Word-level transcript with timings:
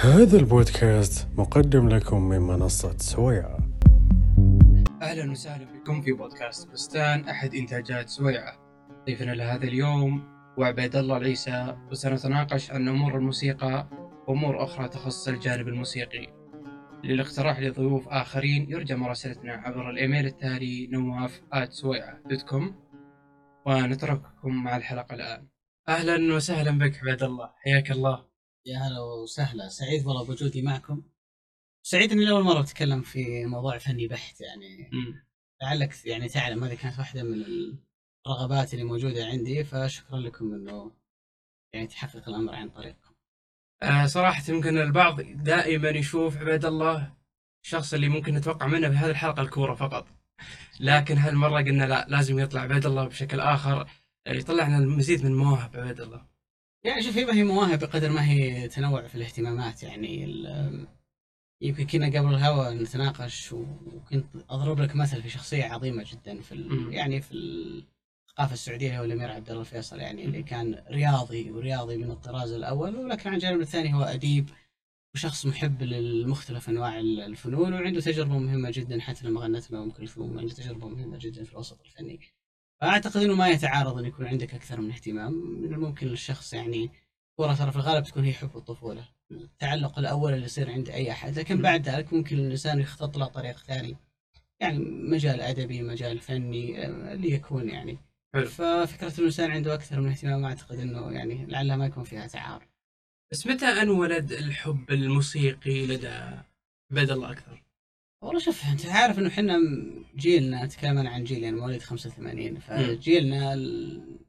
هذا 0.00 0.38
البودكاست 0.38 1.28
مقدم 1.38 1.88
لكم 1.88 2.28
من 2.28 2.38
منصة 2.38 2.96
سويعة 2.98 3.58
أهلا 5.02 5.30
وسهلا 5.30 5.64
بكم 5.64 6.02
في 6.02 6.12
بودكاست 6.12 6.70
بستان 6.70 7.28
أحد 7.28 7.54
إنتاجات 7.54 8.08
سويعه. 8.08 8.58
ضيفنا 9.06 9.32
لهذا 9.32 9.64
اليوم 9.64 10.22
هو 10.58 10.64
عبيد 10.64 10.96
الله 10.96 11.16
العيسى 11.16 11.76
وسنتناقش 11.90 12.70
عن 12.70 12.88
أمور 12.88 13.16
الموسيقى 13.16 13.88
وأمور 14.28 14.64
أخرى 14.64 14.88
تخص 14.88 15.28
الجانب 15.28 15.68
الموسيقي. 15.68 16.26
للاقتراح 17.04 17.60
لضيوف 17.60 18.08
آخرين 18.08 18.70
يرجى 18.70 18.94
مراسلتنا 18.94 19.52
عبر 19.52 19.90
الإيميل 19.90 20.26
التالي 20.26 20.86
نواف 20.86 21.40
كوم 22.48 22.74
ونترككم 23.66 24.64
مع 24.64 24.76
الحلقة 24.76 25.14
الآن. 25.14 25.48
أهلا 25.88 26.34
وسهلا 26.34 26.70
بك 26.70 26.98
عبيد 27.02 27.22
الله 27.22 27.50
حياك 27.64 27.90
الله. 27.90 28.27
يا 28.68 28.78
هلا 28.78 29.00
وسهلا. 29.00 29.68
سعيد 29.68 30.06
والله 30.06 30.24
بوجودي 30.24 30.62
معكم. 30.62 31.02
سعيد 31.82 32.12
اني 32.12 32.24
لأول 32.24 32.44
مرة 32.44 32.60
أتكلم 32.60 33.02
في 33.02 33.46
موضوع 33.46 33.78
فني 33.78 34.08
بحت 34.08 34.40
يعني. 34.40 34.90
لعلك 35.62 36.06
يعني 36.06 36.28
تعلم 36.28 36.64
هذه 36.64 36.74
كانت 36.74 36.98
واحدة 36.98 37.22
من 37.22 37.44
الرغبات 38.26 38.74
اللي 38.74 38.84
موجودة 38.84 39.26
عندي 39.26 39.64
فشكرا 39.64 40.18
لكم 40.18 40.54
إنه 40.54 40.92
يعني 41.74 41.86
تحقق 41.86 42.28
الأمر 42.28 42.54
عن 42.54 42.68
طريقكم. 42.70 43.14
آه 43.82 44.06
صراحة 44.06 44.42
يمكن 44.48 44.78
البعض 44.78 45.20
دائما 45.20 45.88
يشوف 45.88 46.36
عبيد 46.36 46.64
الله 46.64 47.14
الشخص 47.64 47.94
اللي 47.94 48.08
ممكن 48.08 48.34
نتوقع 48.34 48.66
منه 48.66 48.90
في 48.90 48.96
هذه 48.96 49.10
الحلقة 49.10 49.42
الكورة 49.42 49.74
فقط. 49.74 50.06
لكن 50.80 51.18
هالمرة 51.18 51.58
قلنا 51.62 51.84
لا 51.84 52.06
لازم 52.08 52.38
يطلع 52.38 52.60
عبيد 52.60 52.86
الله 52.86 53.04
بشكل 53.04 53.40
آخر. 53.40 53.90
آه، 54.26 54.32
يطلع 54.32 54.66
لنا 54.66 54.78
المزيد 54.78 55.24
من 55.24 55.36
مواهب 55.36 55.76
عبيد 55.76 56.00
الله. 56.00 56.37
يعني 56.88 57.02
شوف 57.02 57.16
هي 57.16 57.24
ما 57.24 57.34
هي 57.34 57.44
مواهب 57.44 57.78
بقدر 57.78 58.10
ما 58.10 58.28
هي 58.30 58.68
تنوع 58.68 59.06
في 59.06 59.14
الاهتمامات 59.14 59.82
يعني 59.82 60.26
يمكن 61.62 61.86
كنا 61.86 62.06
قبل 62.06 62.34
الهوا 62.34 62.70
نتناقش 62.74 63.52
وكنت 63.52 64.26
أضرب 64.50 64.80
لك 64.80 64.96
مثل 64.96 65.22
في 65.22 65.28
شخصية 65.28 65.64
عظيمة 65.64 66.04
جدا 66.12 66.40
في 66.40 66.52
ال-. 66.52 66.92
يعني 66.92 67.20
في 67.20 67.32
الثقافة 67.34 68.52
السعودية 68.52 69.00
هو 69.00 69.04
الأمير 69.04 69.30
عبد 69.30 69.48
الله 69.50 69.60
الفيصل 69.60 69.98
يعني 70.00 70.24
اللي 70.24 70.42
كان 70.42 70.84
رياضي 70.90 71.50
ورياضي 71.50 71.96
من 71.96 72.10
الطراز 72.10 72.52
الأول 72.52 72.96
ولكن 72.96 73.28
على 73.28 73.36
الجانب 73.36 73.60
الثاني 73.60 73.94
هو 73.94 74.02
أديب 74.02 74.50
وشخص 75.14 75.46
محب 75.46 75.82
للمختلف 75.82 76.68
أنواع 76.68 76.98
ال- 77.00 77.20
الفنون 77.20 77.72
وعنده 77.72 78.00
تجربة 78.00 78.38
مهمة 78.38 78.70
جدا 78.70 79.00
حتى 79.00 79.26
لما 79.26 79.40
غنت 79.40 79.70
له 79.70 79.82
أم 79.82 79.90
كلثوم 79.90 80.38
عنده 80.38 80.54
تجربة 80.54 80.88
مهمة 80.88 81.18
جدا 81.20 81.44
في 81.44 81.52
الوسط 81.52 81.80
الفني. 81.80 82.20
فاعتقد 82.80 83.22
إنه 83.22 83.34
ما 83.34 83.48
يتعارض 83.48 83.98
إن 83.98 84.04
يكون 84.04 84.26
عندك 84.26 84.54
أكثر 84.54 84.80
من 84.80 84.90
اهتمام. 84.90 85.32
من 85.32 85.74
الممكن 85.74 86.06
للشخص 86.06 86.52
يعني 86.52 86.90
كرة 87.36 87.54
ترى 87.54 87.70
في 87.70 87.76
الغالب 87.76 88.04
تكون 88.04 88.24
هي 88.24 88.32
حب 88.32 88.56
الطفولة. 88.56 89.08
التعلق 89.30 89.98
الأول 89.98 90.32
اللي 90.32 90.44
يصير 90.44 90.70
عند 90.70 90.88
أي 90.88 91.10
أحد. 91.10 91.38
لكن. 91.38 91.62
بعد 91.62 91.88
ذلك 91.88 92.12
ممكن 92.12 92.38
الإنسان 92.38 92.80
يخطط 92.80 93.16
له 93.16 93.26
طريق 93.26 93.58
ثاني. 93.58 93.96
يعني 94.60 94.78
مجال 94.84 95.40
أدبي 95.40 95.82
مجال 95.82 96.18
فني 96.18 96.86
آه، 96.86 97.12
اللي 97.12 97.32
يكون 97.32 97.68
يعني. 97.68 97.98
حلو. 98.34 98.46
ففكرة 98.46 99.18
الإنسان 99.18 99.50
عنده 99.50 99.74
أكثر 99.74 100.00
من 100.00 100.10
اهتمام 100.10 100.44
أعتقد 100.44 100.78
أنه 100.78 101.12
يعني 101.12 101.46
لعلها 101.46 101.76
ما 101.76 101.86
يكون 101.86 102.04
فيها 102.04 102.26
تعارض. 102.26 102.66
بس 103.32 103.46
متى 103.46 103.66
أنولد 103.66 104.32
الحب 104.32 104.90
الموسيقي 104.90 105.86
لدى 105.86 106.42
عبيد 106.90 107.10
الله 107.10 107.32
أكثر؟ 107.32 107.67
والله 108.22 108.40
شوف 108.40 108.64
أنت 108.64 108.86
عارف 108.86 109.18
إنه 109.18 109.28
إحنا 109.28 109.58
جيلنا 110.16 110.64
أتكلم 110.64 110.98
أنا 110.98 111.10
عن 111.10 111.24
جيل 111.24 111.42
يعني 111.42 111.56
مواليد 111.56 111.82
85 111.82 112.58
فجيلنا 112.58 113.54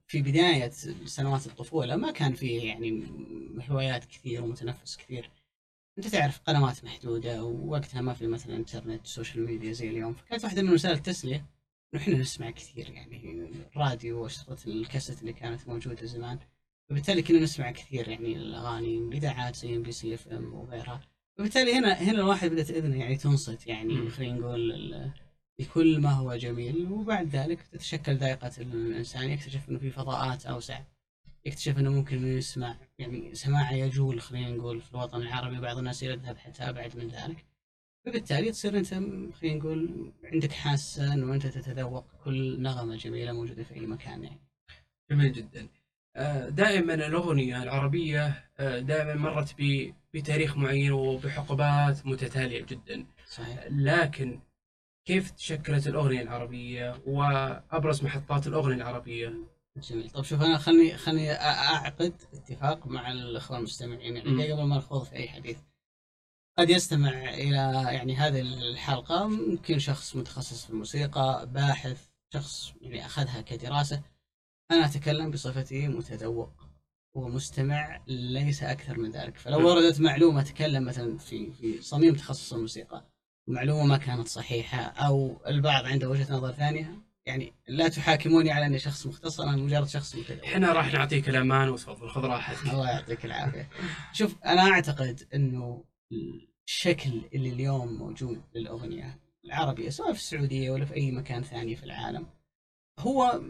في 0.08 0.22
بداية 0.22 0.70
سنوات 1.06 1.48
الطفولة 1.48 1.96
ما 1.96 2.12
كان 2.12 2.34
فيه 2.34 2.68
يعني 2.68 3.04
هوايات 3.70 4.06
كثير 4.06 4.44
ومتنفس 4.44 4.98
كثير. 4.98 5.30
أنت 5.98 6.08
تعرف 6.08 6.40
قنوات 6.40 6.84
محدودة 6.84 7.44
ووقتها 7.44 8.02
ما 8.02 8.14
في 8.14 8.28
مثلا 8.28 8.56
إنترنت 8.56 9.08
social 9.08 9.46
media 9.46 9.72
زي 9.74 9.90
اليوم 9.90 10.14
فكانت 10.14 10.44
واحدة 10.44 10.62
من 10.62 10.74
وسائل 10.74 10.96
التسلية 10.96 11.46
إنه 11.94 12.02
إحنا 12.02 12.18
نسمع 12.18 12.50
كثير 12.52 12.90
يعني 12.90 13.50
الراديو 13.76 14.24
وأشرطة 14.24 14.68
الكاسيت 14.68 15.22
اللي 15.22 15.34
كانت 15.34 15.68
موجودة 15.68 16.06
زمان 16.06 16.40
فبالتالي 16.90 17.22
كنا 17.22 17.40
نسمع 17.40 17.72
كثير 17.72 18.08
يعني 18.10 18.36
الأغاني 18.36 18.98
الاذاعات 18.98 19.56
زي 19.56 19.76
MBC 19.76 20.14
FM 20.14 20.54
وغيرها. 20.54 21.02
وبالتالي 21.40 21.74
هنا 21.74 21.94
هنا 21.94 22.12
الواحد 22.20 22.52
بدأت 22.52 22.70
اذنه 22.72 23.00
يعني 23.00 23.16
تنصت 23.18 23.68
يعني. 23.68 24.10
خلينا 24.10 24.40
نقول 24.40 25.10
لكل 25.60 26.00
ما 26.02 26.12
هو 26.12 26.36
جميل. 26.36 26.88
وبعد 26.92 27.28
ذلك 27.36 27.62
تتشكل 27.62 28.16
ذائقة 28.16 28.52
الإنسان. 28.58 29.30
يكتشف 29.32 29.70
إنه 29.70 29.80
في 29.80 29.90
فضاءات 29.90 30.46
أوسع. 30.46 30.80
يكتشف 31.46 31.78
إنه 31.80 31.92
ممكن 31.92 32.18
إنه 32.18 32.28
يسمع 32.28 32.76
يعني 33.00 33.36
سماع 33.36 33.72
يجول 33.72 34.22
خلينا 34.22 34.50
نقول 34.50 34.82
في 34.82 34.92
الوطن 34.92 35.22
العربي. 35.22 35.60
بعض 35.60 35.78
الناس 35.78 36.04
يذهب 36.04 36.38
حتى 36.38 36.64
ابعد 36.64 36.98
من 36.98 37.08
ذلك. 37.08 37.46
فبالتالي 38.06 38.52
تصير 38.52 38.78
أنت 38.78 38.88
خلينا 39.34 39.56
نقول 39.60 40.12
عندك 40.24 40.52
حاسة 40.52 41.14
إنه 41.14 41.34
أنت 41.34 41.48
تتذوق 41.48 42.06
كل 42.24 42.62
نغمة 42.62 42.96
جميلة 42.96 43.32
موجودة 43.32 43.64
في 43.64 43.74
أي 43.74 43.86
مكان 43.86 44.24
يعني. 44.24 44.40
جميل 45.12 45.34
جدا. 45.34 45.68
آه، 46.16 46.50
دائما 46.50 46.94
الأغنية 46.94 47.64
العربية 47.64 48.50
آه، 48.60 48.80
دائما 48.80 49.16
مرت 49.16 49.56
ب- 49.60 49.94
بتاريخ 50.14 50.58
معين 50.58 50.92
وبحقبات 50.92 52.06
متتالية 52.06 52.66
جدا. 52.66 53.08
صحيح. 53.28 53.68
لكن 53.70 54.40
كيف 55.06 55.32
تشكلت 55.32 55.88
الأغنية 55.88 56.22
العربية 56.22 57.02
وأبرز 57.06 58.04
محطات 58.04 58.48
الأغنية 58.48 58.76
العربية؟ 58.76 59.34
جميل. 59.78 60.10
طب 60.10 60.24
شوف 60.24 60.42
أنا 60.42 60.58
خلني 60.58 60.98
خلني 60.98 61.32
أعقد 61.32 62.14
اتفاق 62.34 62.88
مع 62.88 63.12
الأخوة 63.12 63.58
المستمعين. 63.58 64.18
يعني 64.18 64.52
قبل 64.52 64.64
ما 64.64 64.78
نخوض 64.78 65.04
في 65.04 65.16
أي 65.16 65.28
حديث. 65.28 65.58
قد 66.58 66.70
يستمع 66.70 67.34
إلى 67.34 67.84
يعني 67.94 68.16
هذه 68.16 68.42
الحلقة 68.42 69.28
ممكن 69.28 69.80
شخص 69.80 70.16
متخصص 70.16 70.66
في 70.66 70.70
الموسيقى 70.70 71.50
باحث 71.52 72.08
شخص 72.34 72.74
يعني 72.82 73.06
أخذها 73.06 73.42
كدراسة. 73.42 74.02
أنا 74.72 74.86
أتكلم 74.86 75.32
بصفتي 75.32 75.88
متذوق. 75.88 76.69
ومستمع 77.14 78.02
ليس 78.08 78.64
أكثر 78.64 79.00
من 79.00 79.12
ذلك. 79.12 79.38
فلو 79.38 79.60
مم. 79.60 79.66
وردت 79.66 80.02
معلومة 80.02 80.42
اتكلم 80.42 80.84
مثلا 80.84 81.18
في 81.18 81.52
في 81.52 81.82
صميم 81.82 82.16
تخصص 82.16 82.54
الموسيقى 82.54 83.06
معلومة 83.48 83.86
ما 83.86 83.98
كانت 83.98 84.28
صحيحة 84.28 84.82
أو 84.82 85.42
البعض 85.48 85.86
عنده 85.86 86.10
وجهة 86.10 86.34
نظر 86.34 86.52
ثانية 86.52 87.10
يعني 87.26 87.54
لا 87.68 87.88
تحاكموني 87.88 88.52
على 88.52 88.66
أني 88.66 88.80
شخص 88.80 89.08
مختص 89.08 89.42
أنا 89.42 89.52
مجرد 89.52 89.88
شخص 89.88 90.16
متذوق 90.16 90.46
إحنا 90.46 90.74
راح 90.74 90.94
نعطيك 90.94 91.30
الأمان 91.30 91.70
وتفضل 91.70 92.10
خذ 92.10 92.22
راحتك. 92.22 92.68
الله 92.74 92.90
يعطيك 92.90 93.26
العافية. 93.26 93.70
شوف 94.14 94.36
أنا 94.46 94.62
أعتقد 94.62 95.28
إنه 95.34 95.84
الشكل 96.68 97.22
اللي 97.34 97.50
اليوم 97.50 97.94
موجود 97.94 98.42
للأغنية 98.56 99.20
العربية 99.46 99.90
سواء 99.90 100.14
في 100.14 100.20
السعودية 100.20 100.72
ولا 100.72 100.86
في 100.86 100.96
أي 100.96 101.12
مكان 101.12 101.44
ثاني 101.44 101.76
في 101.76 101.84
العالم 101.84 102.28
هو 103.00 103.42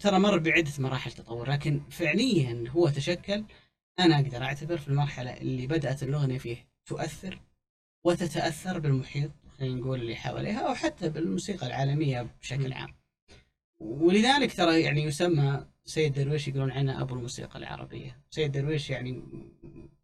ترى 0.00 0.18
مر 0.18 0.38
بعدة 0.38 0.72
مراحل 0.78 1.12
تطور 1.12 1.50
لكن 1.50 1.80
فعليا 1.90 2.64
هو 2.70 2.88
تشكل 2.88 3.44
أنا 3.98 4.16
أقدر 4.16 4.42
أعتبر 4.42 4.78
في 4.78 4.88
المرحلة 4.88 5.36
اللي 5.36 5.66
بدأت 5.66 6.02
الأغنية 6.02 6.38
فيه 6.38 6.68
تؤثر 6.86 7.40
وتتأثر 8.04 8.78
بالمحيط 8.78 9.30
خلينا 9.58 9.80
نقول 9.80 10.00
اللي 10.00 10.16
حواليها 10.16 10.68
أو 10.68 10.74
حتى 10.74 11.08
بالموسيقى 11.08 11.66
العالمية 11.66 12.28
بشكل 12.40 12.72
عام. 12.72 12.94
ولذلك 13.78 14.54
ترى 14.54 14.80
يعني 14.80 15.02
يسمى 15.02 15.66
سيد 15.84 16.12
درويش 16.12 16.48
يقولون 16.48 16.70
عنه 16.70 17.02
أبو 17.02 17.14
الموسيقى 17.14 17.58
العربية. 17.58 18.20
سيد 18.30 18.52
درويش 18.52 18.90
يعني 18.90 19.22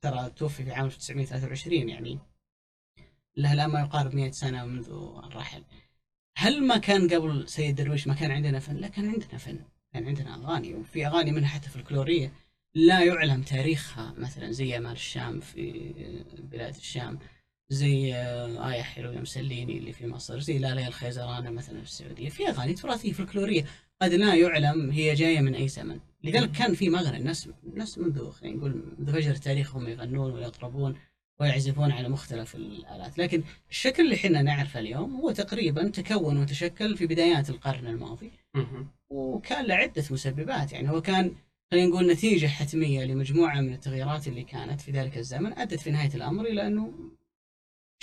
ترى 0.01 0.31
توفي 0.31 0.65
في 0.65 0.73
عام 0.73 0.87
1923 0.87 1.89
يعني 1.89 2.19
له 3.37 3.53
الان 3.53 3.71
ما 3.71 3.81
يقارب 3.81 4.15
100 4.15 4.31
سنة 4.31 4.65
منذ 4.65 4.91
الرحل 5.25 5.65
هل 6.43 6.67
ما 6.67 6.77
كان 6.77 7.09
قبل 7.09 7.49
سيد 7.49 7.75
درويش 7.75 8.07
ما 8.07 8.15
كان 8.15 8.31
عندنا 8.31 8.59
فن؟ 8.59 8.77
لا 8.77 8.89
كان 8.89 9.09
عندنا 9.09 9.39
فن، 9.39 9.59
كان 9.93 10.07
عندنا 10.07 10.35
أغاني 10.35 10.75
وفي 10.75 11.07
أغاني 11.07 11.31
منها 11.33 11.49
حتى 11.49 11.69
فلكلورية. 11.69 12.33
لا 12.75 13.05
يعلم 13.05 13.43
تاريخها 13.43 14.15
مثلا 14.19 14.51
زي 14.53 14.77
آمال 14.77 14.93
الشام 14.93 15.41
في 15.41 15.93
بلاد 16.53 16.77
الشام 16.77 17.19
زي 17.69 18.15
آية 18.15 18.83
حلو 18.83 19.13
يا 19.13 19.21
مسليني 19.21 19.79
اللي 19.79 19.93
في 19.93 20.07
مصر 20.07 20.41
زي 20.41 20.59
لا 20.59 20.75
ليا 20.75 20.89
الخيزرانة 20.89 21.51
مثلا 21.51 21.79
في 21.79 21.89
السعودية. 21.89 22.29
في 22.29 22.49
أغاني 22.49 22.75
تراثية 22.75 23.13
فلكلورية 23.13 23.65
قد 24.03 24.15
لا 24.15 24.35
يعلم 24.35 24.91
هي 24.91 25.15
جاية 25.15 25.41
من 25.41 25.55
أي 25.55 25.69
زمن. 25.69 26.01
لذلك 26.25 26.51
كان 26.53 26.75
في 26.75 26.89
مغنى 26.89 27.17
الناس 27.17 27.49
الناس 27.67 27.99
منذ 27.99 28.31
خلينا 28.31 28.57
نقول 28.57 28.95
منذ 28.99 29.13
فجر 29.13 29.31
التاريخ 29.31 29.77
هم 29.77 29.89
يغنون 29.89 30.33
ويطربون. 30.33 30.97
ويعزفون 31.41 31.93
على 31.93 32.09
مختلف 32.09 32.55
الآلات. 32.55 33.19
لكن 33.19 33.43
الشكل 33.71 34.05
اللي 34.05 34.15
إحنا 34.15 34.43
نعرفه 34.43 34.81
اليوم 34.81 35.17
هو 35.17 35.31
تقريبا 35.31 35.89
تكون 35.89 36.37
وتشكل 36.37 36.97
في 36.97 37.07
بدايات 37.07 37.51
القرن 37.51 37.87
الماضي. 37.87 38.31
وكان 39.11 39.65
له 39.67 39.75
عدة 39.75 40.05
مسببات 40.11 40.73
يعني 40.73 40.91
هو 40.91 41.01
كان 41.03 41.35
خلينا 41.73 41.87
نقول 41.89 42.13
نتيجة 42.13 42.47
حتمية 42.47 43.05
لمجموعة 43.05 43.61
من 43.61 43.73
التغييرات 43.73 44.29
اللي 44.29 44.43
كانت 44.43 44.81
في 44.81 44.91
ذلك 44.91 45.19
الزمن 45.19 45.59
أدت 45.59 45.81
في 45.81 45.91
نهاية 45.91 46.15
الأمر 46.15 46.45
إلى 46.45 46.67
أنه 46.67 46.93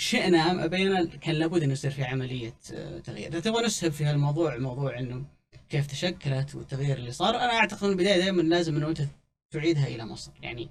شئنا 0.00 0.50
أم 0.50 0.58
أبينا 0.58 1.04
كان 1.04 1.34
لابد 1.34 1.62
أن 1.62 1.70
يصير 1.70 1.90
في 1.90 2.04
عملية 2.04 2.54
آه، 2.72 2.98
تغيير. 2.98 3.28
إذا 3.28 3.40
تبغى 3.40 3.66
نسهب 3.66 3.92
في 3.92 4.04
هالموضوع 4.04 4.56
موضوع 4.56 4.98
أنه 4.98 5.24
كيف 5.68 5.86
تشكلت 5.86 6.54
والتغيير 6.54 6.96
اللي 6.96 7.12
صار 7.12 7.36
أنا 7.36 7.52
أعتقد 7.52 7.84
من 7.84 7.90
البداية 7.90 8.18
دائما 8.18 8.42
لازم 8.42 8.76
أنه 8.76 8.88
أنت 8.88 9.02
تعيدها 9.50 9.86
إلى 9.86 10.06
مصر. 10.06 10.32
يعني 10.42 10.68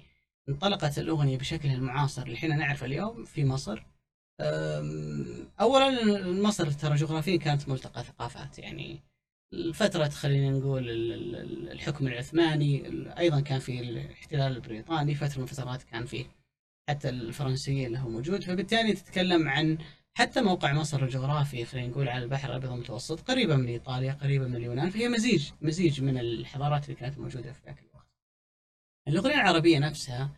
انطلقت 0.48 0.98
الأغنية 0.98 1.38
بشكلها 1.38 1.74
المعاصر 1.74 2.22
اللي 2.22 2.34
إحنا 2.36 2.56
نعرفه 2.56 2.86
اليوم 2.86 3.24
في 3.24 3.44
مصر. 3.44 3.82
أولا 5.60 6.22
مصر 6.42 6.70
ترى 6.70 6.94
جغرافيا 6.96 7.36
كانت 7.36 7.68
ملتقى 7.68 8.04
ثقافات 8.04 8.58
يعني 8.58 9.02
فترة 9.74 10.08
خلينا 10.08 10.50
نقول 10.58 10.90
ال- 10.90 11.12
ال- 11.34 11.72
الحكم 11.72 12.06
العثماني 12.06 12.88
ال- 12.88 13.08
أيضا 13.08 13.40
كان 13.40 13.58
في 13.58 13.80
الاحتلال 13.80 14.56
البريطاني 14.56 15.14
فترة 15.14 15.38
من 15.38 15.42
الفترات 15.44 15.82
كان 15.82 16.06
فيه 16.06 16.26
حتى 16.88 17.08
الفرنسية 17.08 17.86
اللي 17.86 17.98
هو 17.98 18.08
موجود 18.08 18.42
فبالتالي 18.44 18.92
تتكلم 18.92 19.48
عن 19.48 19.78
حتى 20.18 20.40
موقع 20.40 20.72
مصر 20.72 21.02
الجغرافي 21.04 21.64
خلينا 21.64 21.86
نقول 21.88 22.08
على 22.08 22.24
البحر 22.24 22.48
الأبيض 22.50 22.72
المتوسط 22.72 23.20
قريبة 23.30 23.56
من 23.56 23.66
إيطاليا 23.66 24.12
قريبة 24.12 24.46
من 24.46 24.56
اليونان 24.56 24.90
فهي 24.90 25.08
مزيج 25.08 25.50
مزيج 25.62 26.02
من 26.02 26.18
الحضارات 26.18 26.84
اللي 26.84 26.94
كانت 26.96 27.18
موجودة 27.18 27.52
في 27.52 27.60
ذاك 27.66 27.78
الوقت 29.08 29.26
الأغنية 29.26 29.42
العربية 29.42 29.78
نفسها 29.78 30.30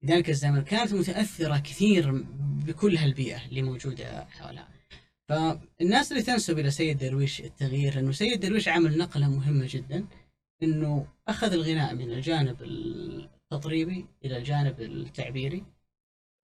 في 0.00 0.06
ذلك 0.06 0.30
الزمن 0.30 0.62
كانت 0.62 0.92
متأثرة 0.94 1.58
كثير 1.58 2.24
بكل 2.66 2.96
هالبيئة 2.96 3.46
اللي 3.46 3.62
موجودة 3.62 4.24
حولها. 4.24 4.68
فالناس 5.28 6.12
اللي 6.12 6.22
تنسب 6.22 6.58
إلى 6.58 6.70
سيد 6.70 6.98
درويش 6.98 7.40
التغيير 7.40 7.98
أنه 7.98 8.12
سيد 8.12 8.40
درويش 8.40 8.68
عمل 8.68 8.98
نقلة 8.98 9.28
مهمة 9.28 9.66
جدا 9.70 10.06
أنه 10.62 11.06
أخذ 11.28 11.52
الغناء 11.52 11.94
من 11.94 12.12
الجانب 12.12 12.62
التطريبي 12.62 14.06
إلى 14.24 14.36
الجانب 14.36 14.80
التعبيري. 14.80 15.64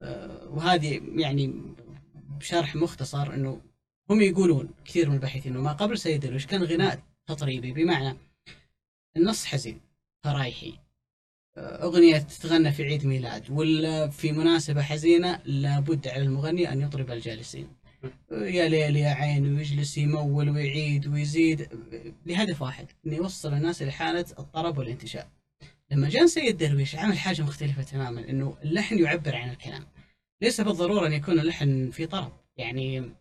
آه، 0.02 0.48
وهذه 0.48 1.00
يعني 1.16 1.74
بشرح 2.14 2.76
مختصر 2.76 3.34
أنه 3.34 3.60
هم 4.10 4.20
يقولون 4.20 4.68
كثير 4.84 5.08
من 5.08 5.14
الباحثين 5.14 5.52
أنه 5.52 5.62
ما 5.62 5.72
قبل 5.72 5.98
سيد 5.98 6.20
درويش 6.20 6.46
كان 6.46 6.62
غناء 6.62 7.02
تطريبي 7.26 7.72
بمعنى 7.72 8.16
النص 9.16 9.44
حزين 9.44 9.80
فرايحي. 10.24 10.89
أغنية 11.60 12.18
تتغنى 12.18 12.72
في 12.72 12.84
عيد 12.84 13.06
ميلاد 13.06 13.50
ولا 13.50 14.08
في 14.08 14.32
مناسبة 14.32 14.82
حزينة 14.82 15.40
لابد 15.44 16.08
على 16.08 16.22
المغني 16.22 16.72
أن 16.72 16.80
يطرب 16.80 17.10
الجالسين 17.10 17.68
يا 18.30 18.68
ليل 18.68 18.96
يا 18.96 19.08
عين 19.08 19.56
ويجلس 19.56 19.98
يمول 19.98 20.50
ويعيد 20.50 21.06
ويزيد 21.06 21.68
لهدف 22.26 22.62
واحد 22.62 22.86
انه 23.06 23.16
يوصل 23.16 23.54
الناس 23.54 23.82
إلى 23.82 23.92
حاله 23.92 24.26
الطرب 24.38 24.78
والانتشاء. 24.78 25.28
لما 25.90 26.08
جاء 26.08 26.26
سيد 26.26 26.56
درويش 26.56 26.96
عمل 26.96 27.18
حاجة 27.18 27.42
مختلفة 27.42 27.82
تماما 27.82 28.30
إنه 28.30 28.56
اللحن 28.62 28.98
يعبر 28.98 29.36
عن 29.36 29.50
الكلام. 29.50 29.86
ليس 30.42 30.60
بالضرورة 30.60 31.06
أن 31.06 31.12
يكون 31.12 31.40
اللحن 31.40 31.90
في 31.90 32.06
طرب، 32.06 32.32
يعني 32.56 33.12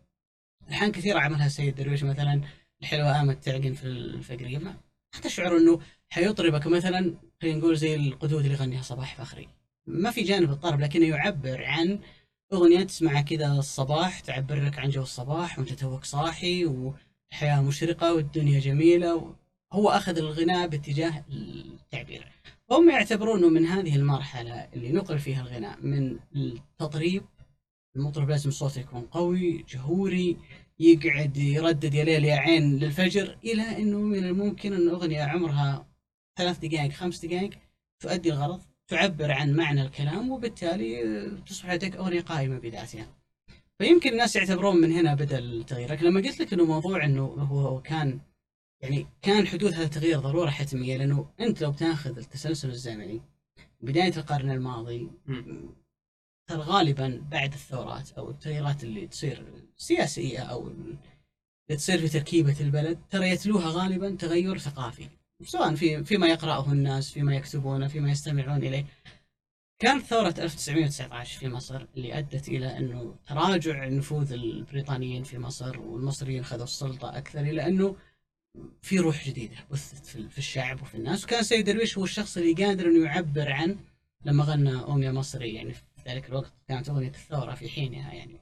الحان 0.68 0.92
كثيرة 0.92 1.20
عملها 1.20 1.48
سيد 1.48 1.74
درويش 1.74 2.04
مثلا 2.04 2.40
الحلوة 2.82 3.16
قامت 3.16 3.44
تعقن 3.44 3.72
في 3.72 3.84
الفقريه 3.84 4.58
ما 4.58 4.74
تشعر 5.22 5.56
إنه 5.56 5.80
حيطربك 6.10 6.66
مثلا 6.66 7.14
خلينا 7.42 7.58
نقول 7.58 7.76
زي 7.76 7.94
القدود 7.94 8.44
اللي 8.44 8.54
يغنيها 8.54 8.82
صباح 8.82 9.16
فخري. 9.16 9.48
ما 9.86 10.10
في 10.10 10.22
جانب 10.22 10.50
الطرب 10.50 10.80
لكنه 10.80 11.06
يعبر 11.06 11.64
عن 11.64 11.98
أغنية 12.52 12.82
تسمعها 12.82 13.20
كذا 13.20 13.52
الصباح 13.52 14.20
تعبر 14.20 14.64
لك 14.64 14.78
عن 14.78 14.88
جو 14.88 15.02
الصباح 15.02 15.58
وأنت 15.58 15.72
توك 15.72 16.04
صاحي 16.04 16.64
والحياة 16.64 17.62
مشرقة 17.62 18.14
والدنيا 18.14 18.60
جميلة 18.60 19.34
هو 19.72 19.88
أخذ 19.88 20.18
الغناء 20.18 20.68
باتجاه 20.68 21.24
التعبير 21.30 22.26
هم 22.70 22.90
يعتبرونه 22.90 23.48
من 23.48 23.66
هذه 23.66 23.96
المرحلة 23.96 24.52
اللي 24.52 24.92
نقل 24.92 25.18
فيها 25.18 25.40
الغناء 25.40 25.78
من 25.82 26.16
التطريب 26.36 27.22
المطرب 27.96 28.30
لازم 28.30 28.50
صوته 28.50 28.80
يكون 28.80 29.02
قوي 29.02 29.64
جهوري 29.68 30.36
يقعد 30.80 31.36
يردد 31.36 31.94
يا 31.94 32.04
ليل 32.04 32.24
يا 32.24 32.36
عين 32.36 32.78
للفجر 32.78 33.36
إلى 33.44 33.62
أنه 33.62 33.98
من 33.98 34.24
الممكن 34.24 34.72
أن 34.72 34.88
أغنية 34.88 35.22
عمرها 35.22 35.86
ثلاث 36.36 36.58
دقائق 36.58 36.92
خمس 36.92 37.24
دقائق 37.24 37.50
تؤدي 38.00 38.32
الغرض 38.32 38.62
تعبر 38.88 39.32
عن 39.32 39.54
معنى 39.54 39.82
الكلام 39.82 40.30
وبالتالي 40.30 41.02
تصبح 41.46 41.72
لديك 41.72 41.96
أغنية 41.96 42.20
قائمة 42.20 42.58
بذاتها 42.58 43.06
فيمكن 43.78 44.12
الناس 44.12 44.36
يعتبرون 44.36 44.76
من 44.76 44.92
هنا 44.92 45.14
بدأ 45.14 45.38
التغيير 45.38 45.92
لكن 45.92 46.06
لما 46.06 46.20
قلت 46.20 46.40
لك 46.40 46.52
أنه 46.52 46.64
موضوع 46.64 47.04
أنه 47.04 47.24
هو 47.24 47.82
كان 47.82 48.20
يعني 48.82 49.06
كان 49.22 49.46
حدوث 49.46 49.74
هذا 49.74 49.84
التغيير 49.84 50.18
ضرورة 50.18 50.50
حتمية 50.50 50.96
لأنه 50.96 51.30
أنت 51.40 51.62
لو 51.62 51.72
تأخذ 51.72 52.18
التسلسل 52.18 52.68
الزمني 52.68 53.20
بداية 53.80 54.16
القرن 54.16 54.50
الماضي 54.50 55.10
ترى 56.46 56.58
غالبا 56.58 57.26
بعد 57.30 57.52
الثورات 57.52 58.12
أو 58.12 58.30
التغييرات 58.30 58.84
اللي 58.84 59.06
تصير 59.06 59.64
سياسية 59.76 60.40
أو 60.40 60.68
اللي 60.68 60.96
تصير 61.68 61.98
في 61.98 62.08
تركيبة 62.08 62.60
البلد 62.60 62.98
ترى 63.10 63.30
يتلوها 63.30 63.68
غالبا 63.68 64.16
تغير 64.16 64.58
ثقافي. 64.58 65.08
سواء 65.42 65.74
في 65.74 66.04
فيما 66.04 66.26
يقرأه 66.26 66.72
الناس 66.72 67.10
فيما 67.10 67.36
يكتبونه 67.36 67.88
فيما 67.88 68.10
يستمعون 68.10 68.56
إليه. 68.56 68.86
كانت 69.78 70.04
ثورة 70.04 70.34
1919 70.38 71.38
في 71.38 71.48
مصر 71.48 71.86
اللي 71.96 72.18
أدت 72.18 72.48
إلى 72.48 72.78
أنه 72.78 73.14
تراجع 73.28 73.88
نفوذ 73.88 74.32
البريطانيين 74.32 75.22
في 75.22 75.38
مصر 75.38 75.80
والمصريين 75.80 76.44
خذوا 76.44 76.64
السلطة 76.64 77.18
أكثر 77.18 77.40
إلى 77.40 77.66
أنه 77.66 77.96
في 78.82 78.98
روح 78.98 79.28
جديدة 79.28 79.56
بثت 79.70 80.06
في 80.06 80.38
الشعب 80.38 80.82
وفي 80.82 80.94
الناس. 80.94 81.24
وكان 81.24 81.42
سيد 81.42 81.64
درويش 81.64 81.98
هو 81.98 82.04
الشخص 82.04 82.36
اللي 82.36 82.64
قادر 82.64 82.86
أنه 82.86 83.04
يعبر 83.04 83.52
عن 83.52 83.78
لما 84.24 84.44
غنى 84.44 85.04
يا 85.06 85.12
مصري 85.12 85.54
يعني 85.54 85.72
في 85.74 85.82
ذلك 86.06 86.28
الوقت 86.28 86.52
كانت 86.68 86.88
أغنية 86.88 87.08
الثورة 87.08 87.54
في 87.54 87.68
حينها 87.68 88.12
يعني. 88.12 88.40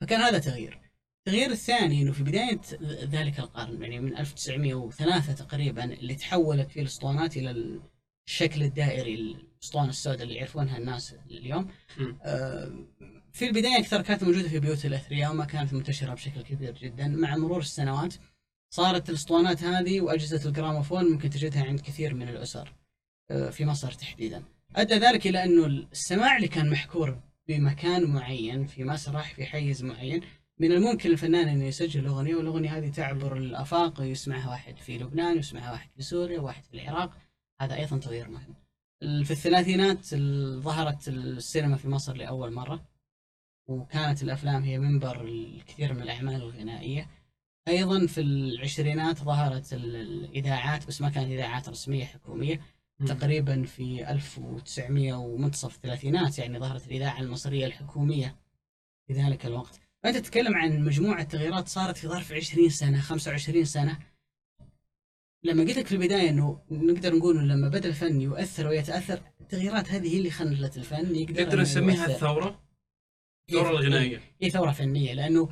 فكان 0.00 0.20
هذا 0.20 0.38
تغيير. 0.38 0.85
التغيير 1.26 1.50
الثاني 1.50 2.02
إنه 2.02 2.12
في 2.12 2.22
بداية 2.22 2.60
ذلك 3.04 3.38
القرن 3.38 3.82
يعني 3.82 4.00
من 4.00 4.16
1903 4.16 5.32
تقريبا 5.32 5.84
اللي 5.84 6.14
تحولت 6.14 6.70
فيه 6.70 6.80
الأسطوانات 6.80 7.36
إلى 7.36 7.80
الشكل 8.26 8.62
الدائري 8.62 9.14
الأسطوانة 9.14 9.88
السوداء 9.88 10.22
اللي 10.22 10.34
يعرفونها 10.34 10.78
الناس 10.78 11.14
اليوم. 11.30 11.70
آه، 12.22 12.86
في 13.32 13.48
البداية 13.48 13.78
أكثر 13.78 14.02
كانت 14.02 14.24
موجودة 14.24 14.48
في 14.48 14.60
بيوت 14.60 14.84
الأثرياء 14.84 15.30
وما 15.30 15.44
كانت 15.44 15.74
منتشرة 15.74 16.14
بشكل 16.14 16.42
كبير 16.42 16.72
جدا 16.72 17.08
مع 17.08 17.36
مرور 17.36 17.60
السنوات 17.60 18.14
صارت 18.70 19.08
الأسطوانات 19.08 19.62
هذه 19.62 20.00
وأجهزة 20.00 20.48
الجراموفون 20.48 21.04
ممكن 21.04 21.30
تجدها 21.30 21.64
عند 21.64 21.80
كثير 21.80 22.14
من 22.14 22.28
الأسر 22.28 22.72
آه، 23.30 23.50
في 23.50 23.64
مصر 23.64 23.92
تحديدا 23.92 24.42
أدى 24.76 24.94
ذلك 24.94 25.26
إلى 25.26 25.44
انه 25.44 25.66
السماع 25.66 26.36
اللي 26.36 26.48
كان 26.48 26.70
محكور 26.70 27.20
بمكان 27.48 28.04
معين 28.04 28.66
في 28.66 28.84
مسرح 28.84 29.34
في 29.34 29.46
حيز 29.46 29.82
معين 29.84 30.20
من 30.58 30.72
الممكن 30.72 31.10
الفنان 31.10 31.48
إنه 31.48 31.64
يسجل 31.64 32.06
اغنيه 32.06 32.34
والأغنية 32.34 32.78
هذه 32.78 32.88
تعبر 32.90 33.36
الافاق 33.36 34.00
يسمعها 34.00 34.50
واحد 34.50 34.76
في 34.76 34.98
لبنان 34.98 35.38
يسمعها 35.38 35.72
واحد 35.72 35.90
في 35.96 36.02
سوريا 36.02 36.40
واحد 36.40 36.64
في 36.64 36.74
العراق 36.74 37.16
هذا 37.60 37.74
أيضا 37.76 37.98
تغيير 37.98 38.28
مهم. 38.28 38.54
في 39.24 39.30
الثلاثينات 39.30 40.12
ال- 40.12 40.60
ظهرت 40.62 41.08
السينما 41.08 41.76
في 41.76 41.88
مصر 41.88 42.16
لأول 42.16 42.52
مرة 42.52 42.84
وكانت 43.68 44.22
الأفلام 44.22 44.62
هي 44.62 44.78
منبر 44.78 45.24
الكثير 45.24 45.92
من 45.94 46.02
الأعمال 46.02 46.34
الغنائية. 46.34 47.10
أيضا 47.68 48.06
في 48.06 48.20
العشرينات 48.20 49.18
ظهرت 49.18 49.72
ال- 49.72 49.96
الإذاعات 49.96 50.86
بس 50.86 51.00
ما 51.00 51.08
كانت 51.10 51.30
إذاعات 51.30 51.68
رسمية 51.68 52.04
حكومية 52.04 52.60
تقريبا 53.06 53.62
في 53.64 54.10
1900 54.10 55.14
ومنتصف 55.14 55.74
الثلاثينات 55.76 56.38
يعني 56.38 56.58
ظهرت 56.58 56.86
الإذاعة 56.86 57.20
المصرية 57.20 57.66
الحكومية 57.66 58.36
في 59.06 59.12
ذلك 59.12 59.46
الوقت. 59.46 59.80
فانت 60.06 60.16
تتكلم 60.16 60.54
عن 60.54 60.84
مجموعة 60.84 61.22
تغييرات 61.22 61.68
صارت 61.68 61.96
في 61.96 62.08
ظرف 62.08 62.32
20 62.32 62.68
سنة 62.68 63.00
25 63.00 63.64
سنة 63.64 63.98
لما 65.44 65.62
قلت 65.62 65.78
لك 65.78 65.86
في 65.86 65.92
البداية 65.92 66.30
إنه 66.30 66.60
نقدر 66.70 67.16
نقول 67.16 67.48
لما 67.48 67.68
بدأ 67.68 67.88
الفن 67.88 68.20
يؤثر 68.20 68.66
ويتأثر 68.66 69.20
التغييرات 69.40 69.88
هذه 69.88 70.14
هي 70.14 70.18
اللي 70.18 70.30
خلت 70.30 70.76
الفن 70.76 71.14
يقدر 71.14 71.42
نقدر 71.42 71.60
نسميها. 71.60 72.06
الثورة 72.06 72.62
الثورة 73.50 73.70
الغنائية 73.70 74.20
هي 74.42 74.50
ثورة 74.50 74.72
فنية 74.72 75.12
لأنه 75.12 75.48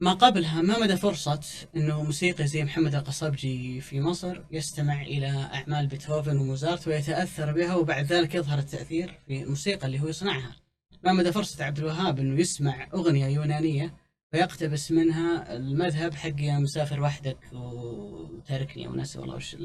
ما 0.00 0.12
قبلها 0.12 0.62
ما 0.62 0.78
مدى 0.78 0.96
فرصة 0.96 1.40
إنه 1.76 2.02
موسيقي 2.02 2.46
زي 2.46 2.64
محمد 2.64 2.94
القصبجي 2.94 3.80
في 3.80 4.00
مصر 4.00 4.42
يستمع 4.50 5.02
إلى 5.02 5.28
أعمال 5.28 5.86
بيتهوفن 5.86 6.36
وموزارت 6.36 6.88
ويتأثر 6.88 7.52
بها 7.52 7.74
وبعد 7.74 8.04
ذلك 8.04 8.34
يظهر 8.34 8.58
التأثير 8.58 9.20
في 9.26 9.42
الموسيقى 9.42 9.86
اللي 9.86 10.00
هو 10.00 10.08
يصنعها. 10.08 10.63
ما 11.04 11.12
مدى 11.12 11.32
فرصة 11.32 11.64
عبد 11.64 11.78
الوهاب 11.78 12.18
إنه 12.18 12.40
يسمع 12.40 12.88
أغنية 12.94 13.26
يونانية 13.26 13.94
فيقتبس 14.32 14.92
منها 14.92 15.56
المذهب 15.56 16.14
حق 16.14 16.40
يا 16.40 16.58
مسافر 16.58 17.00
وحدك 17.00 17.38
وتاركني 17.52 18.88
ونسي 18.88 19.18
والله 19.18 19.34
وش 19.36 19.56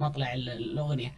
مطلع 0.00 0.34
ال- 0.34 0.48
الأغنية. 0.48 1.14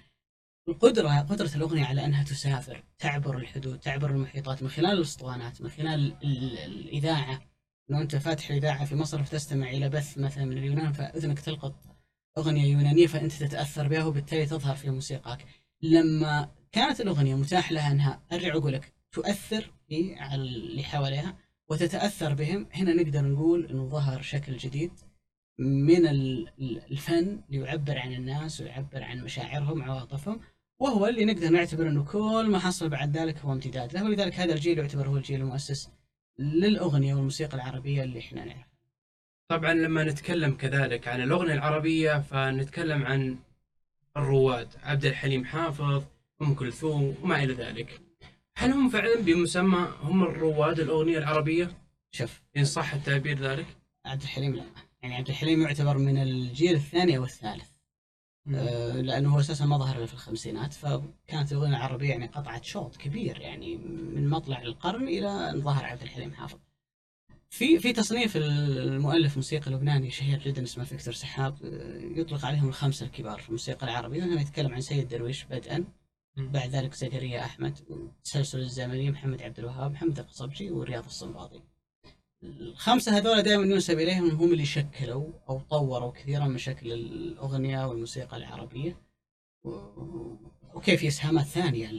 القدرة 0.68 1.20
قدرة 1.20 1.50
الأغنية 1.56 1.84
على 1.84 2.04
أنها 2.04 2.24
تسافر 2.24 2.84
تعبر 2.98 3.36
الحدود 3.36 3.78
تعبر 3.78 4.10
المحيطات 4.10 4.62
من 4.62 4.68
خلال 4.68 4.90
الأسطوانات 4.92 5.62
من 5.62 5.68
خلال 5.70 6.16
ال- 6.24 6.58
الإذاعة 6.58 7.40
لو 7.88 7.98
أنت 8.00 8.16
فاتح 8.16 8.50
الإذاعة 8.50 8.84
في 8.84 8.94
مصر 8.96 9.22
فتستمع 9.22 9.70
إلى 9.70 9.88
بث 9.88 10.18
مثلا 10.18 10.44
من 10.44 10.58
اليونان 10.58 10.92
فإذنك 10.92 11.40
تلقط 11.40 11.74
أغنية 12.38 12.72
يونانية 12.72 13.06
فأنت 13.06 13.32
تتأثر 13.32 13.88
بها 13.88 14.04
وبالتالي 14.04 14.46
تظهر 14.46 14.76
في 14.76 14.90
موسيقاك 14.90 15.44
لما 15.82 16.50
كانت 16.72 17.00
الأغنية 17.00 17.34
متاح 17.34 17.72
لها 17.72 17.92
أنها 17.92 18.22
أرجع 18.32 18.56
أقول 18.56 18.72
لك 18.72 18.92
تؤثر 19.12 19.70
في 19.88 20.14
على 20.14 20.34
اللي 20.42 20.82
حواليها 20.82 21.36
وتتأثر 21.68 22.34
بهم. 22.34 22.66
هنا 22.72 22.92
نقدر 22.94 23.24
نقول 23.24 23.66
أنه 23.66 23.88
ظهر 23.88 24.22
شكل 24.22 24.56
جديد 24.56 24.92
من 25.58 26.06
ال- 26.06 26.48
ال- 26.58 26.82
الفن 26.90 27.40
ليعبر 27.50 27.98
عن 27.98 28.12
الناس 28.12 28.60
ويعبر 28.60 29.02
عن 29.02 29.20
مشاعرهم 29.24 29.82
عواطفهم 29.82 30.40
وهو 30.78 31.06
اللي 31.06 31.24
نقدر 31.24 31.48
نعتبر 31.48 31.88
إنه 31.88 32.04
كل 32.04 32.46
ما 32.50 32.58
حصل 32.58 32.88
بعد 32.88 33.16
ذلك 33.16 33.38
هو 33.38 33.52
امتداد 33.52 33.92
له. 33.92 34.04
ولذلك 34.04 34.34
هذا 34.34 34.54
الجيل 34.54 34.78
يعتبر 34.78 35.08
هو 35.08 35.16
الجيل 35.16 35.40
المؤسس 35.40 35.90
للأغنية 36.38 37.14
والموسيقى 37.14 37.54
العربية 37.54 38.02
اللي 38.02 38.18
إحنا 38.18 38.44
نعرفها. 38.44 38.66
طبعا 39.48 39.74
لما 39.74 40.04
نتكلم 40.04 40.54
كذلك 40.56 41.08
عن 41.08 41.22
الأغنية 41.22 41.54
العربية 41.54 42.20
فنتكلم 42.20 43.02
عن 43.02 43.38
الرواد 44.16 44.68
عبد 44.82 45.04
الحليم 45.04 45.44
حافظ 45.44 46.02
أم 46.42 46.54
كلثوم 46.54 47.14
وما 47.22 47.44
إلى 47.44 47.54
ذلك. 47.54 48.00
هل 48.60 48.72
هم 48.72 48.88
فعلا 48.88 49.20
بمسمى 49.20 49.88
هم 50.02 50.22
الرواد 50.22 50.80
الأغنية 50.80 51.18
العربية؟ 51.18 51.78
شوف. 52.10 52.42
إن 52.56 52.64
صح 52.64 52.94
التعبير 52.94 53.38
ذلك؟ 53.38 53.66
عبد 54.06 54.22
الحليم 54.22 54.54
لا. 54.54 54.64
يعني 55.02 55.14
عبد 55.14 55.28
الحليم 55.28 55.62
يعتبر 55.62 55.98
من 55.98 56.18
الجيل 56.22 56.74
الثاني 56.74 57.16
أو 57.16 57.24
الثالث. 57.24 57.68
آه، 58.54 59.00
لأنه 59.00 59.34
هو 59.34 59.40
أساسا 59.40 59.66
ما 59.66 59.78
ظهر 59.78 59.96
إلا 59.96 60.06
في 60.06 60.12
الخمسينات 60.12 60.72
فكانت 60.72 61.52
الأغنية 61.52 61.76
العربية 61.76 62.08
يعني 62.08 62.26
قطعت 62.26 62.64
شوط 62.64 62.96
كبير 62.96 63.40
يعني 63.40 63.76
من 64.14 64.28
مطلع 64.28 64.62
القرن 64.62 65.08
إلى 65.08 65.50
أن 65.50 65.60
ظهر 65.60 65.84
عبد 65.84 66.02
الحليم 66.02 66.32
حافظ. 66.34 66.58
في 67.50 67.78
في 67.78 67.92
تصنيف 67.92 68.36
المؤلف 68.36 69.36
موسيقى 69.36 69.70
لبناني 69.70 70.10
شهير 70.10 70.38
جدا 70.38 70.62
اسمه 70.62 70.84
فيكتور 70.84 71.14
سحاب 71.14 71.56
آه، 71.64 72.20
يطلق 72.20 72.44
عليهم 72.44 72.68
الخمسة 72.68 73.06
الكبار 73.06 73.40
في 73.40 73.48
الموسيقى 73.48 73.86
العربية 73.86 74.24
هنا 74.24 74.40
يتكلم 74.40 74.74
عن 74.74 74.80
سيد 74.80 75.08
درويش 75.08 75.44
بدءا. 75.44 75.84
بعد 76.37 76.70
ذلك 76.70 76.94
زكريا 76.94 77.44
أحمد 77.44 77.78
والتسلسل 77.88 78.58
الزمني 78.60 79.10
محمد 79.10 79.42
عبد 79.42 79.58
الوهاب 79.58 79.92
محمد 79.92 80.18
القصبجي 80.18 80.70
ورياض 80.70 81.04
الصنباطي. 81.04 81.62
الخمسة 82.42 83.16
هذول 83.16 83.42
دائما 83.42 83.62
ينسب 83.62 83.99
إليهم 83.99 84.30
هم 84.30 84.52
اللي 84.52 84.64
شكلوا 84.64 85.32
أو 85.49 85.60
طوروا 85.60 86.12
كثيرا 86.12 86.44
من 86.44 86.58
شكل 86.58 86.92
الأغنية 86.92 87.88
والموسيقى 87.88 88.37
العربية. 88.37 88.96
و- 89.64 90.34
وكيف 90.75 91.04
اسهامات 91.04 91.46
ثانية 91.46 91.90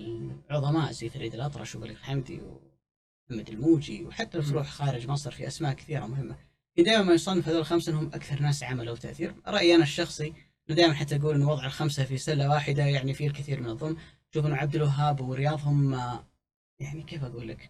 العظماء 0.49 0.91
زي 0.91 1.09
فريد 1.09 1.33
الأطرش 1.33 1.75
وبليغ 1.75 1.95
حمدي 1.95 2.41
ومحمد 2.41 3.49
الموجي 3.49 4.05
وحتى 4.05 4.37
لو 4.37 4.43
تروح 4.43 4.69
خارج 4.69 5.07
مصر 5.07 5.31
في 5.31 5.47
أسماء 5.47 5.73
كثيرة 5.73 6.05
مهمة. 6.05 6.35
دائما 6.77 7.03
ما 7.03 7.13
يصنف 7.13 7.47
هذول 7.47 7.59
الخمسة 7.59 7.91
إنهم 7.91 8.07
أكثر 8.07 8.41
ناس 8.41 8.63
عملوا 8.63 8.95
تأثير. 8.95 9.35
رأيي 9.47 9.75
أنا 9.75 9.83
الشخصي 9.83 10.33
دائما 10.69 10.93
حتى 10.93 11.15
أقول 11.15 11.35
انه 11.35 11.49
وضع 11.49 11.65
الخمسة 11.65 12.03
في 12.05 12.17
سلة 12.17 12.49
واحدة 12.49 12.83
يعني 12.85 13.13
فيه 13.13 13.27
الكثير 13.27 13.61
من 13.61 13.69
الظلم. 13.69 13.97
شوف 14.33 14.45
انه 14.45 14.55
عبد 14.55 14.75
الوهاب 14.75 15.21
ورياض 15.21 15.59
هم 15.63 15.93
يعني 16.79 17.03
كيف 17.03 17.23
أقول 17.23 17.47
لك؟ 17.47 17.69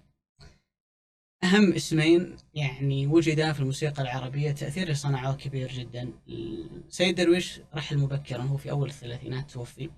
أهم 1.43 1.73
اسمين 1.73 2.37
يعني 2.53 3.07
وجدا 3.07 3.53
في 3.53 3.59
الموسيقى 3.59 4.01
العربية 4.01 4.51
تأثير 4.51 4.83
اللي 4.83 4.95
صنعوه 4.95 5.35
كبير 5.35 5.71
جدا. 5.71 6.11
سيد 6.89 7.15
درويش 7.15 7.59
رحل 7.75 7.97
مبكرا 7.97 8.41
هو 8.41 8.57
في 8.57 8.71
أول 8.71 8.89
الثلاثينات 8.89 9.51
توفي. 9.51 9.89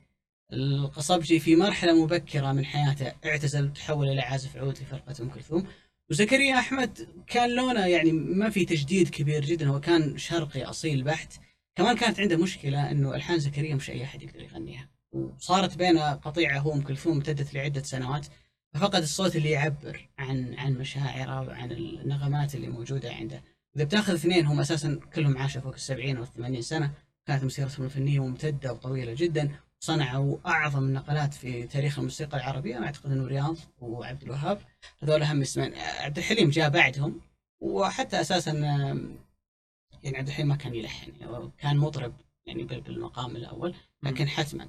القصبجي 0.53 1.39
في 1.39 1.55
مرحلة 1.55 2.03
مبكرة 2.03 2.51
من 2.51 2.65
حياته 2.65 3.13
اعتزل 3.25 3.65
وتحول 3.65 4.09
إلى 4.09 4.21
عازف 4.21 4.57
عود 4.57 4.75
في 4.75 4.85
فرقة 4.85 5.15
أم 5.21 5.29
كلثوم. 5.29 5.67
وزكريا 6.09 6.59
أحمد 6.59 7.07
كان 7.27 7.55
لونه 7.55 7.85
يعني 7.85 8.11
ما 8.11 8.49
في 8.49 8.65
تجديد 8.65 9.09
كبير 9.09 9.45
جدا 9.45 9.67
هو 9.67 9.79
كان 9.79 10.17
شرقي 10.17 10.63
أصيل 10.63 11.03
بحت. 11.03 11.33
كمان 11.75 11.97
كانت 11.97 12.19
عنده 12.19 12.37
مشكلة 12.37 12.91
إنه 12.91 13.15
ألحان 13.15 13.39
زكريا 13.39 13.75
مش 13.75 13.89
أي 13.89 14.03
أحد 14.03 14.23
يقدر 14.23 14.41
يغنيها. 14.41 14.92
وصارت 15.13 15.77
بينه 15.77 16.11
قطيعة 16.13 16.59
هو 16.59 16.73
ام 16.73 16.81
كلثوم 16.81 17.13
امتدت 17.13 17.53
لعدة 17.53 17.83
سنوات 17.83 18.27
ففقد 18.73 19.01
الصوت 19.01 19.35
اللي 19.35 19.49
يعبر 19.51 20.09
عن 20.17 20.53
عن 20.57 20.73
مشاعره 20.73 21.41
وعن 21.47 21.71
النغمات 21.71 22.55
اللي 22.55 22.67
موجودة 22.67 23.13
عنده. 23.13 23.43
إذا 23.75 23.83
بتأخذ 23.83 24.13
اثنين 24.13 24.45
هم 24.45 24.59
أساسا 24.59 24.99
كلهم 25.15 25.37
عاشوا 25.37 25.61
فوق 25.61 25.73
السبعين 25.73 26.17
أو 26.17 26.23
الثمانين 26.23 26.61
سنة 26.61 26.91
كانت 27.25 27.43
مسيرتهم 27.43 27.85
الفنية 27.85 28.19
ممتدة 28.19 28.73
وطويلة 28.73 29.13
جدا 29.13 29.51
صنعوا 29.79 30.37
أعظم 30.45 30.83
النقلات 30.83 31.33
في 31.33 31.63
تاريخ 31.67 31.97
الموسيقى 31.99 32.37
العربية 32.37 32.77
أنا 32.77 32.85
أعتقد 32.85 33.11
إنه 33.11 33.27
رياض 33.27 33.55
وعبد 33.81 34.23
الوهاب 34.23 34.59
هذول 35.03 35.21
أهم 35.23 35.41
اسمين. 35.41 35.73
عبد 35.75 36.17
الحليم 36.17 36.49
جاء 36.49 36.69
بعدهم 36.69 37.19
وحتى 37.59 38.21
أساسا 38.21 38.51
يعني 40.03 40.17
عبد 40.17 40.27
الحليم 40.27 40.47
ما 40.47 40.55
كان 40.55 40.75
يلحن 40.75 41.11
يعني 41.19 41.51
كان 41.57 41.77
مطرب 41.77 42.13
يعني 42.45 42.63
بال- 42.63 42.81
بالمقام 42.81 43.35
الأول 43.35 43.75
لكن 44.03 44.27
حتما. 44.27 44.67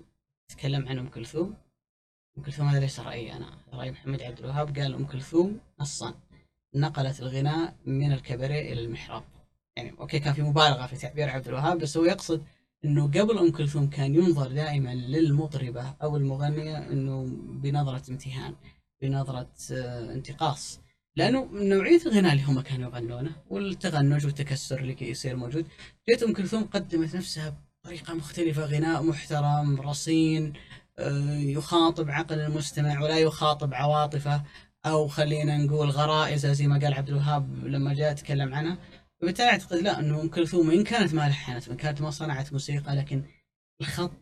تكلم 0.48 0.88
عن 0.88 0.98
أم 0.98 1.08
كلثوم. 1.08 1.54
أم 2.38 2.42
كلثوم 2.42 2.68
هذا 2.68 2.80
ليس 2.80 3.00
رأيي 3.00 3.32
أنا. 3.32 3.58
رأي 3.72 3.90
محمد 3.90 4.22
عبد 4.22 4.38
الوهاب. 4.38 4.78
قال 4.78 4.94
أم 4.94 5.06
كلثوم 5.06 5.60
نصا. 5.80 6.14
نقلت 6.74 7.20
الغناء 7.20 7.76
من 7.86 8.12
الكباريه 8.12 8.72
إلى 8.72 8.80
المحراب. 8.80 9.24
يعني 9.76 9.94
أوكي 10.00 10.18
كان 10.18 10.34
في 10.34 10.42
مبالغة 10.42 10.86
في 10.86 10.96
تعبير 10.96 11.30
عبد 11.30 11.48
الوهاب 11.48 11.78
بس 11.78 11.96
هو 11.96 12.04
يقصد 12.04 12.44
إنه 12.84 13.06
قبل 13.06 13.38
أم 13.38 13.50
كلثوم 13.50 13.90
كان 13.90 14.14
ينظر 14.14 14.52
دائما 14.52 14.94
للمطربة 14.94 15.94
أو 16.02 16.16
المغنية 16.16 16.78
إنه 16.78 17.24
بنظرة 17.62 18.10
امتهان 18.10 18.54
بنظرة 19.02 19.50
آه، 19.72 20.12
انتقاص. 20.12 20.80
لأنه 21.16 21.48
نوعية 21.52 22.00
الغناء 22.06 22.32
اللي 22.32 22.44
هم 22.44 22.60
كانوا 22.60 22.90
يغنونه 22.90 23.36
والتغنج 23.50 24.24
والتكسر 24.24 24.78
اللي 24.78 24.96
يصير 25.00 25.36
موجود. 25.36 25.66
جت 26.08 26.22
أم 26.22 26.32
كلثوم 26.32 26.64
قدمت 26.64 27.16
نفسها 27.16 27.56
بطريقه 27.84 28.14
مختلفة 28.14 28.64
غناء 28.64 29.02
محترم 29.02 29.80
رصين 29.80 30.52
آه، 30.98 31.36
يخاطب 31.36 32.10
عقل 32.10 32.40
المستمع 32.40 33.02
ولا 33.02 33.18
يخاطب 33.18 33.74
عواطفه. 33.74 34.42
أو 34.86 35.08
خلينا 35.08 35.56
نقول 35.56 35.90
غرائزه 35.90 36.52
زي 36.52 36.66
ما 36.66 36.78
قال 36.78 36.94
عبد 36.94 37.08
الوهاب 37.08 37.66
لما 37.66 37.94
جاء 37.94 38.12
تكلم 38.12 38.54
عنها 38.54 38.78
وبالتالي 39.22 39.50
أعتقد 39.50 39.76
لا 39.76 40.00
إنه 40.00 40.20
ام 40.20 40.28
كلثوم 40.28 40.70
إن 40.70 40.84
كانت 40.84 41.14
ما 41.14 41.28
لحنت 41.28 41.68
وان 41.68 41.76
كانت 41.76 42.00
ما 42.00 42.10
صنعت 42.10 42.52
موسيقى 42.52 42.96
لكن 42.96 43.22
الخط 43.80 44.12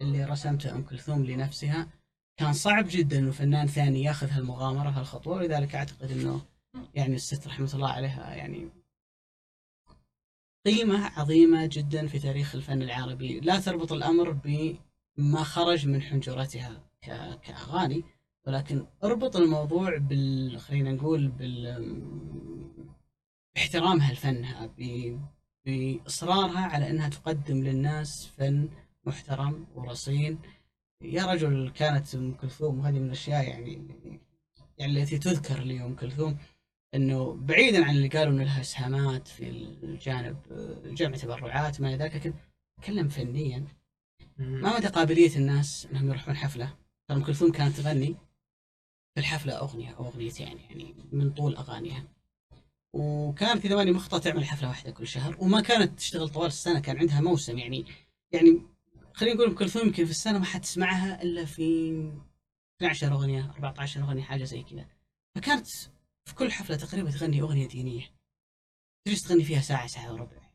اللي 0.00 0.24
رسمته 0.24 0.74
أم 0.74 0.82
كلثوم 0.82 1.24
لنفسها 1.24 1.88
كان 2.36 2.52
صعب 2.52 2.86
جدا 2.88 3.18
إنه 3.18 3.30
فنان 3.30 3.66
ثاني 3.66 4.02
ياخذ 4.02 4.30
هالمغامرة 4.30 4.90
هالخطوه 4.90 5.36
ولذلك 5.36 5.74
أعتقد 5.74 6.10
إنه 6.10 6.40
يعني 6.94 7.14
الست 7.14 7.46
رحمة 7.46 7.70
الله 7.74 7.88
عليها 7.88 8.34
يعني 8.34 8.68
قيمة 10.68 11.06
عظيمة 11.16 11.66
جدا 11.66 12.06
في 12.06 12.18
تاريخ 12.18 12.54
الفن 12.54 12.82
العربي. 12.82 13.40
لا 13.40 13.60
تربط 13.60 13.92
الأمر 13.92 14.30
بما 14.30 15.42
خرج 15.42 15.86
من 15.88 16.02
حنجرتها 16.02 16.82
ك- 17.02 17.38
كأغاني 17.42 18.04
ولكن 18.46 18.86
اربط 19.04 19.36
الموضوع 19.36 19.96
بال 19.98 20.60
خلينا 20.60 20.92
نقول 20.92 21.28
بال 21.28 22.02
باحترامها 23.54 24.12
لفنها 24.12 24.66
ب- 24.78 25.20
بإصرارها 25.66 26.60
على 26.60 26.90
إنها 26.90 27.08
تقدم 27.08 27.56
للناس 27.64 28.26
فن 28.26 28.68
محترم 29.04 29.66
ورصين. 29.74 30.38
يا 31.02 31.26
رجل 31.26 31.70
كانت 31.74 32.14
أم 32.14 32.34
كلثوم 32.34 32.78
وهذه 32.78 32.98
من 32.98 33.06
الأشياء 33.06 33.48
يعني 33.48 33.88
يعني 34.78 35.02
التي 35.02 35.18
تذكر 35.18 35.60
لام 35.62 35.94
كلثوم. 35.94 36.36
إنه 36.94 37.32
بعيدا 37.32 37.84
عن 37.84 37.96
اللي 37.96 38.08
قالوا 38.08 38.32
إنه 38.32 38.44
لها 38.44 38.60
إسهامات 38.60 39.28
في 39.28 39.48
الجانب 39.82 40.36
جمع 40.94 41.16
تبرعات 41.16 41.80
ما 41.80 41.88
إلى 41.88 41.96
ذلك 41.96 42.14
لكن 42.14 42.34
تكلم 42.82 43.08
فنيا. 43.08 43.64
ما 44.38 44.76
مدى 44.76 44.86
قابلية 44.86 45.36
الناس 45.36 45.86
إنهم 45.92 46.08
يروحون 46.08 46.36
حفلة؟ 46.36 46.76
ام 47.10 47.24
كلثوم 47.24 47.52
كانت 47.52 47.76
تغني 47.76 48.16
في 49.14 49.20
الحفلة 49.20 49.52
أغنية 49.52 49.90
أو 49.90 50.04
أغنيتين 50.04 50.58
يعني 50.58 50.94
من 51.12 51.30
طول 51.30 51.56
أغانيها. 51.56 52.04
وكانت 52.92 53.64
إذا 53.64 53.76
ماني 53.76 53.92
مخطئ 53.92 54.18
تعمل 54.18 54.44
حفلة 54.44 54.68
واحدة 54.68 54.90
كل 54.90 55.06
شهر 55.06 55.36
وما 55.40 55.60
كانت 55.60 55.98
تشتغل 55.98 56.28
طوال 56.28 56.46
السنة 56.46 56.80
كان 56.80 56.98
عندها 56.98 57.20
موسم 57.20 57.58
يعني 57.58 57.84
يعني 58.32 58.62
خلينا 59.14 59.34
نقول 59.34 59.48
ام 59.48 59.54
كلثوم 59.54 59.86
يمكن 59.86 60.04
في 60.04 60.10
السنة 60.10 60.38
ما 60.38 60.44
حد 60.44 60.60
تسمعها 60.60 61.22
إلا 61.22 61.44
في 61.44 61.92
12 62.76 63.12
أغنية 63.12 63.50
14 63.50 64.00
أغنية 64.02 64.22
حاجة 64.22 64.44
زي 64.44 64.62
كذا. 64.62 64.86
فكانت 65.34 65.66
في 66.28 66.34
كل 66.34 66.52
حفلة 66.52 66.76
تقريبا 66.76 67.10
تغني 67.10 67.40
أغنية 67.40 67.68
دينية. 67.68 68.06
تجلس 69.04 69.22
تغني 69.22 69.44
فيها 69.44 69.60
ساعة 69.60 69.86
ساعة 69.86 70.12
وربع. 70.12 70.50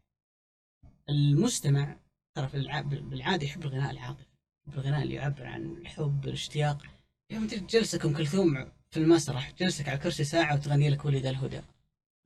المستمع 1.09 1.99
ترى. 2.35 2.49
بالعادة 2.83 3.45
يحب 3.45 3.61
الغناء 3.61 3.91
العاطفي. 3.91 4.25
يحب 4.67 4.79
الغناء 4.79 5.03
اللي 5.03 5.13
يعبر 5.15 5.45
عن 5.45 5.77
الحب 5.77 6.27
الاشتياق. 6.27 6.83
يوم 7.29 7.47
جلسك 7.47 8.05
ام 8.05 8.13
كلثوم 8.17 8.71
في 8.89 8.97
المسرح 8.99 9.51
جلسك 9.51 9.89
على 9.89 9.97
الكرسي 9.97 10.23
ساعة 10.23 10.55
وتغني 10.55 10.89
لك 10.89 11.05
ولد 11.05 11.25
الهدى. 11.25 11.61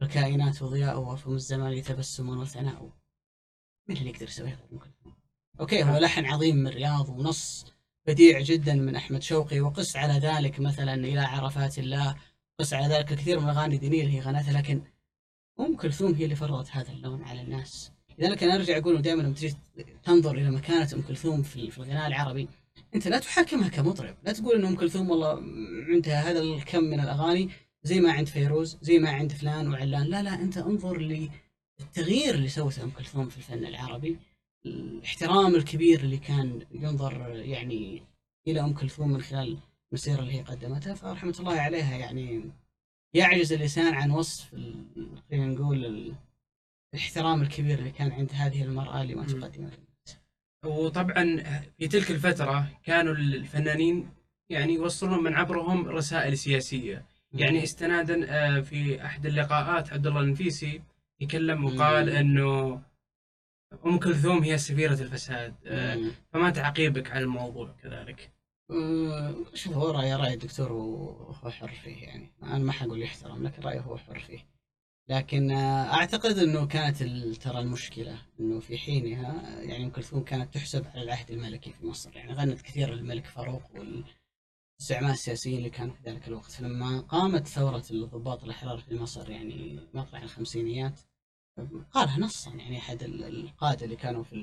الكائنات 0.01 0.61
وضياء 0.61 0.99
وفم 0.99 1.33
الزمان 1.33 1.83
تبسم 1.83 2.29
وثناء 2.29 2.91
مين 3.87 3.97
اللي 3.97 4.09
يقدر 4.09 4.27
يسويها 4.27 4.59
ام 4.71 4.77
كلثوم؟ 4.77 5.15
okay 5.59 5.83
هو 5.83 5.97
لحن 5.97 6.25
عظيم 6.25 6.55
من 6.55 6.67
رياض 6.67 7.09
ونص 7.09 7.65
بديع 8.07 8.41
جدا 8.41 8.73
من 8.73 8.95
أحمد 8.95 9.21
شوقي 9.21 9.59
وقس 9.59 9.95
على 9.95 10.13
ذلك 10.13 10.59
مثلا 10.59 10.93
إلى 10.93 11.19
عرفات 11.19 11.79
الله. 11.79 12.15
قس 12.59 12.73
على 12.73 12.93
ذلك 12.93 13.11
الكثير 13.11 13.39
من 13.39 13.49
الأغاني 13.49 13.75
الدينيه 13.75 14.01
اللي 14.01 14.13
هي 14.13 14.19
غنتها 14.19 14.53
لكن 14.53 14.81
أم 15.59 15.75
كلثوم 15.75 16.13
هي 16.13 16.23
اللي 16.23 16.35
فرضت 16.35 16.69
هذا 16.71 16.91
اللون 16.91 17.23
على 17.23 17.41
الناس. 17.41 17.91
لذلك 18.19 18.43
أنا 18.43 18.55
أرجع 18.55 18.77
أقول 18.77 19.01
دائما 19.01 19.21
لما 19.21 19.33
تجي 19.33 19.55
تنظر 20.03 20.35
إلى 20.35 20.51
مكانة 20.51 20.89
أم 20.93 21.01
كلثوم 21.01 21.43
في 21.43 21.71
في 21.71 21.77
الغناء 21.77 22.07
العربي 22.07 22.47
أنت 22.95 23.07
لا 23.07 23.19
تحاكمها 23.19 23.69
كمطرب. 23.69 24.15
لا 24.23 24.31
تقول 24.33 24.55
ان 24.55 24.65
أم 24.65 24.75
كلثوم 24.75 25.09
والله 25.09 25.43
عندها 25.93 26.31
هذا 26.31 26.39
الكم 26.39 26.83
من 26.83 26.99
الأغاني 26.99 27.49
زي 27.83 27.99
ما 27.99 28.11
عند 28.11 28.27
فيروز 28.27 28.77
زي 28.81 28.99
ما 28.99 29.09
عند 29.09 29.31
فلان 29.31 29.71
وعلان. 29.71 30.07
لا 30.07 30.23
لا 30.23 30.33
أنت 30.33 30.57
انظر 30.57 30.97
للتغيير 30.97 32.35
اللي 32.35 32.49
سوته 32.49 32.83
أم 32.83 32.89
كلثوم 32.89 33.29
في 33.29 33.37
الفن 33.37 33.65
العربي. 33.65 34.17
الاحترام 34.65 35.55
الكبير 35.55 35.99
اللي 35.99 36.17
كان 36.17 36.61
ينظر 36.71 37.29
يعني 37.35 38.03
إلى 38.47 38.59
أم 38.61 38.73
كلثوم 38.73 39.11
من 39.11 39.21
خلال 39.21 39.57
المسيره 39.91 40.19
اللي 40.19 40.33
هي 40.33 40.41
قدمتها 40.41 40.93
فرحمه 40.93 41.35
الله 41.39 41.59
عليها 41.61 41.95
يعني 41.97 42.51
يعجز 43.13 43.53
اللسان 43.53 43.93
عن 43.93 44.11
وصف 44.11 44.51
خلينا 45.29 45.45
نقول 45.47 45.85
ال- 45.85 46.15
الاحترام 46.93 47.41
الكبير 47.41 47.79
اللي 47.79 47.91
كان 47.91 48.11
عند 48.11 48.31
هذه 48.33 48.63
المرأة 48.63 49.03
لما 49.03 49.21
مم. 49.21 49.27
تقدمه 49.27 49.71
وطبعا 50.65 51.43
في 51.77 51.87
تلك 51.87 52.11
الفترة 52.11 52.67
كانوا 52.83 53.13
الفنانين 53.13 54.09
يعني 54.49 54.73
يوصلون 54.73 55.23
من 55.23 55.33
عبرهم 55.33 55.87
رسائل 55.89 56.37
سياسية 56.37 57.05
يعني 57.33 57.63
استنادا 57.63 58.25
آه، 58.29 58.61
في 58.61 59.05
أحد 59.05 59.25
اللقاءات 59.25 59.93
عبد 59.93 60.07
الله 60.07 60.21
النفيسي 60.21 60.81
يكلم 61.19 61.65
وقال. 61.65 62.09
أنه 62.09 62.81
أم 63.85 63.99
كلثوم 63.99 64.43
هي 64.43 64.57
سفيرة 64.57 65.01
الفساد 65.01 65.53
آه، 65.65 65.95
مم. 65.95 66.11
فما 66.33 66.49
تعقيبك 66.49 67.11
على 67.11 67.23
الموضوع 67.23 67.75
كذلك 67.83 68.31
شوف 69.53 69.73
هو 69.73 69.91
رأي 69.91 70.15
رأي 70.15 70.33
الدكتور 70.33 70.71
وهو 70.71 71.51
حر 71.51 71.67
فيه 71.83 72.03
يعني. 72.03 72.31
أنا 72.43 72.57
ما 72.57 72.71
حقول 72.71 73.01
يحترم 73.01 73.43
لكن 73.43 73.61
رأيه 73.61 73.79
هو 73.79 73.97
حر 73.97 74.19
فيه. 74.19 74.45
لكن 75.09 75.51
أه، 75.51 75.93
أعتقد 75.93 76.37
أنه 76.37 76.67
كانت 76.67 77.03
ترى 77.41 77.59
المشكلة 77.59 78.21
أنه 78.39 78.59
في 78.59 78.77
حينها 78.77 79.59
يعني 79.61 79.83
أم 79.85 79.89
كلثوم 79.89 80.23
كانت 80.23 80.53
تحسب 80.53 80.85
على 80.87 81.01
العهد 81.01 81.31
الملكي 81.31 81.71
في 81.73 81.85
مصر. 81.85 82.15
يعني 82.15 82.33
غنت 82.33 82.61
كثير 82.61 82.93
للملك 82.93 83.25
فاروق 83.25 83.61
والزعماء 83.75 85.13
السياسيين 85.13 85.57
اللي 85.57 85.69
كانوا 85.69 85.93
في 85.93 86.09
ذلك 86.09 86.27
الوقت. 86.27 86.51
فلما 86.51 86.99
قامت 87.01 87.47
ثورة 87.47 87.83
الضباط 87.91 88.43
الأحرار 88.43 88.77
في 88.77 88.95
مصر 88.95 89.29
يعني 89.29 89.79
مطلع 89.93 90.23
الخمسينيات 90.23 90.99
قالها 91.91 92.19
نصا. 92.19 92.51
يعني 92.51 92.77
أحد 92.77 93.03
ال- 93.03 93.23
القادة 93.23 93.85
اللي 93.85 93.95
كانوا 93.95 94.23
في 94.23 94.35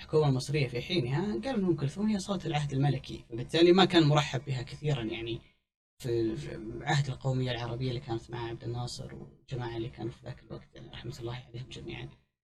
الحكومة 0.00 0.28
المصرية 0.28 0.68
في 0.68 0.80
حينها 0.82 1.20
قال 1.20 1.46
أن 1.46 1.64
أم 1.64 1.76
كلثوم 1.76 2.06
هي 2.06 2.18
صوت 2.18 2.46
العهد 2.46 2.72
الملكي. 2.72 3.24
فبالتالي 3.30 3.72
ما 3.72 3.84
كان 3.84 4.02
مرحب 4.02 4.44
بها 4.44 4.62
كثيرا 4.62 5.02
يعني 5.02 5.40
في 5.98 6.36
عهد 6.82 7.08
القومية 7.08 7.50
العربية 7.50 7.88
اللي 7.88 8.00
كانت 8.00 8.30
مع 8.30 8.48
عبد 8.48 8.64
الناصر 8.64 9.14
والجماعة 9.14 9.76
اللي 9.76 9.88
كانوا 9.88 10.12
في 10.12 10.24
ذاك 10.24 10.42
الوقت 10.42 10.74
يعني 10.74 10.88
رحمة 10.88 11.16
الله 11.20 11.42
عليهم 11.48 11.68
جميعا. 11.68 12.08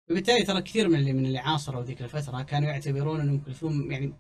فبالتالي 0.10 0.44
ترى 0.44 0.62
كثير 0.62 0.88
من 0.88 0.96
اللي 0.96 1.14
من 1.14 1.26
اللي 1.26 1.38
عاصروا 1.40 1.84
ذيك 1.84 2.02
الفترة 2.02 2.42
كانوا 2.42 2.70
يعتبرون 2.70 3.20
أن 3.22 3.30
أم 3.30 3.40
كلثوم 3.40 3.92
يعني 3.92 4.14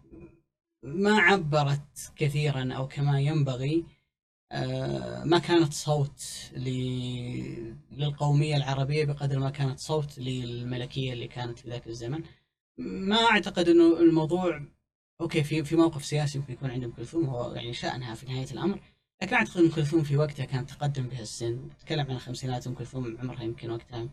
ما 0.83 1.19
عبرت 1.19 2.11
كثيرا 2.15 2.73
أو 2.73 2.87
كما 2.87 3.19
ينبغي 3.21 3.85
آه، 4.51 5.23
ما 5.23 5.39
كانت 5.39 5.73
صوت 5.73 6.49
للقومية 7.91 8.55
العربية 8.57 9.05
بقدر 9.05 9.39
ما 9.39 9.49
كانت 9.49 9.79
صوت 9.79 10.19
للملكية 10.19 11.13
اللي 11.13 11.27
كانت 11.27 11.59
في 11.59 11.69
ذاك 11.69 11.87
الزمن. 11.87 12.23
ما 12.77 13.15
أعتقد 13.15 13.69
إنه 13.69 13.99
الموضوع 13.99 14.61
okay 15.21 15.43
في 15.43 15.63
في 15.63 15.75
موقف 15.75 16.05
سياسي 16.05 16.39
ممكن 16.39 16.53
يكون 16.53 16.71
عند 16.71 16.83
ام 16.83 16.91
كلثوم 16.91 17.25
هو 17.25 17.53
يعني 17.53 17.73
شأنها 17.73 18.15
في 18.15 18.25
نهاية 18.25 18.51
الأمر 18.51 18.79
لكن 19.21 19.35
أعتقد 19.35 19.57
ام 19.57 19.69
كلثوم 19.69 20.03
في 20.03 20.17
وقتها 20.17 20.45
كانت 20.45 20.69
تقدم 20.69 21.07
بها 21.07 21.21
السن. 21.21 21.69
تتكلم 21.79 22.05
عن 22.05 22.15
الخمسينات 22.15 22.67
أم 22.67 22.73
كلثوم 22.73 23.17
عمرها 23.17 23.43
يمكن 23.43 23.71
وقتها 23.71 24.09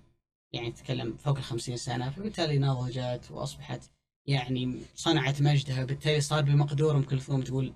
يعني 0.52 0.72
تتكلم 0.72 1.16
فوق 1.16 1.36
الخمسين 1.36 1.76
سنة 1.76 2.10
فبالتالي 2.10 2.58
نضجت 2.58 3.30
وأصبحت 3.30 3.90
يعني 4.26 4.80
صنعت 4.94 5.42
مجدها 5.42 5.84
بالتالي 5.84 6.20
صار 6.20 6.42
بمقدور 6.42 6.96
أم 6.96 7.02
كلثوم 7.02 7.42
تقول 7.42 7.72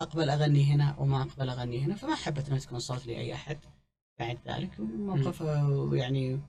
أقبل 0.00 0.30
أغني 0.30 0.64
هنا 0.64 0.96
وما 0.98 1.22
أقبل 1.22 1.48
أغني 1.48 1.80
هنا 1.80 1.94
فما 1.94 2.14
حبت 2.14 2.48
إنها 2.48 2.58
تكون 2.58 2.78
صوت 2.78 3.06
لأي 3.06 3.34
أحد 3.34 3.58
بعد 4.18 4.38
ذلك. 4.48 4.80
موقفها 4.80 5.90
يعني 5.96 6.40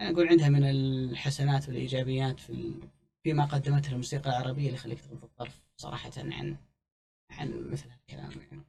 أنا 0.00 0.10
أقول 0.10 0.28
عندها 0.28 0.48
من 0.48 0.64
الحسنات 0.64 1.68
والإيجابيات 1.68 2.40
في 2.40 2.74
فيما 3.28 3.44
قدمته 3.44 3.92
الموسيقى 3.92 4.30
العربية 4.30 4.66
اللي 4.66 4.74
يخليك 4.74 5.00
تغض 5.00 5.24
الطرف 5.24 5.62
صراحة 5.76 6.10
عن 6.16 6.56
عن 7.30 7.68
مثل 7.70 7.90
هالكلام 7.90 8.30
يعني. 8.30 8.64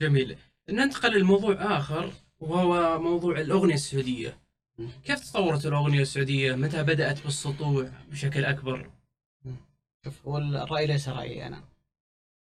جميل. 0.00 0.38
ننتقل 0.70 1.20
لموضوع 1.20 1.78
آخر 1.78 2.12
وهو 2.40 2.98
موضوع 2.98 3.40
الأغنية 3.40 3.74
السعودية. 3.74 4.38
كيف 5.04 5.30
تطورت 5.30 5.66
الأغنية 5.66 6.02
السعودية؟ 6.02 6.54
متى 6.54 6.82
بدأت 6.82 7.24
بالسطوع 7.24 7.90
بشكل 8.10 8.44
أكبر؟ 8.44 8.90
شوف 10.04 10.26
هو 10.26 10.38
الرأي 10.38 10.86
ليس 10.86 11.08
رأيي 11.08 11.46
أنا. 11.46 11.64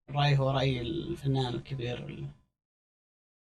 الراي 0.10 0.38
هو 0.38 0.52
رأي 0.52 0.82
الفنان 0.82 1.54
الكبير 1.54 2.28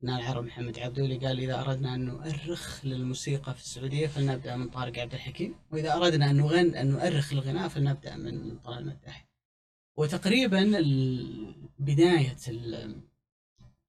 الفنان 0.03 0.21
العربي 0.21 0.47
محمد 0.47 0.79
عبدو 0.79 1.05
اللي 1.05 1.27
قال 1.27 1.39
إذا 1.41 1.61
أردنا 1.61 1.95
أن 1.95 2.05
نؤرخ 2.05 2.85
للموسيقى 2.85 3.55
في 3.55 3.61
السعودية 3.61 4.07
فلنبدأ 4.07 4.57
من 4.57 4.69
طارق 4.69 4.99
عبد 4.99 5.15
الحكيم 5.15 5.55
وإذا 5.73 5.97
أردنا 5.97 6.31
أن 6.31 6.37
نغن 6.37 6.75
أن 6.75 6.91
نؤرخ 6.91 7.33
الغناء 7.33 7.69
فلنبدأ 7.69 8.17
من 8.17 8.59
طلال 8.59 8.79
المداح 8.79 9.27
وتقريبا 9.97 10.59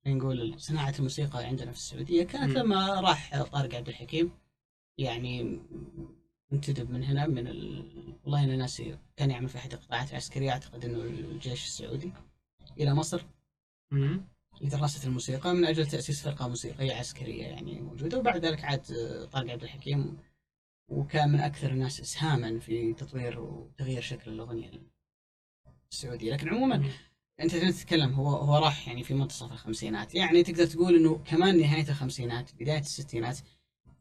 خلينا 0.06 0.20
نقول 0.20 0.60
صناعة 0.62 0.93
الموسيقى 1.00 1.46
عندنا 1.46 1.72
في 1.72 1.78
السعودية 1.78 2.24
كانت. 2.24 2.58
لما 2.58 3.00
راح 3.02 3.43
طارق 3.43 3.76
عبد 3.76 3.88
الحكيم 3.88 4.32
يعني 4.98 5.60
انتدب 6.54 6.91
من 6.91 7.04
هنا 7.04 7.28
من 7.28 7.48
ال... 7.48 7.86
والله 8.24 8.43
أنا 8.43 8.56
ناسي 8.56 8.98
كان 9.15 9.32
يعمل 9.32 9.50
في 9.50 9.58
أحد 9.58 9.74
القطاعات 9.74 10.12
العسكرية 10.12 10.52
أعتقد 10.52 10.86
إنه 10.86 11.02
الجيش 11.02 11.65
السعودي 11.65 12.13
إلى 12.80 12.93
مصر 12.93 13.26
مم. 13.91 14.37
لدراسه 14.62 15.08
الموسيقى 15.08 15.54
من 15.54 15.65
أجل 15.65 15.88
تأسيس 15.88 16.24
فرقة 16.24 16.48
موسيقية 16.48 16.93
عسكرية 16.93 17.43
يعني 17.43 17.82
موجودة 17.82 18.17
وبعد 18.17 18.46
ذلك 18.46 18.63
عاد 18.63 18.91
آه، 18.91 19.26
طارق 19.26 19.52
عبد 19.52 19.63
الحكيم 19.63 20.17
وكان 20.89 21.32
من 21.32 21.39
أكثر 21.39 21.72
الناس 21.72 22.00
إسهاما 22.00 22.60
في 22.60 22.93
تطوير 22.93 23.39
وتغيير 23.39 24.02
شكل 24.02 24.32
الأغنية 24.32 24.72
السعودية. 25.91 26.34
لكن 26.34 26.50
عموما. 26.50 26.89
أنت 27.39 27.56
تتكلم 27.56 28.13
هو 28.13 28.30
هو 28.30 28.58
راح 28.58 28.88
يعني 28.88 29.04
في 29.04 29.13
منتصف 29.13 29.52
الخمسينات. 29.52 30.15
يعني 30.15 30.43
تقدر 30.43 30.65
تقول 30.65 30.96
إنه 30.96 31.17
كمان 31.26 31.58
نهاية 31.60 31.89
الخمسينات 31.89 32.52
بداية 32.60 32.80
الستينات 32.80 33.39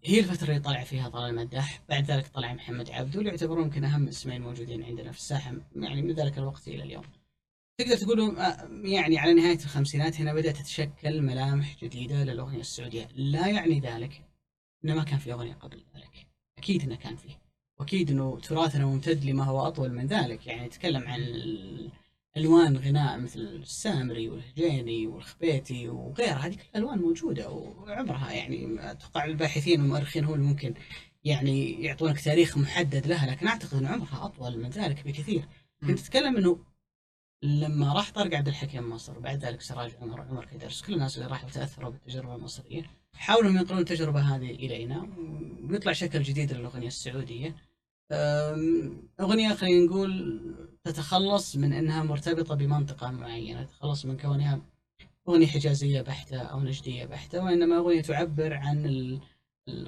هي 0.05 0.21
الفترة 0.21 0.49
اللي 0.49 0.61
طلع 0.61 0.85
فيها 0.85 1.09
طلال 1.09 1.31
المداح. 1.31 1.83
بعد 1.89 2.11
ذلك 2.11 2.27
طلع 2.27 2.55
محمد 2.55 2.91
عبده 2.91 3.19
اللي 3.19 3.31
يعتبرون 3.31 3.65
يمكن 3.65 3.85
أهم 3.85 4.09
اسمين 4.09 4.43
موجودين 4.43 4.83
عندنا 4.83 5.13
في 5.13 5.19
الساحة 5.19 5.55
يعني 5.77 6.03
من 6.03 6.13
ذلك 6.13 6.39
الوقت 6.39 6.69
إلى 6.69 6.83
اليوم. 6.83 7.05
تقدر 7.79 7.97
تقول 7.97 8.39
آه، 8.39 8.69
يعني 8.85 9.19
على 9.19 9.35
نهاية 9.35 9.59
الخمسينات 9.59 10.21
هنا 10.21 10.35
بدأت 10.35 10.57
تتشكل 10.57 11.23
ملامح 11.23 11.77
جديدة 11.83 12.25
للأغنية 12.25 12.61
السعودية. 12.61 13.09
لا 13.15 13.47
يعني 13.47 13.81
ذلك 13.81 14.23
إنه 14.85 14.95
ما 14.95 15.05
كان 15.05 15.19
في 15.19 15.33
أغنية 15.33 15.55
قبل 15.55 15.85
ذلك. 15.95 16.27
أكيد 16.59 16.83
إنه 16.83 16.97
كان 16.97 17.17
فيه. 17.17 17.39
وأكيد 17.79 18.11
إنه 18.11 18.41
تراثنا 18.41 18.87
ممتد 18.87 19.25
لما 19.25 19.45
هو 19.45 19.67
أطول 19.69 19.93
من 19.93 20.07
ذلك. 20.07 20.47
يعني 20.47 20.67
نتكلم 20.67 21.09
عن 21.09 21.21
ألوان 22.37 22.77
غناء 22.77 23.19
مثل 23.19 23.41
السامري 23.41 24.29
والهجيني 24.29 25.07
والخبيتي 25.07 25.89
وغيرها. 25.89 26.47
هذه 26.47 26.55
كلها 26.55 26.77
ألوان 26.77 26.99
موجودة 26.99 27.51
وعمرها 27.51 28.33
يعني 28.33 28.91
أتوقع 28.91 29.25
الباحثين 29.25 29.81
والمؤرخين 29.81 30.25
هم 30.25 30.35
اللي 30.35 30.47
ممكن 30.47 30.75
يعني 31.25 31.83
يعطونك 31.85 32.21
تاريخ 32.21 32.59
محدد 32.59 33.07
لها. 33.07 33.31
لكن 33.31 33.47
أعتقد 33.47 33.75
إن 33.75 33.87
عمرها 33.87 34.25
أطول 34.25 34.59
من 34.59 34.71
ذلك 34.71 35.05
بكثير. 35.07 35.49
كنت 35.87 35.99
تتكلم 35.99 36.37
إنه 36.37 36.59
لما 37.43 37.93
راح 37.93 38.11
طارق 38.11 38.35
عبد 38.35 38.49
الحكيم 38.49 38.91
مصر 38.91 39.19
وبعد 39.19 39.39
ذلك 39.45 39.61
سراج 39.61 39.95
عمر 40.03 40.21
عمر 40.21 40.45
كدرس 40.45 40.83
كل 40.83 40.95
الناس 40.95 41.17
اللي 41.19 41.29
راحوا 41.29 41.51
تأثروا 41.51 41.91
بالتجربة 41.91 42.35
المصرية 42.35 42.91
حاولوا 43.15 43.51
ينقلون 43.51 43.81
التجربة 43.81 44.21
هذه 44.21 44.51
إلينا 44.51 45.09
ويطلع 45.71 45.93
شكل 45.93 46.23
جديد 46.23 46.53
للأغنية 46.53 46.87
السعودية. 46.87 47.57
أغنية 49.21 49.55
خلينا 49.55 49.87
نقول 49.87 50.41
تتخلص 50.85 51.57
من 51.57 51.73
إنها 51.73 52.03
مرتبطة 52.03 52.55
بمنطقة 52.55 53.11
معينة 53.11 53.63
تتخلص 53.65 54.05
من 54.05 54.17
كونها 54.17 54.61
أغنية 55.29 55.47
حجازية 55.47 56.01
بحتة 56.01 56.39
أو 56.39 56.61
نجدية 56.61 57.05
بحتة 57.05 57.45
وإنما 57.45 57.77
أغنية 57.77 58.03
تعبر 58.03 58.55
عن 58.55 59.21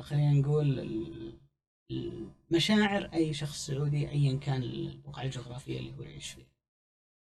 خلينا 0.01 0.33
نقول 0.33 0.89
المشاعر 2.51 3.11
أي 3.15 3.35
شخص 3.35 3.67
سعودي 3.67 4.11
ايا 4.11 4.39
كان 4.39 4.63
البقعه 4.63 5.23
الجغرافيه 5.23 5.79
اللي 5.79 5.93
هو 5.99 6.03
يعيش 6.03 6.31
فيها 6.31 6.58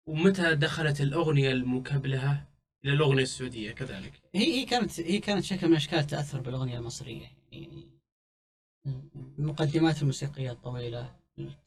ومتى 0.06 0.54
دخلت 0.54 1.00
الأغنية 1.00 1.50
المكبلة؟ 1.52 2.44
إلى 2.84 2.92
الأغنية 2.92 3.22
السعودية 3.22 3.72
كذلك. 3.72 4.12
هي 4.34 4.44
هي 4.60 4.64
كانت 4.64 5.00
هي 5.00 5.18
كانت 5.18 5.44
شكل 5.44 5.68
من 5.68 5.76
اشكال 5.76 5.98
التاثر 5.98 6.40
بالأغنية 6.40 6.78
المصرية 6.78 7.26
يعني. 7.52 7.88
المقدمات 9.38 10.02
الموسيقية 10.02 10.50
الطويلة 10.52 11.14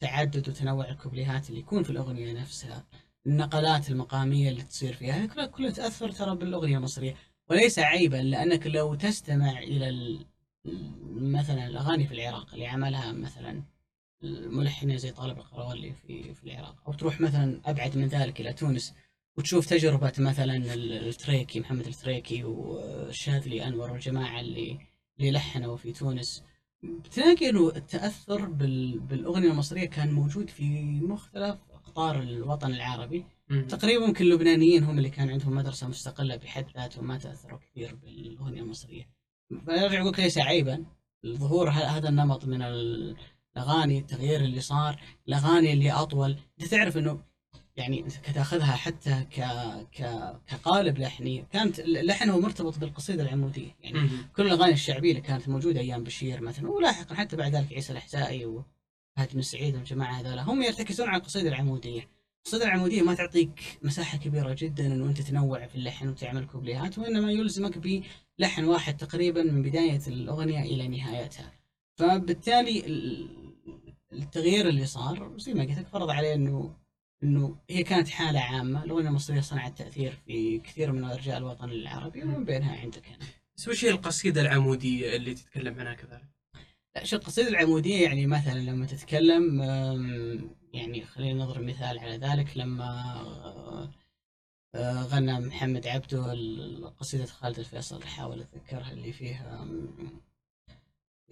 تعدد 0.00 0.48
وتنوع 0.48 0.88
الكوبليهات 0.88 1.48
اللي 1.50 1.60
يكون 1.60 1.82
في 1.82 1.90
الأغنية 1.90 2.32
نفسها 2.40 2.84
النقلات 3.26 3.90
المقامية 3.90 4.48
اللي 4.50 4.62
تصير 4.62 4.92
فيها 4.92 5.26
كلها 5.26 5.46
كلها 5.46 5.70
تأثر 5.70 6.10
ترى 6.10 6.36
بالأغنية 6.36 6.76
المصرية. 6.76 7.16
وليس 7.50 7.78
عيبا 7.78 8.16
لأنك 8.16 8.66
لو 8.66 8.94
تستمع 8.94 9.58
إلى 9.58 9.88
ال- 9.88 10.26
مثلا 11.14 11.66
الأغاني 11.66 12.06
في 12.06 12.14
العراق 12.14 12.52
اللي 12.54 12.66
عملها 12.66 13.12
مثلا 13.12 13.62
الملحنين 14.24 14.98
زي 14.98 15.10
طالب 15.10 15.38
القرغولي 15.38 15.92
في 15.92 16.34
في 16.34 16.44
العراق 16.44 16.76
أو 16.86 16.92
تروح 16.92 17.20
مثلا 17.20 17.60
أبعد 17.64 17.96
من 17.98 18.06
ذلك 18.06 18.40
إلى 18.40 18.52
تونس 18.52 18.94
وتشوف 19.36 19.66
تجربة 19.66 20.12
مثلا 20.18 20.56
ال- 20.56 21.08
التريكي 21.08 21.60
محمد 21.60 21.86
التريكي 21.86 22.44
والشاذلي 22.44 23.64
أنور 23.68 23.90
والجماعة 23.90 24.40
اللي 24.40 24.78
اللي 25.18 25.30
لحنوا 25.30 25.76
في 25.76 25.92
تونس 25.92 26.44
بتلاقي 26.82 27.50
انه 27.50 27.68
التأثر 27.76 28.44
بال... 28.44 28.98
بالأغنية 29.00 29.50
المصرية 29.50 29.86
كان 29.86 30.12
موجود 30.12 30.50
في 30.50 30.64
مختلف 31.00 31.58
أقطار 31.72 32.22
الوطن 32.22 32.72
العربي 32.74 33.24
مم. 33.48 33.66
تقريبا 33.66 34.04
يمكن 34.04 34.24
اللبنانيين 34.24 34.84
هم 34.84 34.98
اللي 34.98 35.10
كان 35.10 35.30
عندهم 35.30 35.54
مدرسة 35.54 35.88
مستقلة 35.88 36.36
بحد 36.36 36.66
ذاتهم 36.76 37.06
ما 37.06 37.18
تأثروا 37.18 37.58
كثير 37.58 37.94
بالأغنية 37.94 38.60
المصرية. 38.62 39.08
فأرجع 39.66 40.00
أقول 40.00 40.12
لك 40.12 40.20
ليس 40.20 40.38
عيبا 40.38 40.84
ظهور 41.26 41.70
هذا 41.70 42.08
النمط 42.08 42.44
من 42.44 42.62
الأغاني 43.56 43.98
التغيير 43.98 44.40
اللي 44.40 44.60
صار 44.60 45.00
الأغاني 45.28 45.72
اللي 45.72 45.92
أطول 45.92 46.36
أنت 46.60 46.70
تعرف 46.70 46.96
إنه 46.96 47.22
يعني 47.76 48.00
انت 48.00 48.16
كتاخذها 48.16 48.76
حتى 48.76 49.26
ك... 49.30 49.40
ك... 49.92 50.02
كقالب 50.46 50.98
لحني 50.98 51.44
كانت 51.52 51.80
اللحن 51.80 52.30
هو 52.30 52.40
مرتبط 52.40 52.78
بالقصيدة 52.78 53.22
العمودية 53.22 53.76
يعني. 53.80 54.08
كل 54.36 54.46
الأغاني 54.46 54.72
الشعبية 54.72 55.10
اللي 55.10 55.20
كانت 55.22 55.48
موجودة 55.48 55.80
أيام 55.80 56.04
بشير 56.04 56.40
مثلا 56.40 56.70
ولاحقا 56.70 57.14
حتى 57.14 57.36
بعد 57.36 57.54
ذلك 57.54 57.72
عيسى 57.72 57.92
الاحسائي 57.92 58.44
وفهد 58.46 59.28
بن 59.34 59.42
سعيد 59.42 59.74
والجماعة 59.74 60.12
هذول 60.20 60.38
هم 60.38 60.62
يرتكزون 60.62 61.08
على 61.08 61.16
القصيدة 61.20 61.48
العمودية. 61.48 62.08
القصيدة 62.46 62.64
العمودية 62.64 63.02
ما 63.02 63.14
تعطيك 63.14 63.78
مساحة 63.82 64.18
كبيرة 64.18 64.56
جدا 64.58 64.86
إنه 64.86 65.06
أنت 65.06 65.20
تنوع 65.20 65.66
في 65.66 65.74
اللحن 65.74 66.08
وتعمل 66.08 66.46
كوبليهات 66.46 66.98
وإنما 66.98 67.32
يلزمك 67.32 68.04
بلحن 68.38 68.64
واحد 68.64 68.96
تقريبا 68.96 69.42
من 69.42 69.62
بداية 69.62 70.00
الأغنية 70.06 70.60
إلى 70.62 70.88
نهايتها. 70.88 71.52
فبالتالي 71.96 72.86
ال- 72.86 73.39
التغيير 74.12 74.68
اللي 74.68 74.86
صار 74.86 75.38
زي 75.38 75.54
ما 75.54 75.64
قلت 75.64 75.78
لك 75.78 75.86
فرض 75.88 76.10
عليه 76.10 76.34
إنه 76.34 76.76
إنه 77.22 77.56
هي 77.70 77.82
كانت 77.82 78.08
حالة 78.08 78.40
عامة، 78.40 78.84
الاغنيه 78.84 79.08
المصريه 79.08 79.40
صنعت 79.40 79.78
تاثير 79.78 80.18
في 80.26 80.58
كثير 80.58 80.92
من 80.92 81.04
أرجاء 81.04 81.38
الوطن 81.38 81.70
العربي 81.70 82.22
ومن 82.22 82.44
بينها 82.44 82.76
عندك 82.80 83.06
هنا. 83.06 83.26
بس 83.56 83.68
وش 83.68 83.84
هي 83.84 83.90
القصيدة 83.90 84.40
العمودية 84.40 85.16
اللي 85.16 85.34
تتكلم 85.34 85.80
عنها 85.80 85.94
كذلك؟ 85.94 86.28
لا 86.96 87.04
شوف 87.04 87.20
القصيدة 87.20 87.48
العمودية 87.48 88.04
يعني 88.04 88.26
مثلا 88.26 88.58
لما 88.58 88.86
تتكلم 88.86 89.62
يعني 90.72 91.04
خلينا 91.04 91.44
نضرب 91.44 91.62
مثال 91.62 91.98
على 91.98 92.16
ذلك 92.16 92.56
لما 92.56 92.90
آه، 94.74 95.02
غنى 95.02 95.40
محمد 95.40 95.86
عبده 95.86 96.32
قصيدة 97.00 97.26
خالد 97.26 97.58
الفيصل 97.58 98.02
أحاول 98.02 98.40
أتذكرها 98.40 98.92
اللي 98.92 99.12
فيها 99.12 99.68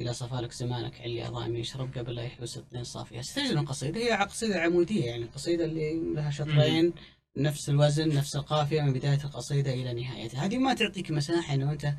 أم، 0.00 0.04
إلى 0.04 0.12
صفالك 0.12 0.52
زمانك 0.52 1.00
علي 1.00 1.26
أضامي 1.26 1.58
يشرب 1.58 1.98
قبل 1.98 2.14
لا 2.14 2.22
يحوس 2.22 2.58
الدين 2.58 2.84
صافية. 2.84 3.20
تجد 3.20 3.50
القصيدة 3.50 4.00
هي 4.00 4.12
قصيدة 4.12 4.60
عمودية 4.60 5.04
يعني 5.04 5.24
قصيدة 5.24 5.64
اللي 5.64 6.14
لها 6.14 6.30
شطرين 6.30 6.92
نفس 7.36 7.68
الوزن 7.68 8.08
نفس 8.08 8.36
القافية 8.36 8.80
من 8.82 8.92
بداية 8.92 9.24
القصيدة 9.24 9.74
إلى 9.74 10.02
نهايتها. 10.02 10.44
هذه 10.44 10.58
ما 10.58 10.74
تعطيك 10.74 11.10
مساحة 11.10 11.54
إنه 11.54 11.72
أنت 11.72 11.94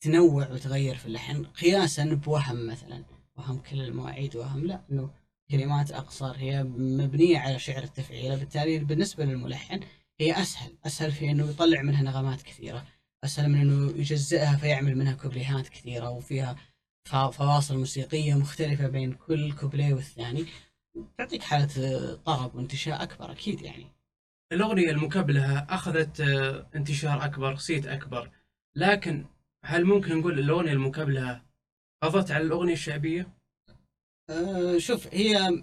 تنوع 0.00 0.50
وتغير 0.50 0.96
في 0.96 1.06
اللحن 1.06 1.44
قياسا 1.44 2.04
بوهم 2.04 2.66
مثلا. 2.66 3.04
وهم 3.36 3.58
كل 3.58 3.80
المواعيد 3.80 4.36
وهم 4.36 4.66
لا 4.66 4.80
إنه 4.90 5.10
كلمات 5.50 5.90
أقصر 5.90 6.36
هي 6.36 6.62
مبنية 6.78 7.38
على 7.38 7.58
شعر 7.58 7.82
التفعيله 7.82 8.36
بالتالي 8.36 8.78
بالنسبة 8.78 9.24
للملحن 9.24 9.80
هي 10.20 10.42
أسهل. 10.42 10.70
أسهل 10.86 11.12
في 11.12 11.30
إنه 11.30 11.50
يطلع 11.50 11.82
منها 11.82 12.02
نغمات 12.02 12.42
كثيرة. 12.42 12.84
أسهل 13.24 13.48
من 13.48 13.60
إنه 13.60 13.98
يجزئها 14.00 14.56
فيعمل 14.56 14.96
منها 14.98 15.12
كوبليهات 15.12 15.68
كثيرة 15.68 16.10
وفيها 16.10 16.56
فواصل 17.08 17.78
موسيقية 17.78 18.34
مختلفة 18.34 18.88
بين 18.88 19.12
كل 19.12 19.52
كوبليه 19.52 19.94
والثاني. 19.94 20.46
تعطيك 21.18 21.42
حالة 21.42 22.14
طرب 22.14 22.54
وانتشاء 22.54 23.02
أكبر 23.02 23.32
أكيد 23.32 23.60
يعني. 23.62 23.86
الأغنية 24.52 24.90
المكبلة 24.90 25.58
أخذت 25.58 26.20
آه، 26.20 26.66
انتشار 26.74 27.24
أكبر 27.24 27.56
صيت 27.56 27.86
أكبر. 27.86 28.30
لكن 28.76 29.24
هل 29.64 29.84
ممكن 29.84 30.18
نقول 30.18 30.38
الأغنية 30.38 30.72
المكبلة 30.72 31.42
قضت 32.02 32.30
على 32.30 32.44
الأغنية 32.44 32.72
الشعبية؟ 32.72 33.28
أه، 34.30 34.78
شوف 34.78 35.06
هي 35.14 35.62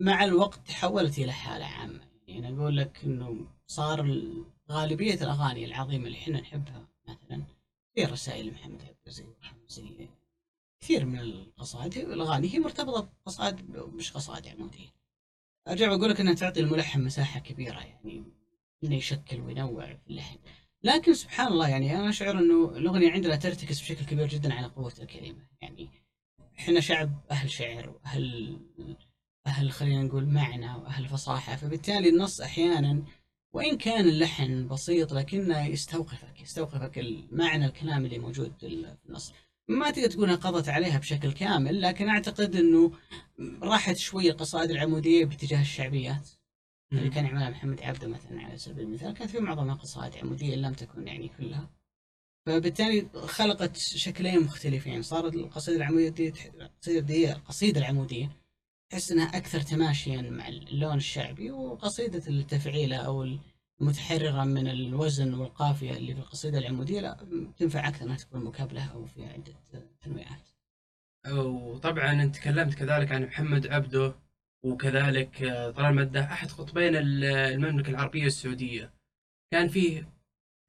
مع 0.00 0.24
الوقت 0.24 0.68
تحولت 0.68 1.18
إلى 1.18 1.32
حالة 1.32 1.64
عامة. 1.64 2.00
يعني 2.26 2.48
أنا 2.48 2.62
أقول 2.62 2.76
لك 2.76 3.00
إنه 3.04 3.46
صار 3.66 4.00
ال- 4.00 4.44
غالبية 4.70 5.14
الأغاني 5.14 5.64
العظيمة 5.64 6.06
اللي 6.06 6.18
إحنا 6.18 6.40
نحبها 6.40 6.88
مثلا 7.08 7.42
في 7.94 8.04
رسائل 8.04 8.52
محمد 8.52 8.82
عبد 8.82 8.96
العزيز 9.06 9.26
زي 9.68 10.08
كثير 10.82 11.04
من 11.04 11.18
القصائد. 11.18 11.96
الأغاني 11.96 12.54
هي 12.54 12.58
مرتبطة 12.58 13.00
بقصائد 13.00 13.70
مش 13.70 14.12
قصائد 14.12 14.48
عموديه 14.48 14.88
أرجع 15.68 15.90
وأقول 15.90 16.10
لك 16.10 16.20
إنها 16.20 16.34
تعطي 16.34 16.60
الملحن 16.60 17.04
مساحة 17.04 17.40
كبيرة 17.40 17.80
يعني 17.80 18.24
إنه 18.84 18.94
يشكل 18.94 19.40
وينوع 19.40 19.86
في 19.86 20.10
اللحن. 20.10 20.36
لكن 20.82 21.14
سبحان 21.14 21.46
الله 21.46 21.68
يعني 21.68 21.96
أنا 21.96 22.08
اشعر 22.08 22.38
إنه 22.38 22.76
الأغنية 22.76 23.10
عندنا 23.10 23.36
ترتكز 23.36 23.80
بشكل 23.80 24.04
كبير 24.04 24.28
جدا 24.28 24.54
على 24.54 24.66
قوة 24.66 24.92
الكلمة. 24.98 25.46
يعني 25.60 25.88
إحنا 26.58 26.80
شعب 26.80 27.10
أهل 27.30 27.50
شعر 27.50 27.90
وأهل 27.90 28.58
أهل 29.46 29.70
خلينا 29.72 30.02
نقول 30.02 30.26
معنى 30.26 30.74
وأهل 30.74 31.08
فصاحة. 31.08 31.56
فبالتالي 31.56 32.08
النص 32.08 32.40
أحيانا 32.40 33.02
وإن 33.52 33.78
كان 33.78 34.08
اللحن 34.08 34.68
بسيط 34.68 35.12
لكنه 35.12 35.66
يستوقفك 35.66 36.40
يستوقفك 36.40 36.98
المعنى 36.98 37.66
الكلام 37.66 38.04
اللي 38.04 38.18
موجود 38.18 38.52
في 38.60 38.66
النص. 39.06 39.32
ما 39.68 39.90
تقدر 39.90 40.10
تقول 40.10 40.24
إنها 40.24 40.36
قضت 40.36 40.68
عليها 40.68 40.98
بشكل 40.98 41.32
كامل 41.32 41.82
لكن 41.82 42.08
أعتقد 42.08 42.56
إنه 42.56 42.92
راحت 43.62 43.96
شوي 43.96 44.30
القصائد 44.30 44.70
العمودية 44.70 45.24
باتجاه 45.24 45.60
الشعبيات. 45.60 46.30
اللي 46.92 47.10
كان 47.10 47.24
يعملها 47.24 47.50
محمد 47.50 47.82
عبده 47.82 48.08
مثلا 48.08 48.42
على 48.42 48.58
سبيل 48.58 48.84
المثال 48.84 49.14
كانت 49.14 49.30
في 49.30 49.38
معظمها 49.38 49.74
قصائد 49.74 50.16
عمودية 50.16 50.56
لم 50.56 50.72
تكن 50.72 51.06
يعني 51.06 51.28
كلها. 51.28 51.70
فبالتالي 52.46 53.08
خلقت 53.14 53.76
شكلين 53.76 54.40
مختلفين. 54.40 55.02
صارت 55.02 55.34
القصيدة 55.34 55.76
العمودية 55.76 56.32
القصيدة 56.60 57.00
دي 57.00 57.32
القصيدة 57.32 57.80
العمودية 57.80 58.30
تحس 58.90 59.12
إنها 59.12 59.36
أكثر 59.36 59.60
تماشيا 59.60 60.22
مع 60.22 60.48
اللون 60.48 60.96
الشعبي 60.96 61.50
وقصيدة 61.50 62.22
التفعيلة 62.28 62.96
أو 62.96 63.38
المتحررة 63.82 64.44
من 64.44 64.68
الوزن 64.68 65.34
والقافية 65.34 65.90
اللي 65.90 66.14
في 66.14 66.20
القصيدة 66.20 66.58
العمودية 66.58 67.00
لا 67.00 67.16
تنفع 67.56 67.88
أكثر 67.88 68.04
إنها 68.04 68.16
تكون 68.16 68.44
مكابلة 68.44 68.84
أو 68.92 69.06
في 69.06 69.24
عدة 69.26 69.52
تنويعات. 70.00 70.48
وطبعا 71.30 72.12
أنت 72.22 72.36
تكلمت 72.36 72.74
كذلك 72.74 73.12
عن 73.12 73.22
محمد 73.24 73.66
عبده 73.66 74.14
وكذلك 74.64 75.42
آه، 75.42 75.70
طلال 75.70 75.94
مده 75.94 76.24
أحد 76.24 76.50
قطبين 76.50 76.96
ال- 76.96 77.24
المملكة 77.24 77.90
العربية 77.90 78.26
السعوديه 78.26 78.92
كان 79.52 79.68
فيه 79.68 80.08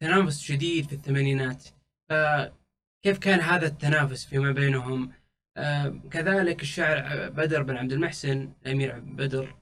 تنافس 0.02 0.41
شديد 0.41 0.86
في 0.88 0.93
الثمانينات. 0.93 1.63
فكيف 2.10 3.17
كان 3.21 3.39
هذا 3.39 3.67
التنافس 3.67 4.26
فيما 4.26 4.52
بينهم؟ 4.52 5.12
آه، 5.58 5.88
كذلك 6.12 6.62
الشاعر 6.62 7.30
بدر 7.30 7.63
بن 7.63 7.78
عبد 7.78 7.91
المحسن 7.93 8.54
الأمير 8.65 8.99
بدر 8.99 9.56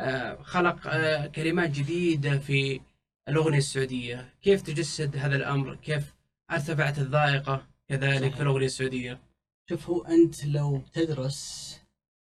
آه، 0.00 0.42
خلق 0.42 0.80
كلمات 1.26 1.70
جديدة 1.70 2.38
في 2.38 2.80
الأغنية 3.28 3.58
السعودية. 3.58 4.34
كيف 4.42 4.62
تجسد 4.62 5.16
هذا 5.16 5.36
الأمر؟ 5.36 5.74
كيف 5.74 6.14
ارتفعت 6.50 6.98
الذائقة 6.98 7.66
كذلك 7.88 8.20
صحيح. 8.20 8.36
في 8.36 8.42
الأغنية 8.42 8.66
السعودية؟ 8.66 9.20
شوف 9.68 9.90
هو 9.90 10.02
أنت 10.02 10.44
لو 10.44 10.78
بتدرس 10.78 11.80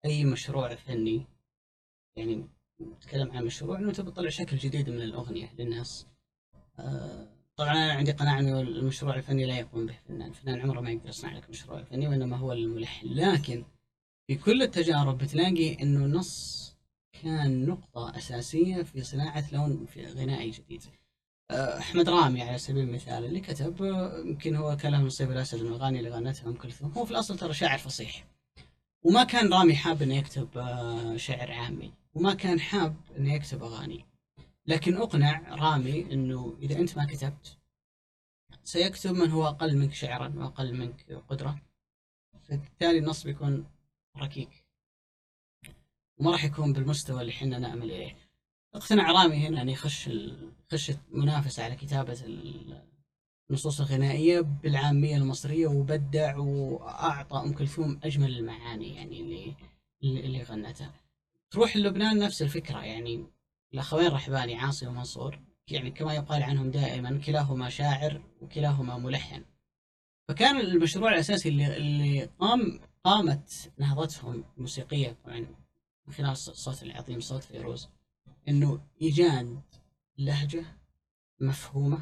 أي 0.06 0.26
مشروع 0.26 0.76
فني 0.76 1.26
يعني 2.18 2.48
تتكلم 3.02 3.32
عن 3.32 3.46
مشروع 3.46 3.80
إنه 3.80 3.92
تبي 3.92 4.12
تطلع 4.12 4.30
شكل 4.30 4.58
جديد 4.58 4.90
من 4.90 5.02
الأغنية 5.02 5.54
للناس. 5.60 6.08
آه، 6.80 7.28
طبعا 7.56 7.72
أنا 7.72 7.94
عندي 7.94 8.12
قناعة 8.12 8.40
إنه 8.40 8.62
المشروع 8.62 9.16
الفني 9.16 9.46
لا 9.46 9.60
يقوم 9.60 9.86
به 9.86 9.98
فنان، 10.08 10.30
الفنان 10.30 10.62
عمره 10.62 10.82
ما 10.82 10.92
يقدر 10.92 11.10
يصنع 11.10 11.34
لك 11.38 11.50
مشروع 11.50 11.84
فني 11.84 12.08
وإنما 12.08 12.38
هو 12.38 12.54
الملحن، 12.54 13.08
لكن 13.08 13.66
في 14.28 14.36
كل 14.36 14.62
التجارب 14.62 15.18
بتلاقي 15.18 15.82
إنه 15.82 16.06
النص 16.06 16.65
كان 17.24 17.66
نقطة 17.66 18.18
أساسية 18.18 18.84
في 18.84 19.04
صناعة 19.04 19.54
لون 19.54 19.86
في 19.86 20.06
غنائي 20.06 20.52
جديد. 20.52 20.84
آه، 21.52 21.80
أحمد 21.80 22.10
رامي 22.10 22.42
على 22.42 22.58
سبيل 22.58 22.84
المثال 22.84 23.26
اللي 23.26 23.40
كتب 23.40 23.76
يمكن 24.26 24.56
هو 24.56 24.78
كلام 24.78 25.06
نصيب 25.06 25.32
الأسد 25.32 25.62
من 25.62 25.68
الأغاني 25.68 26.00
اللي 26.00 26.10
غنتها 26.10 26.48
أم 26.48 26.54
كلثوم، 26.54 26.92
هو 26.92 27.06
في 27.06 27.12
الأصل 27.12 27.38
ترى 27.38 27.54
شاعر 27.54 27.78
فصيح. 27.78 28.26
وما 29.06 29.24
كان 29.24 29.54
رامي 29.54 29.76
حاب 29.76 30.02
إنه 30.02 30.16
يكتب 30.16 30.58
آه، 30.58 31.18
شعر 31.18 31.52
عامي 31.52 31.94
وما 32.16 32.34
كان 32.34 32.60
حاب 32.60 32.96
إنه 33.18 33.34
يكتب 33.34 33.64
أغاني 33.64 34.06
لكن 34.66 34.98
أقنع 34.98 35.56
رامي 35.56 36.14
إنه 36.14 36.58
إذا 36.62 36.80
أنت 36.80 36.98
ما 36.98 37.06
كتبت 37.06 37.58
سيكتب 38.64 39.12
من 39.12 39.32
هو 39.32 39.48
أقل 39.48 39.78
منك 39.78 39.94
شعرا 39.94 40.34
وأقل 40.36 40.74
منك 40.74 41.12
قدرة 41.30 41.62
فبالتالي 42.44 42.98
النص 42.98 43.24
بيكون 43.24 43.68
ركيك 44.18 44.65
وما 46.18 46.32
راح 46.32 46.44
يكون 46.46 46.74
بالمستوى 46.74 47.22
اللي 47.22 47.32
إحنا 47.32 47.60
نأمل 47.60 47.92
اليه 47.92 48.18
اقتنع 48.76 49.12
رامي 49.12 49.48
هنا 49.48 49.62
ان 49.62 49.70
يخش 49.70 50.10
يخش 50.72 50.92
منافسه 51.12 51.64
على 51.64 51.76
كتابة 51.76 52.14
ال- 52.26 52.86
النصوص 53.50 53.80
الغنائية 53.82 54.40
بالعامية 54.42 55.18
المصرية 55.18 55.68
وبدع 55.68 56.38
وأعطى 56.38 57.38
أم 57.38 57.54
كلثوم 57.54 58.00
أجمل 58.04 58.38
المعاني 58.38 58.96
يعني 58.96 59.22
اللي 59.22 59.56
اللي 60.04 60.20
اللي 60.26 60.44
غنتها. 60.44 60.94
تروح 61.52 61.78
لبنان 61.78 62.20
نفس 62.20 62.42
الفكرة 62.42 62.80
يعني 62.86 63.28
الاخوين 63.74 64.08
رحباني 64.08 64.56
عاصي 64.56 64.88
ومنصور 64.88 65.40
يعني 65.68 65.92
كما 65.92 66.14
يقال 66.14 66.44
عنهم 66.44 66.72
دائما 66.72 67.18
كلاهما 67.18 67.70
شاعر 67.70 68.22
وكلاهما 68.42 68.98
ملحن. 68.98 69.46
فكان 70.28 70.60
المشروع 70.60 71.12
الأساسي 71.14 71.50
اللي 71.50 71.78
اللي 71.78 72.30
قام 72.40 72.80
قامت 73.04 73.72
نهضتهم 73.78 74.44
الموسيقيه 74.58 75.18
طبعا 75.26 75.46
من 76.08 76.14
خلال 76.14 76.32
الصوت 76.32 76.84
العظيم 76.84 77.20
صوت 77.20 77.44
فيروز 77.44 77.90
إنه 78.48 78.80
ايجاد 79.02 79.62
لهجة 80.18 80.66
مفهومة. 81.40 82.00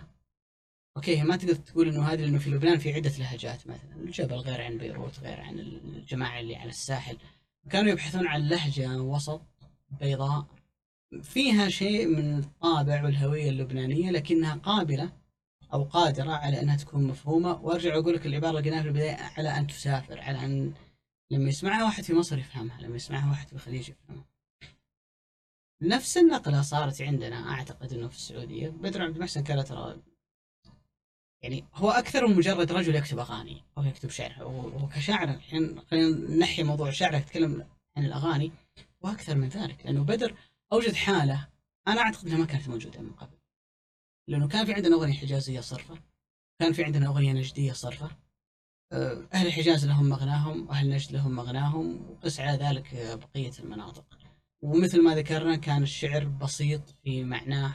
okay 0.97 1.23
ما 1.23 1.35
تقدر 1.35 1.55
تقول 1.55 1.87
إنه 1.87 2.03
هذه 2.03 2.21
لأنه 2.21 2.39
في 2.39 2.49
لبنان 2.49 2.79
في 2.79 2.93
عدة 2.93 3.11
لهجات 3.17 3.67
مثلا. 3.67 3.95
الجبل 3.95 4.35
غير 4.35 4.61
عن 4.61 4.77
بيروت 4.77 5.19
غير 5.19 5.41
عن 5.41 5.59
الجماعة 5.59 6.39
اللي 6.39 6.55
على 6.55 6.69
الساحل. 6.69 7.17
كانوا 7.69 7.91
يبحثون 7.91 8.27
عن 8.27 8.47
لهجة 8.47 9.01
وسط 9.01 9.41
بيضاء. 9.99 10.45
فيها 11.21 11.69
شيء 11.69 12.07
من 12.07 12.39
الطابع 12.39 13.03
والهوية 13.03 13.49
اللبنانية 13.49 14.11
لكنها 14.11 14.55
قابلة 14.55 15.11
أو 15.73 15.83
قادرة 15.83 16.31
على 16.31 16.61
إنها 16.61 16.75
تكون 16.75 17.03
مفهومة. 17.03 17.61
وأرجع 17.61 17.97
أقول 17.97 18.15
لك 18.15 18.25
العبارة 18.25 18.49
اللي 18.49 18.69
قلناها 18.69 18.81
في 18.81 18.87
البداية 18.87 19.15
على 19.15 19.49
أن 19.49 19.67
تسافر 19.67 20.19
على 20.21 20.45
أن 20.45 20.73
لما 21.31 21.49
يسمعها 21.49 21.83
واحد 21.83 22.03
في 22.03 22.13
مصر 22.13 22.37
يفهمها 22.37 22.81
لما 22.81 22.95
يسمعها 22.95 23.29
واحد 23.29 23.47
في 23.47 23.53
الخليج 23.53 23.89
يفهمها. 23.89 24.25
نفس 25.81 26.17
النقلة 26.17 26.61
صارت 26.61 27.01
عندنا 27.01 27.51
أعتقد 27.51 27.93
إنه 27.93 28.07
في 28.07 28.15
السعودية. 28.15 28.69
بدر 28.69 29.01
عبد 29.01 29.15
المحسن 29.15 29.43
كان 29.43 29.63
ترى 29.63 30.01
يعني 31.41 31.65
هو 31.73 31.89
أكثر 31.89 32.27
من 32.27 32.35
مجرد 32.35 32.71
رجل 32.71 32.95
يكتب 32.95 33.19
أغاني 33.19 33.63
أو 33.77 33.83
يكتب 33.83 34.09
شعر. 34.09 34.33
هو 34.43 34.69
هو 34.69 34.87
كشاعر 34.87 35.29
الحين 35.29 35.79
خلينا 35.79 36.37
نحي 36.37 36.63
موضوع 36.63 36.89
الشعر 36.89 37.15
نتكلم 37.15 37.67
عن 37.97 38.05
الأغاني 38.05 38.51
وأكثر 39.01 39.35
من 39.35 39.49
ذلك 39.49 39.85
لأنه 39.85 40.03
بدر 40.03 40.35
أوجد 40.73 40.93
حالة 40.93 41.47
أنا 41.87 42.01
أعتقد 42.01 42.27
إنها 42.27 42.37
ما 42.37 42.45
كانت 42.45 42.69
موجودة 42.69 43.01
من 43.01 43.11
قبل. 43.11 43.37
لأنه 44.27 44.47
كان 44.47 44.65
في 44.65 44.73
عندنا 44.73 44.95
أغنية 44.95 45.13
حجازية 45.13 45.59
صرفة 45.59 45.97
كان 46.59 46.73
في 46.73 46.83
عندنا 46.83 47.07
أغنية 47.07 47.33
نجدية 47.33 47.73
صرفة. 47.73 48.09
آه، 48.93 49.27
أهل 49.33 49.47
الحجاز 49.47 49.85
لهم 49.85 50.09
مغناهم 50.09 50.67
واهل 50.69 50.89
نجد 50.89 51.11
لهم 51.11 51.35
مغناهم 51.35 52.11
وقس 52.11 52.39
على 52.39 52.57
ذلك 52.57 53.19
بقية 53.21 53.51
المناطق. 53.59 54.05
ومثل 54.61 55.03
ما 55.03 55.15
ذكرنا 55.15 55.55
كان 55.55 55.83
الشعر 55.83 56.25
بسيط 56.25 56.81
في 57.03 57.23
معناه 57.23 57.73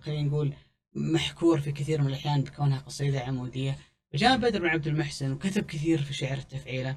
خلينا 0.00 0.22
نقول 0.22 0.52
محكور 0.94 1.60
في 1.60 1.72
كثير 1.72 2.00
من 2.00 2.06
الأحيان 2.06 2.42
بكونها 2.42 2.78
قصيدة 2.78 3.20
عمودية. 3.20 3.78
فجاء 4.12 4.36
بدر 4.36 4.60
بن 4.60 4.66
عبد 4.66 4.86
المحسن 4.86 5.32
وكتب 5.32 5.64
كثير 5.64 6.02
في 6.02 6.14
شعر 6.14 6.38
التفعيلة. 6.38 6.96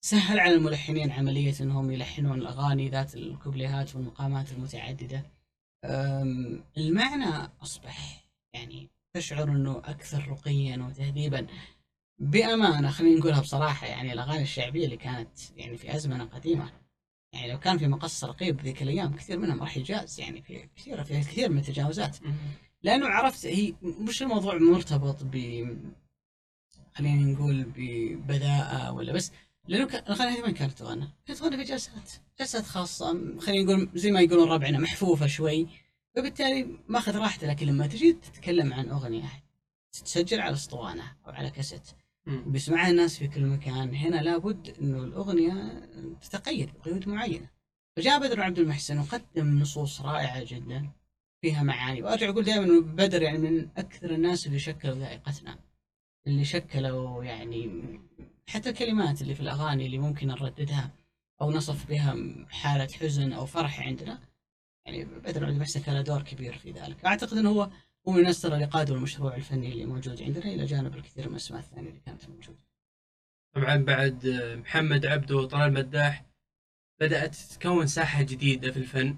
سهل 0.00 0.40
على 0.40 0.54
الملحنين 0.54 1.10
عملية 1.10 1.54
أنهم 1.60 1.90
يلحنون 1.90 2.38
الأغاني 2.38 2.88
ذات 2.88 3.14
الكوبليهات 3.14 3.94
والمقامات 3.96 4.52
المتعددة. 4.52 5.22
المعنى 6.78 7.50
أصبح 7.62 8.24
يعني 8.54 8.90
تشعر 9.14 9.48
أنه 9.48 9.78
أكثر 9.78 10.28
رقيا 10.28 10.76
وتهذيبا. 10.76 11.46
بأمانة 12.22 12.90
خلينا 12.90 13.18
نقولها 13.18 13.40
بصراحة 13.40 13.86
يعني 13.86 14.12
الأغاني 14.12 14.42
الشعبية 14.42 14.84
اللي 14.84 14.96
كانت 14.96 15.38
يعني 15.56 15.76
في 15.76 15.96
أزمنة 15.96 16.24
قديمة 16.24 16.72
يعني 17.32 17.52
لو 17.52 17.58
كان 17.58 17.78
في 17.78 17.86
مقص 17.86 18.24
رقيب 18.24 18.60
ذيك 18.60 18.82
الأيام 18.82 19.16
كثير 19.16 19.38
منهم 19.38 19.60
راح 19.60 19.76
يجاز 19.76 20.20
يعني 20.20 20.42
في 20.42 20.68
كثير 20.76 21.04
في 21.04 21.20
كثير 21.20 21.48
من 21.48 21.58
التجاوزات 21.58 22.16
لأنه 22.82 23.06
عرفت 23.06 23.46
هي 23.46 23.74
مش 23.82 24.22
الموضوع 24.22 24.58
مرتبط 24.58 25.22
ب 25.22 25.36
خلينا 26.94 27.32
نقول 27.32 27.64
ببذاءة 27.76 28.92
ولا 28.92 29.12
بس 29.12 29.32
لأنه 29.68 29.84
الأغاني 29.84 30.30
هذه 30.30 30.42
وين 30.42 30.54
كانت 30.54 30.78
تغنى؟ 30.78 31.08
كانت 31.26 31.38
تغنى 31.38 31.56
في 31.56 31.62
جلسات 31.62 32.10
جلسات 32.40 32.64
خاصة 32.64 33.38
خلينا 33.38 33.64
نقول 33.64 33.90
زي 33.94 34.10
ما 34.10 34.20
يقولون 34.20 34.48
ربعنا 34.48 34.78
محفوفة 34.78 35.26
شوي 35.26 35.68
فبالتالي 36.16 36.76
ماخذ 36.88 37.16
راحته 37.16 37.46
لكن 37.46 37.66
لما 37.66 37.86
تجي 37.86 38.12
تتكلم 38.12 38.74
عن 38.74 38.88
أغنية 38.88 39.42
تتسجل 39.92 40.40
على 40.40 40.54
أسطوانة 40.54 41.16
أو 41.26 41.32
على 41.32 41.50
كاسيت 41.50 41.90
بيسمعها 42.26 42.90
الناس 42.90 43.18
في 43.18 43.28
كل 43.28 43.46
مكان. 43.46 43.94
هنا 43.94 44.22
لابد 44.22 44.76
إنه 44.80 45.04
الأغنية 45.04 45.88
تتقيد 46.22 46.72
بقيود 46.72 47.08
معينة. 47.08 47.50
فجاء 47.96 48.20
بدر 48.20 48.40
عبد 48.40 48.58
المحسن 48.58 48.98
وقدم 48.98 49.58
نصوص 49.58 50.00
رائعة 50.00 50.44
جدا 50.44 50.90
فيها 51.42 51.62
معاني. 51.62 52.02
وأرجع 52.02 52.28
أقول 52.28 52.44
دائما 52.44 52.64
إنه 52.64 52.80
بدر 52.80 53.22
يعني 53.22 53.38
من 53.38 53.68
أكثر 53.76 54.10
الناس 54.10 54.46
اللي 54.46 54.58
شكلوا 54.58 54.94
ذائقتنا 54.94 55.58
اللي 56.26 56.44
شكلوا 56.44 57.24
يعني 57.24 57.70
حتى 58.48 58.70
الكلمات 58.70 59.22
اللي 59.22 59.34
في 59.34 59.40
الأغاني 59.40 59.86
اللي 59.86 59.98
ممكن 59.98 60.26
نرددها 60.26 60.90
أو 61.40 61.50
نصف 61.50 61.88
بها 61.88 62.16
حالة 62.50 62.88
حزن 62.92 63.32
أو 63.32 63.46
فرح 63.46 63.80
عندنا. 63.80 64.20
يعني 64.86 65.04
بدر 65.04 65.44
عبد 65.44 65.54
المحسن 65.54 65.80
كان 65.80 65.94
له 65.94 66.02
دور 66.02 66.22
كبير 66.22 66.58
في 66.58 66.70
ذلك. 66.70 67.04
أعتقد 67.04 67.36
إنه 67.38 67.50
هو 67.50 67.70
هو 68.08 68.12
من 68.12 68.18
الناس 68.18 68.42
ترى 68.42 68.54
اللي 68.54 68.66
قادوا 68.66 68.96
المشروع 68.96 69.36
الفني 69.36 69.72
اللي 69.72 69.84
موجود 69.84 70.22
عندنا 70.22 70.44
إلى 70.44 70.64
جانب 70.64 70.94
الكثير 70.96 71.24
من 71.26 71.32
الأسماء 71.32 71.60
الثانية 71.60 71.88
اللي 71.88 72.00
كانت 72.00 72.28
موجودة. 72.28 72.58
طبعا 73.54 73.76
بعد 73.76 74.26
محمد 74.58 75.06
عبده 75.06 75.36
وطلال 75.36 75.72
مداح 75.72 76.24
بدأت 77.00 77.34
تتكون 77.34 77.86
ساحة 77.86 78.22
جديدة 78.22 78.72
في 78.72 78.76
الفن 78.78 79.16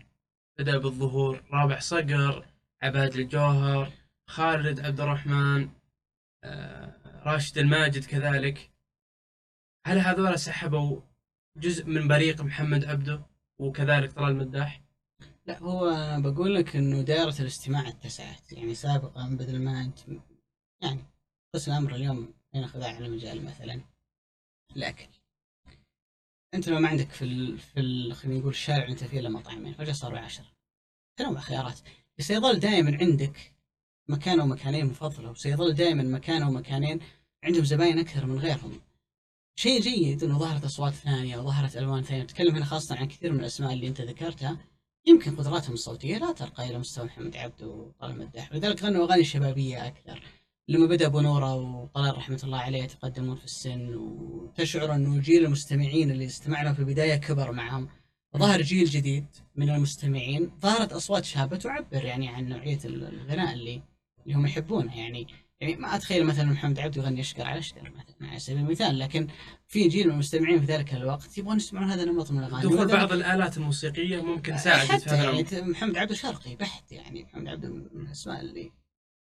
بدأ 0.59 0.79
بالظهور 0.79 1.43
رابع 1.51 1.79
صقر 1.79 2.47
عباد 2.83 3.17
الجوهر 3.17 3.93
خالد 4.27 4.81
عبد 4.81 5.01
الرحمن 5.01 5.69
آه، 6.45 6.95
راشد 7.25 7.59
الماجد 7.59 8.05
كذلك 8.05 8.71
هل 9.87 9.99
هذول 9.99 10.39
سحبوا 10.39 11.01
جزء 11.57 11.87
من 11.87 12.09
بريق 12.09 12.43
محمد 12.43 12.85
عبده 12.85 13.27
وكذلك 13.59 14.13
طلال 14.13 14.31
المداح؟ 14.31 14.84
لا 15.47 15.59
هو 15.59 15.91
بقول 16.21 16.55
لك 16.55 16.77
إنه 16.77 17.03
دائرة 17.03 17.35
الاستماع 17.41 17.89
اتسعت. 17.89 18.53
يعني 18.53 18.75
سابقا 18.75 19.29
بدل 19.29 19.59
ما 19.63 19.81
أنت 19.81 19.99
يعني 20.83 21.01
قسم 21.55 21.73
الامر 21.73 21.95
اليوم 21.95 22.35
ناخذ 22.55 22.83
على 22.83 23.09
مجال 23.09 23.45
مثلا 23.45 23.81
الأكل. 24.77 25.09
أنت 26.55 26.69
لو 26.69 26.79
ما 26.79 26.89
عندك 26.89 27.11
في 27.11 27.25
ال... 27.25 27.59
في 27.59 27.81
ال... 27.81 28.15
خلينا 28.15 28.39
نقول 28.39 28.51
الشارع 28.51 28.89
أنت 28.89 29.05
فيه 29.05 29.21
إلا 29.21 29.29
مطعمين 29.29 29.73
فجاه 29.73 29.93
صاروا 29.93 30.19
عشرة 30.19 30.47
تنوع 31.19 31.41
خيارات. 31.41 31.79
بس 32.19 32.31
يظل 32.31 32.61
دائما 32.61 32.99
عندك 33.01 33.53
مكان 34.09 34.41
أو 34.41 34.47
مكانين 34.47 34.87
مفضلة 34.87 35.31
وسيظل 35.31 35.75
دائما 35.75 36.03
مكان 36.03 36.43
أو 36.43 36.51
مكانين 36.51 37.01
عندهم 37.45 37.65
زباين 37.65 37.99
أكثر 37.99 38.27
من 38.27 38.39
غيرهم. 38.39 38.81
شيء 39.57 39.81
جيد 39.81 40.25
إنه 40.25 40.39
ظهرت 40.39 40.65
أصوات 40.65 40.93
ثانية 40.93 41.39
وظهرت 41.39 41.77
ألوان 41.77 42.03
ثانية. 42.03 42.23
نتكلم 42.23 42.57
هنا 42.57 42.65
خاصة 42.65 42.97
عن 42.97 43.09
كثير 43.09 43.33
من 43.33 43.41
الأسماء 43.41 43.73
اللي 43.73 43.89
أنت 43.89 44.01
ذكرتها. 44.01 44.74
يمكن 45.07 45.37
قدراتهم 45.37 45.75
الصوتية 45.75 46.19
لا 46.19 46.33
ترقى 46.33 46.71
إلى 46.71 46.79
مستوى 46.79 47.05
محمد 47.05 47.37
عبده 47.37 47.67
وطلال 47.67 48.19
مداح. 48.19 48.53
ولذلك 48.53 48.85
غنوا 48.85 49.05
أغاني 49.05 49.25
شبابية 49.25 49.87
أكثر. 49.87 50.23
لما 50.69 50.87
بدأ 50.87 51.07
أبو 51.07 51.21
نورة 51.21 51.55
وطلال 51.55 52.17
رحمة 52.17 52.41
الله 52.45 52.59
عليه 52.59 52.83
يتقدمون 52.83 53.37
في 53.37 53.45
السن 53.45 53.95
وتشعر 53.95 54.95
إنه 54.95 55.21
جيل 55.21 55.45
المستمعين 55.45 56.11
اللي 56.11 56.27
استمعنا 56.27 56.73
في 56.73 56.79
البداية 56.79 57.17
كبر 57.17 57.53
معهم 57.53 57.89
ظهر 58.37 58.63
جيل 58.63 58.85
جديد 58.85 59.27
من 59.57 59.71
المستمعين. 59.71 60.51
ظهرت 60.61 60.93
أصوات 60.93 61.25
شابه 61.25 61.57
تعبر 61.57 62.05
يعني 62.05 62.29
عن 62.29 62.49
نوعية 62.49 62.79
الغناء 62.85 63.55
اللي 63.55 63.83
اللي 64.27 64.35
هم 64.37 64.47
يحبونه 64.47 64.99
يعني. 64.99 65.27
يعني 65.65 65.77
ما 65.77 65.97
أتخيل 65.97 66.25
مثلا 66.27 66.45
محمد 66.45 66.79
عبد 66.79 66.97
يغني 66.97 67.21
اشكر 67.21 67.47
على 67.47 67.59
اشكر 67.59 67.83
مثلا 67.83 68.29
على 68.31 68.39
سبيل 68.39 68.59
المثال 68.59 68.99
لكن 68.99 69.29
في 69.67 69.89
جيل 69.89 70.07
من 70.07 70.13
المستمعين 70.13 70.61
في 70.61 70.67
ذلك 70.67 70.95
الوقت 70.95 71.39
يبغون 71.39 71.57
يسمعون 71.57 71.91
هذا 71.91 72.03
النمط 72.03 72.31
من 72.31 72.39
الأغاني. 72.39 72.63
دخول 72.63 72.87
بعض 72.87 73.13
الآلات 73.13 73.57
الموسيقية 73.57 74.23
ممكن 74.23 74.59
ساعدت 74.59 74.91
حتى 74.91 75.17
يعني 75.17 75.71
محمد 75.71 75.97
عبد 75.97 76.13
شرقي 76.13 76.57
بحت 76.57 76.93
يعني 76.93 77.25
محمد 77.25 77.49
عبد 77.49 77.67
من 77.67 78.07
الأسماء 78.07 78.41
اللي 78.41 78.73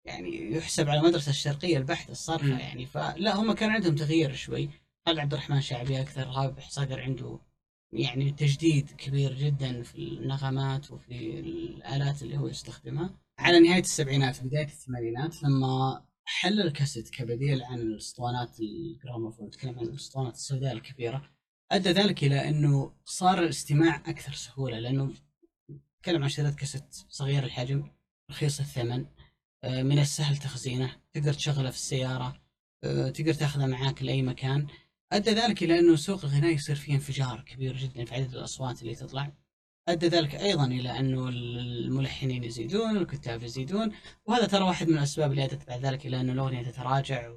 يعني 0.05 0.55
يحسب 0.55 0.89
على 0.89 0.99
المدرسة 0.99 1.29
الشرقية 1.29 1.77
البحت 1.77 2.09
الصرفة 2.09 2.59
يعني. 2.59 2.85
فلا 2.85 3.35
هم 3.35 3.51
كان 3.51 3.69
عندهم 3.69 3.95
تغيير 3.95 4.33
شوي. 4.33 4.69
خالد 5.05 5.19
عبد 5.19 5.33
الرحمن 5.33 5.61
شعبي 5.61 6.01
أكثر 6.01 6.27
رابح 6.27 6.69
صقر 6.69 7.01
عنده 7.01 7.39
يعني 7.93 8.31
تجديد 8.31 8.91
كبير 8.97 9.33
جدا 9.33 9.83
في 9.83 9.97
النغمات 9.97 10.91
وفي 10.91 11.39
الآلات 11.39 12.21
اللي 12.21 12.37
هو 12.37 12.47
يستخدمها؟ 12.47 13.09
على 13.39 13.59
نهاية 13.59 13.81
السبعينات 13.81 14.43
بداية 14.43 14.65
الثمانينات 14.65 15.43
لما 15.43 16.03
حل 16.25 16.61
الكاسيت 16.61 17.09
كبديل 17.09 17.63
عن 17.63 17.79
الاسطوانات 17.79 18.59
الجراموفون 18.59 19.47
نتكلم 19.47 19.79
عن 19.79 19.85
الاسطوانات 19.85 20.33
السوداء 20.33 20.73
الكبيرة 20.73 21.29
أدى 21.71 21.89
ذلك 21.89 22.23
إلى 22.23 22.49
إنه 22.49 22.93
صار 23.05 23.39
الاستماع 23.39 23.95
أكثر 23.95 24.33
سهولة 24.33 24.79
لأنه 24.79 25.13
نتكلم 25.99 26.23
عن 26.23 26.29
شريط 26.29 26.55
كاسيت 26.55 26.95
صغير 27.09 27.43
الحجم 27.43 27.91
رخيص 28.31 28.59
الثمن 28.59 29.05
آه، 29.63 29.83
من 29.83 29.99
السهل 29.99 30.37
تخزينه 30.37 30.95
تقدر 31.13 31.33
تشغله 31.33 31.69
في 31.69 31.75
السيارة 31.75 32.41
آه، 32.83 33.09
تقدر 33.09 33.33
تأخذه 33.33 33.65
معاك 33.65 34.03
لأي 34.03 34.21
مكان. 34.21 34.67
أدى 35.11 35.31
ذلك 35.31 35.63
إلى 35.63 35.79
أنه 35.79 35.95
سوق 35.95 36.25
الغناء 36.25 36.51
يصير 36.53 36.75
فيه 36.75 36.93
انفجار 36.93 37.41
كبير 37.41 37.77
جدا 37.77 38.05
في 38.05 38.15
عدد 38.15 38.35
الأصوات 38.35 38.81
اللي 38.81 38.95
تطلع. 38.95 39.31
أدى 39.87 40.07
ذلك 40.07 40.35
أيضا 40.35 40.65
إلى 40.65 40.99
أنه 40.99 41.29
الملحنين 41.29 42.43
يزيدون 42.43 42.97
الكتاب 42.97 43.43
يزيدون 43.43 43.91
وهذا 44.25 44.45
ترى 44.47 44.63
واحد 44.63 44.87
من 44.87 44.97
الأسباب 44.97 45.31
اللي 45.31 45.45
أدت 45.45 45.67
بعد 45.67 45.85
ذلك 45.85 46.05
إلى 46.05 46.21
أنه 46.21 46.33
الأغنية 46.33 46.63
تتراجع 46.63 47.33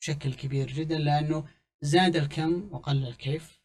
بشكل 0.00 0.34
كبير 0.34 0.66
جدا 0.66 0.98
لأنه 0.98 1.44
زاد 1.80 2.16
الكم 2.16 2.68
وقل 2.72 3.06
الكيف 3.06 3.60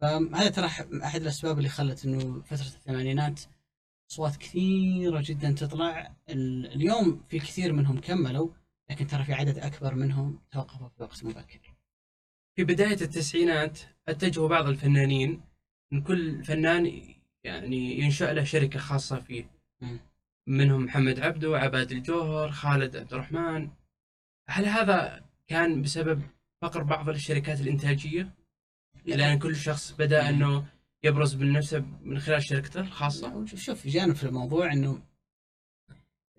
فهذا 0.00 0.48
ترى 0.48 0.66
أحد 1.04 1.20
الأسباب 1.22 1.58
اللي 1.58 1.68
خلت 1.68 2.04
أنه 2.04 2.42
فترة 2.42 2.66
الثمانينات 2.66 3.40
أصوات 4.10 4.36
كثيرة 4.36 5.22
جدا 5.24 5.52
تطلع 5.52 6.14
اليوم 6.28 7.24
في 7.28 7.38
كثير 7.38 7.72
منهم 7.72 8.00
كملوا 8.00 8.50
لكن 8.90 9.06
ترى 9.06 9.24
في 9.24 9.32
عدد 9.32 9.58
أكبر 9.58 9.94
منهم 9.94 10.38
توقفوا 10.50 10.88
في 10.88 11.02
وقت 11.02 11.24
مبكر. 11.24 11.74
في 12.56 12.64
بداية 12.64 13.00
التسعينات 13.02 13.78
اتجهوا 14.08 14.48
بعض 14.48 14.68
الفنانين 14.68 15.40
ان 15.92 16.02
كل 16.02 16.44
فنان 16.44 17.13
يعني 17.44 17.98
ينشأ 17.98 18.24
له 18.24 18.44
شركة 18.44 18.78
خاصة 18.78 19.18
فيه. 19.20 19.50
م. 19.80 19.96
منهم 20.46 20.84
محمد 20.84 21.20
عبده 21.20 21.58
عباد 21.58 21.92
الجوهر 21.92 22.50
خالد 22.50 22.96
عبد 22.96 23.12
الرحمن. 23.12 23.70
هل 24.48 24.66
هذا 24.66 25.24
كان 25.46 25.82
بسبب 25.82 26.22
فقر 26.62 26.82
بعض 26.82 27.08
الشركات 27.08 27.60
الإنتاجية؟ 27.60 28.34
لأن 29.06 29.38
كل 29.38 29.56
شخص 29.56 29.92
بدأ 29.92 30.28
أنه 30.28 30.66
يبرز 31.04 31.34
بنفسه 31.34 31.84
من 32.02 32.18
خلال 32.18 32.42
شركته 32.42 32.80
الخاصة. 32.80 33.46
شوف 33.46 33.86
جانب 33.86 34.14
في 34.14 34.24
الموضوع 34.24 34.72
إنه 34.72 35.02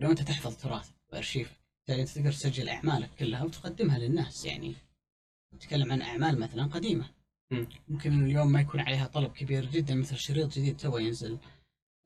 لو 0.00 0.10
أنت 0.10 0.22
تحفظ 0.22 0.56
تراث 0.56 0.90
وارشيف 1.12 1.60
يعني 1.88 2.00
أنت 2.02 2.08
تقدر 2.08 2.32
تسجل 2.32 2.68
أعمالك 2.68 3.10
كلها 3.18 3.44
وتقدمها 3.44 3.98
للناس. 3.98 4.44
يعني 4.44 4.74
نتكلم 5.54 5.92
عن 5.92 6.02
أعمال 6.02 6.40
مثلا 6.40 6.64
قديمة. 6.64 7.10
مم. 7.50 7.68
ممكن 7.88 8.24
اليوم 8.24 8.52
ما 8.52 8.60
يكون 8.60 8.80
عليها 8.80 9.06
طلب 9.06 9.32
كبير 9.32 9.64
جدا 9.64 9.94
مثل 9.94 10.16
شريط 10.16 10.52
جديد 10.58 10.76
تو 10.76 10.98
ينزل 10.98 11.38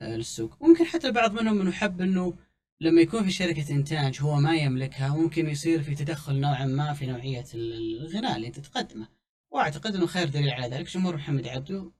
آه، 0.03 0.16
للسوق. 0.16 0.62
ممكن 0.62 0.85
حتى 0.85 1.07
البعض 1.07 1.33
منهم 1.33 1.61
انه 1.61 1.72
حب 1.72 2.00
إنه 2.00 2.35
لما 2.81 3.00
يكون 3.00 3.24
في 3.24 3.31
شركة 3.31 3.74
إنتاج 3.74 4.20
هو 4.20 4.37
ما 4.40 4.57
يملكها 4.57 5.16
ممكن 5.16 5.48
يصير 5.48 5.83
في 5.83 5.94
تدخل 5.94 6.40
نوعا 6.40 6.66
ما 6.66 6.92
في 6.92 7.07
نوعية 7.07 7.44
الغناء 7.55 8.37
اللي 8.37 8.46
أنت 8.46 8.61
تقدمه. 8.61 9.09
وأعتقد 9.50 9.94
أنه 9.94 10.07
خير 10.07 10.29
دليل 10.29 10.50
على 10.50 10.76
ذلك 10.76 10.90
جمهور 10.90 11.16
محمد 11.16 11.48
عبده 11.48 11.92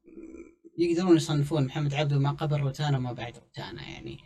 يقدرون 0.79 1.16
يصنفون 1.16 1.64
محمد 1.64 1.94
عبده 1.94 2.18
ما 2.18 2.31
قبل 2.31 2.61
روتانا 2.61 2.98
وما 2.98 3.12
بعد 3.12 3.38
روتانا. 3.38 3.83
يعني 3.88 4.18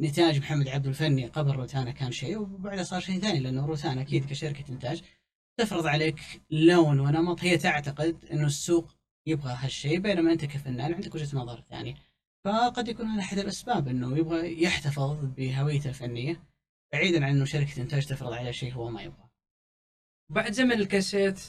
نتاج 0.00 0.38
محمد 0.38 0.68
عبده 0.68 0.88
الفني 0.88 1.26
قبل 1.26 1.52
روتانا 1.52 1.90
كان 1.90 2.12
شيء 2.12 2.38
وبعدها 2.38 2.84
صار 2.84 3.00
شيء 3.00 3.20
ثاني 3.20 3.40
لأنه 3.40 3.66
روتانا 3.66 4.00
أكيد 4.00 4.24
كشركة 4.24 4.64
إنتاج. 4.72 5.02
تفرض 5.56 5.86
عليك 5.86 6.20
لون 6.50 7.00
ونمط 7.00 7.44
هي 7.44 7.58
تعتقد 7.58 8.24
أنه 8.24 8.46
السوق 8.46 8.94
يبغى 9.26 9.52
هالشيء 9.52 9.98
بينما 10.00 10.32
أنت 10.32 10.44
كفنان 10.44 10.94
عندك 10.94 11.14
وجهة 11.14 11.38
نظر 11.38 11.60
ثانية. 11.60 11.94
فقد 12.44 12.88
يكون 12.88 13.06
هذا 13.06 13.20
أحد 13.20 13.38
الأسباب 13.38 13.88
إنه 13.88 14.18
يبغى 14.18 14.62
يحتفظ 14.62 15.24
بهويته 15.24 15.88
الفنية 15.88 16.42
بعيدا 16.92 17.24
عن 17.24 17.30
إنه 17.30 17.44
شركة 17.44 17.82
إنتاج 17.82 18.06
تفرض 18.06 18.32
عليه 18.32 18.50
شيء 18.50 18.72
هو 18.72 18.90
ما 18.90 19.02
يبغى. 19.02 19.28
بعد 20.30 20.52
زمن 20.52 20.72
الكاسيت 20.72 21.40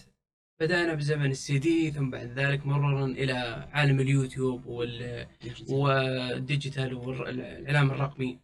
بدأنا 0.59 0.93
بزمن 0.93 1.31
السي 1.31 1.59
دي 1.59 1.91
ثم 1.91 2.09
بعد 2.09 2.27
ذلك 2.27 2.65
مرورا 2.65 3.05
إلى 3.05 3.33
عالم 3.71 3.99
اليوتيوب 3.99 4.65
وال... 4.65 5.27
وال 5.69 5.97
digital 5.97 6.93
والإعلام 6.93 7.91
الرقمي. 7.91 8.39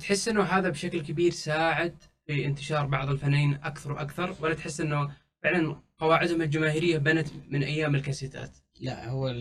تحس 0.00 0.28
أنه 0.28 0.42
هذا 0.42 0.68
بشكل 0.68 1.02
كبير 1.02 1.32
ساعد 1.32 2.02
في 2.26 2.46
انتشار 2.46 2.86
بعض 2.86 3.10
الفنانين 3.10 3.54
أكثر 3.54 3.92
وأكثر 3.92 4.36
ولا 4.40 4.54
تحس 4.54 4.80
أنه 4.80 5.16
فعلا 5.42 5.82
قواعدهم 5.98 6.42
الجماهيرية 6.42 6.98
بنت 6.98 7.28
من 7.48 7.62
أيام 7.62 7.94
الكاسيتات؟ 7.94 8.56
لا 8.80 9.08
هو 9.10 9.34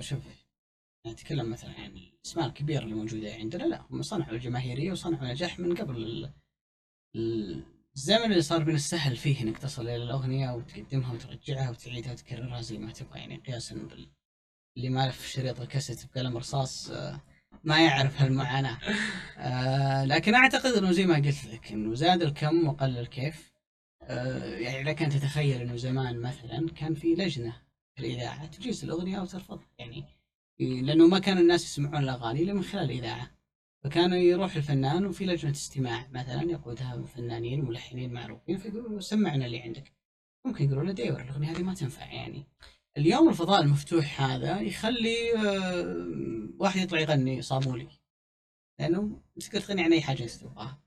شوف 0.00 0.18
نتكلم 1.06 1.50
مثلا 1.50 1.70
عن 1.70 1.96
الأسماء 1.96 2.46
الكبيرة 2.46 2.82
اللي 2.82 2.94
موجودة 2.94 3.34
عندنا 3.34 3.62
لا 3.62 3.82
هم 3.90 4.02
صنعوا 4.02 4.32
الجماهيرية 4.32 4.92
وصنعوا 4.92 5.24
نجاح 5.28 5.58
من 5.58 5.76
قبل 5.76 5.96
ال- 5.96 6.32
ال- 7.16 7.62
الزمن 7.96 8.24
اللي 8.32 8.42
صار 8.42 8.64
من 8.64 8.74
السهل 8.74 9.16
فيه 9.16 9.42
إنك 9.42 9.58
تصل 9.58 9.82
إلى 9.82 9.96
الأغنية 9.96 10.50
وتقدمها 10.50 11.12
وترجعها 11.12 11.70
وتعيدها 11.70 12.12
وتكررها 12.12 12.60
زي 12.60 12.78
ما 12.78 12.92
تبغى 12.92 13.18
يعني 13.18 13.36
قياسا 13.36 13.74
بال 13.74 14.08
اللي 14.76 14.88
ما 14.88 15.08
لف 15.08 15.26
شريط 15.26 15.60
الكاسيت 15.60 16.06
بقلم 16.06 16.36
رصاص 16.36 16.90
آه، 16.90 17.20
ما 17.64 17.84
يعرف 17.84 18.22
هالمعاناة. 18.22 18.78
آه، 19.38 20.04
لكن 20.04 20.34
أعتقد 20.34 20.72
إنه 20.72 20.92
زي 20.92 21.06
ما 21.06 21.16
قلت 21.16 21.44
لك 21.46 21.72
إنه 21.72 21.94
زاد 21.94 22.22
الكم 22.22 22.68
وقل 22.68 22.98
الكيف 22.98 23.52
آه، 24.02 24.56
يعني 24.56 24.82
لك 24.82 25.02
ان 25.02 25.10
تتخيل 25.10 25.60
إنه 25.60 25.76
زمان 25.76 26.20
مثلا 26.20 26.68
كان 26.68 26.94
في 26.94 27.14
لجنة 27.14 27.62
في 27.94 28.00
الإذاعة 28.00 28.46
تجيز 28.46 28.84
الأغنية 28.84 29.18
أو 29.20 29.26
ترفضها 29.26 29.66
يعني 29.78 30.04
لأنه 30.60 31.06
ما 31.06 31.18
كان 31.18 31.38
الناس 31.38 31.64
يسمعون 31.64 32.02
الأغاني 32.02 32.42
إلا 32.42 32.52
من 32.52 32.62
خلال 32.64 32.84
الإذاعة. 32.84 33.30
فكان 33.84 34.12
يروح 34.12 34.56
الفنان 34.56 35.06
وفي 35.06 35.26
لجنة 35.26 35.50
استماع 35.50 36.08
مثلا 36.12 36.42
يقودها 36.42 37.02
فنانين 37.02 37.64
ملحنين 37.64 38.12
معروفين 38.12 38.58
فيقولوا 38.58 39.00
سمعنا 39.00 39.46
اللي 39.46 39.60
عندك. 39.60 39.92
ممكن 40.44 40.64
يقولوا 40.64 40.84
له 40.84 41.20
الأغنية 41.20 41.50
هذه 41.50 41.62
ما 41.62 41.74
تنفع 41.74 42.12
يعني. 42.12 42.46
اليوم 42.96 43.28
الفضاء 43.28 43.62
المفتوح 43.62 44.20
هذا 44.20 44.60
يخلي 44.60 45.38
آه، 45.38 46.48
واحد 46.58 46.80
يطلع 46.80 47.00
يغني 47.00 47.42
صابولي 47.42 47.88
لأنه 48.80 49.20
تقدر 49.40 49.60
تغني 49.60 49.82
عن 49.82 49.92
أي 49.92 50.02
حاجة 50.02 50.22
انت 50.22 50.30
تبغاها. 50.30 50.78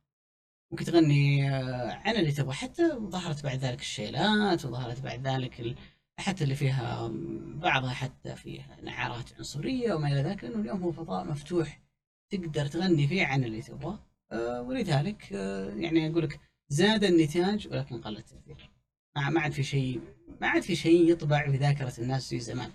ممكن 0.71 0.85
تغني 0.85 1.49
آه، 1.49 1.91
عن 1.91 2.15
اللي 2.15 2.31
تبغى 2.31 2.53
حتى 2.53 2.89
ظهرت 2.89 3.43
بعد 3.43 3.59
ذلك 3.59 3.79
الشيلات 3.79 4.65
وظهرت 4.65 5.01
بعد 5.01 5.27
ذلك. 5.27 5.75
حتى 6.19 6.43
اللي 6.43 6.55
فيها 6.55 7.07
بعضها 7.55 7.93
حتى 7.93 8.35
فيها 8.35 8.77
نعرات 8.83 9.33
عنصرية 9.37 9.93
وما 9.93 10.07
إلى 10.07 10.21
ذلك. 10.21 10.43
لأنه 10.43 10.61
اليوم 10.61 10.83
هو 10.83 10.91
فضاء 10.91 11.25
مفتوح 11.25 11.81
تقدر 12.29 12.65
تغني 12.67 13.07
فيه 13.07 13.25
عن 13.25 13.43
اللي 13.43 13.61
تبغاه. 13.61 13.99
آه، 14.31 14.61
ولذلك 14.61 15.31
يعني 15.31 16.11
أقول 16.11 16.23
لك 16.23 16.39
زاد 16.69 17.03
النتاج 17.03 17.67
ولكن 17.67 18.01
قل 18.01 18.17
التاثير 18.17 18.68
ما 19.19 19.29
ما 19.29 19.41
عاد 19.41 19.51
في 19.51 19.63
شيء 19.63 20.01
ما 20.41 20.47
عاد 20.47 20.61
في 20.61 20.75
شيء 20.75 21.11
يطبع 21.11 21.51
في 21.51 21.57
ذاكره 21.57 21.93
الناس 21.99 22.29
زي 22.29 22.39
زمان. 22.39 22.71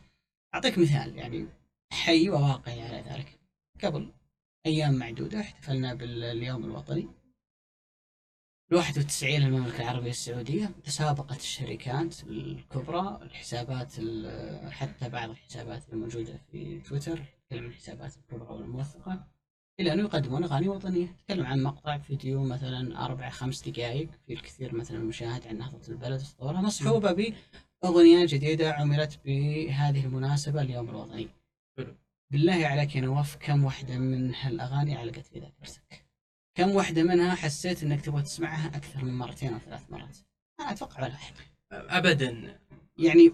أعطيك 0.54 0.78
مثال 0.78 1.16
يعني 1.16 1.46
حي 1.92 2.30
وواقعي 2.30 2.82
على 2.82 3.04
ذلك. 3.10 3.38
قبل 3.84 4.12
أيام 4.66 4.94
معدودة 4.94 5.40
احتفلنا 5.40 5.94
باليوم 5.94 6.64
الوطني. 6.64 7.08
ال 8.72 8.76
91 8.76 9.42
المملكة 9.42 9.82
العربية 9.82 10.10
السعودية 10.10 10.66
تسابقت 10.84 11.36
الشركات 11.40 12.22
الكبرى 12.24 13.18
الحسابات 13.22 13.92
ال- 13.98 14.72
حتى 14.72 15.08
بعض 15.08 15.30
الحسابات 15.30 15.82
الموجودة 15.92 16.40
في 16.52 16.80
تويتر 16.80 17.16
تتكلم 17.16 17.64
عن 17.64 17.66
الحسابات 17.70 18.16
الكبرى 18.16 18.54
والموثقة. 18.54 19.26
إلى 19.80 19.92
أنه 19.92 20.02
يقدمون 20.02 20.44
أغاني 20.44 20.68
وطنية 20.68 21.06
تتكلم 21.06 21.46
عن 21.46 21.62
مقطع 21.62 21.98
فيديو 21.98 22.44
مثلا 22.44 23.04
أربع 23.04 23.30
خمس 23.30 23.68
دقائق 23.68 24.08
في 24.26 24.32
الكثير 24.32 24.74
مثلا 24.74 24.96
المشاهد 24.96 25.46
عن 25.46 25.58
نهضة 25.58 25.88
البلد 25.88 26.20
وتطورها 26.20 26.60
مصحوبة 26.60 27.32
بأغنية 27.82 28.26
جديدة 28.26 28.72
عملت 28.72 29.18
بهذه 29.24 30.04
المناسبة 30.06 30.60
اليوم 30.62 30.88
الوطني. 30.90 31.28
بالله 32.30 32.66
عليك 32.66 32.96
يا 32.96 33.00
نواف 33.00 33.36
كم 33.36 33.64
واحدة 33.64 33.98
من 33.98 34.34
هالأغاني 34.34 34.96
علقت 34.96 35.26
في 35.26 35.38
ذاكرتك 35.38 36.04
كم 36.54 36.70
واحدة 36.70 37.02
منها 37.02 37.34
حسيت 37.34 37.82
إنك 37.82 38.00
تبغى 38.00 38.22
تسمعها 38.22 38.66
أكثر 38.76 39.04
من 39.04 39.18
مرتين 39.18 39.52
أو 39.52 39.58
ثلاث 39.58 39.82
مرات؟ 39.90 40.16
أنا 40.60 40.70
أتوقع 40.72 41.02
ولا 41.02 41.12
واحدة. 41.12 41.36
ابدا 41.72 42.58
يعني 42.98 43.28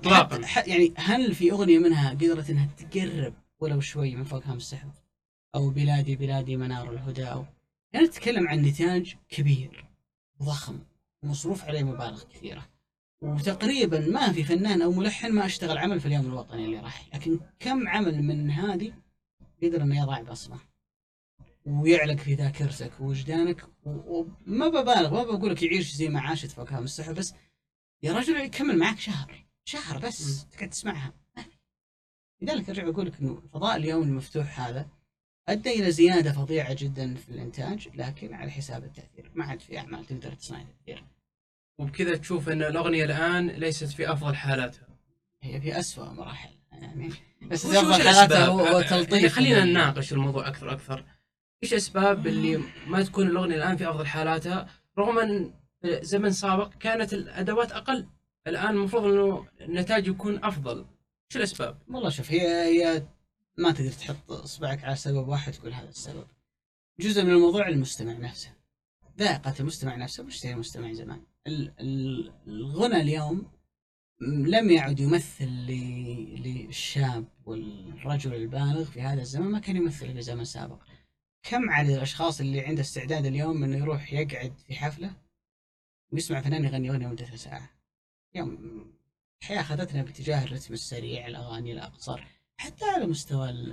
ح- 0.46 0.68
يعني 0.68 0.92
هل 0.96 1.34
في 1.34 1.52
أغنية 1.52 1.78
منها 1.78 2.10
قدرت 2.10 2.50
إنها 2.50 2.68
تقرب 2.76 3.34
ولو 3.60 3.80
شوي 3.80 4.14
من 4.16 4.24
فوق 4.24 4.46
هام 4.46 4.56
السحب؟ 4.56 4.90
أو 5.54 5.70
بلادي 5.70 6.16
بلادي 6.16 6.56
منار 6.56 6.92
الهدى 6.92 7.24
أو 7.24 7.44
يعني 7.92 8.06
نتكلم 8.06 8.48
عن 8.48 8.62
نتاج 8.62 9.16
كبير 9.28 9.84
ضخم 10.42 10.78
مصروف 11.22 11.64
عليه 11.64 11.82
مبالغ 11.82 12.24
كثيرة. 12.24 12.68
وتقريبا 13.22 14.00
ما 14.00 14.32
في 14.32 14.44
فنان 14.44 14.82
أو 14.82 14.92
ملحن 14.92 15.32
ما 15.32 15.46
أشتغل 15.46 15.78
عمل 15.78 16.00
في 16.00 16.06
اليوم 16.06 16.26
الوطني 16.26 16.64
اللي 16.64 16.78
راح. 16.78 17.08
لكن 17.14 17.40
كم 17.58 17.88
عمل 17.88 18.22
من 18.22 18.50
هذه 18.50 18.92
قدر 19.62 19.82
إنه 19.82 20.02
يضع 20.02 20.22
بصمة؟ 20.22 20.58
ويعلق 21.66 22.16
في 22.16 22.34
ذاكرتك 22.34 23.00
ووجدانك 23.00 23.66
وما 23.84 24.68
ببالغ 24.68 25.14
ما 25.14 25.22
بقول 25.22 25.50
لك 25.50 25.62
يعيش 25.62 25.92
زي 25.92 26.08
ما 26.08 26.20
عاشت 26.20 26.50
فوق 26.50 26.72
هام 26.72 26.84
السحب 26.84 27.14
بس 27.14 27.34
يا 28.02 28.12
رجل 28.12 28.36
يكمل 28.36 28.78
معك 28.78 28.98
شهر 28.98 29.46
شهر 29.64 29.98
بس 29.98 30.46
تقعد 30.46 30.70
تسمعها. 30.70 31.12
لذلك 32.42 32.68
أرجع 32.68 32.88
أقول 32.88 33.06
لك 33.06 33.20
إنه 33.20 33.42
فضاء 33.52 33.76
اليوم 33.76 34.02
المفتوح 34.02 34.60
هذا 34.60 34.88
ادى 35.52 35.70
إلى 35.70 35.90
زيادة 35.90 36.32
فظيعة 36.32 36.74
جدا 36.74 37.14
في 37.14 37.28
الإنتاج 37.28 37.88
لكن 37.94 38.34
على 38.34 38.50
حساب 38.50 38.84
التأثير. 38.84 39.30
ما 39.34 39.44
عاد 39.44 39.60
في 39.60 39.78
أعمال 39.78 40.06
تقدر 40.06 40.32
تصنع 40.34 40.62
تأثير. 40.62 41.04
وبكذا 41.78 42.16
تشوف 42.16 42.48
إن 42.48 42.62
الأغنية 42.62 43.04
الآن 43.04 43.46
ليست 43.48 43.84
في 43.84 44.12
أفضل 44.12 44.34
حالاتها. 44.34 44.88
هي 45.42 45.60
في 45.60 45.78
اسوء 45.78 46.10
مراحل. 46.10 46.50
يعني 46.72 47.10
بس 47.42 47.66
في 47.66 47.78
أفضل 47.78 48.02
حالاتها؟ 48.02 48.46
هو 48.46 48.60
هو 48.60 48.78
يعني 48.78 48.84
تلطيف 48.84 49.32
خلينا 49.32 49.62
ال- 49.62 49.68
نناقش 49.68 50.12
الموضوع 50.12 50.48
أكثر 50.48 50.72
أكثر 50.72 51.04
إيش 51.62 51.74
أسباب 51.74 52.26
اللي 52.26 52.60
ما 52.86 53.02
تكون 53.02 53.26
الأغنية 53.26 53.56
الآن 53.56 53.76
في 53.76 53.90
أفضل 53.90 54.06
حالاتها؟ 54.06 54.68
رغم 54.98 55.18
إن 55.18 55.52
زمن 55.84 56.30
سابق 56.30 56.72
كانت 56.80 57.12
الأدوات 57.12 57.72
أقل 57.72 58.06
الآن 58.46 58.70
المفروض 58.70 59.04
إنه 59.04 59.46
النتاج 59.60 60.06
يكون 60.08 60.44
أفضل. 60.44 60.78
إيش 60.78 61.36
الأسباب؟ 61.36 61.78
والله 61.88 62.08
شوف 62.10 62.30
هي 62.32 62.40
هي 62.64 63.02
ما 63.60 63.70
تقدر 63.72 63.90
تحط 63.92 64.32
اصبعك 64.32 64.84
على 64.84 64.96
سبب 64.96 65.28
واحد 65.28 65.52
تقول 65.52 65.72
هذا 65.72 65.88
السبب. 65.88 66.26
جزء 67.00 67.24
من 67.24 67.30
الموضوع 67.30 67.68
المستمع 67.68 68.12
نفسه. 68.12 68.52
ذائقة 69.18 69.54
المستمع 69.60 69.96
نفسه 69.96 70.22
مشتري 70.22 70.52
المستمع 70.52 70.92
زمان. 70.92 71.22
ال- 71.46 71.74
ال- 71.80 72.32
الغنى 72.46 73.00
اليوم 73.00 73.50
لم 74.46 74.70
يعد 74.70 75.00
يمثل 75.00 75.48
للشاب 76.44 77.24
والرجل 77.44 78.34
البالغ 78.34 78.84
في 78.84 79.00
هذا 79.00 79.20
الزمن 79.20 79.46
ما 79.46 79.58
كان 79.58 79.76
يمثل 79.76 80.12
في 80.12 80.22
زمن 80.22 80.44
سابق. 80.44 80.82
كم 81.42 81.70
عدد 81.70 81.90
الأشخاص 81.90 82.40
اللي 82.40 82.60
عنده 82.60 82.80
استعداد 82.80 83.26
اليوم 83.26 83.64
إنه 83.64 83.76
يروح 83.76 84.12
يقعد 84.12 84.58
في 84.66 84.74
حفلة 84.74 85.16
ويسمع 86.12 86.40
فنان 86.40 86.64
يغني 86.64 86.90
أغنية 86.90 87.06
مدتها 87.06 87.36
ساعه. 87.36 87.70
يوم 88.34 88.84
الحياة 89.42 89.60
أخذتنا 89.60 90.02
باتجاه 90.02 90.44
الرتم 90.44 90.74
السريع 90.74 91.26
الأغاني 91.26 91.72
الأقصر 91.72 92.39
حتى 92.60 92.84
على 92.84 93.06
مستوى 93.06 93.72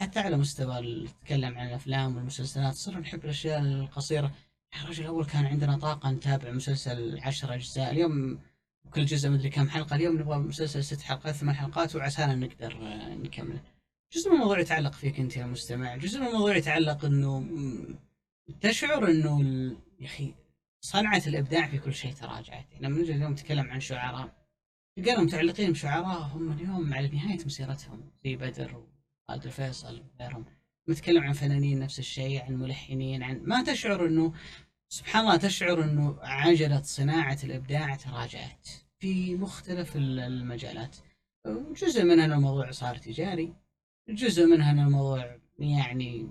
حتى 0.00 0.20
على 0.20 0.36
مستوى 0.36 1.04
نتكلم 1.04 1.58
عن 1.58 1.68
الأفلام 1.68 2.16
والمسلسلات 2.16 2.74
صرنا 2.74 3.00
نحب 3.00 3.24
الأشياء 3.24 3.60
القصيرة. 3.60 4.32
يا 4.76 4.88
رجل 4.88 5.06
اول 5.06 5.24
كان 5.24 5.46
عندنا 5.46 5.78
طاقة 5.78 6.10
نتابع 6.10 6.50
مسلسل 6.50 7.20
عشر 7.22 7.54
أجزاء. 7.54 7.90
اليوم 7.90 8.40
كل 8.90 9.04
جزء 9.04 9.30
مدري 9.30 9.50
كم 9.50 9.68
حلقة 9.68 9.96
اليوم 9.96 10.20
نبغى 10.20 10.38
مسلسل 10.38 10.84
ست 10.84 11.00
حلقات 11.00 11.34
ثمان 11.34 11.54
حلقات 11.54 11.96
وعسانا 11.96 12.34
نقدر 12.34 12.72
آه، 12.82 13.14
نكمله 13.14 13.60
جزء 14.14 14.28
من 14.30 14.34
الموضوع 14.34 14.58
يتعلق 14.58 14.92
فيك 14.92 15.20
أنت 15.20 15.36
يا 15.36 15.46
مستمع. 15.46 15.96
جزء 15.96 16.20
من 16.20 16.26
الموضوع 16.26 16.56
يتعلق 16.56 17.04
إنه 17.04 17.46
تشعر 18.60 19.10
إنه 19.10 19.42
يا 20.00 20.06
أخي 20.06 20.34
صنعة 20.80 21.22
الإبداع 21.26 21.66
في 21.66 21.78
كل 21.78 21.94
شيء 21.94 22.12
تراجعت. 22.12 22.72
يعني 22.72 22.86
لما 22.86 22.98
نجي 22.98 23.12
اليوم 23.12 23.32
نتكلم 23.32 23.70
عن 23.70 23.80
شعراء 23.80 24.39
تلقاهم 25.02 25.24
متعلقين 25.24 25.72
بشعراء 25.72 26.20
هم 26.22 26.52
اليوم 26.52 26.94
على 26.94 27.08
نهاية 27.08 27.38
مسيرتهم 27.46 28.10
زي 28.24 28.36
بدر 28.36 28.76
وخالد 29.28 29.44
الفيصل 29.46 30.02
وغيرهم. 30.20 30.44
نتكلم 30.88 31.22
عن 31.22 31.32
فنانين 31.32 31.78
نفس 31.78 31.98
الشيء 31.98 32.42
عن 32.42 32.52
ملحنين 32.54 33.22
عن 33.22 33.40
ما 33.44 33.64
تشعر 33.64 34.06
إنه 34.06 34.32
سبحان 34.88 35.22
الله 35.22 35.36
تشعر 35.36 35.84
إنه 35.84 36.16
عجلة 36.20 36.82
صناعة 36.82 37.38
الإبداع 37.44 37.94
تراجعت 37.94 38.68
في 38.98 39.34
مختلف 39.34 39.96
ال- 39.96 40.20
المجالات. 40.20 40.96
جزء 41.76 42.04
منها 42.04 42.24
انه 42.24 42.34
الموضوع 42.34 42.70
صار 42.70 42.96
تجاري 42.96 43.52
جزء 44.08 44.46
منها 44.46 44.70
انه 44.70 44.86
الموضوع 44.86 45.36
يعني 45.58 46.28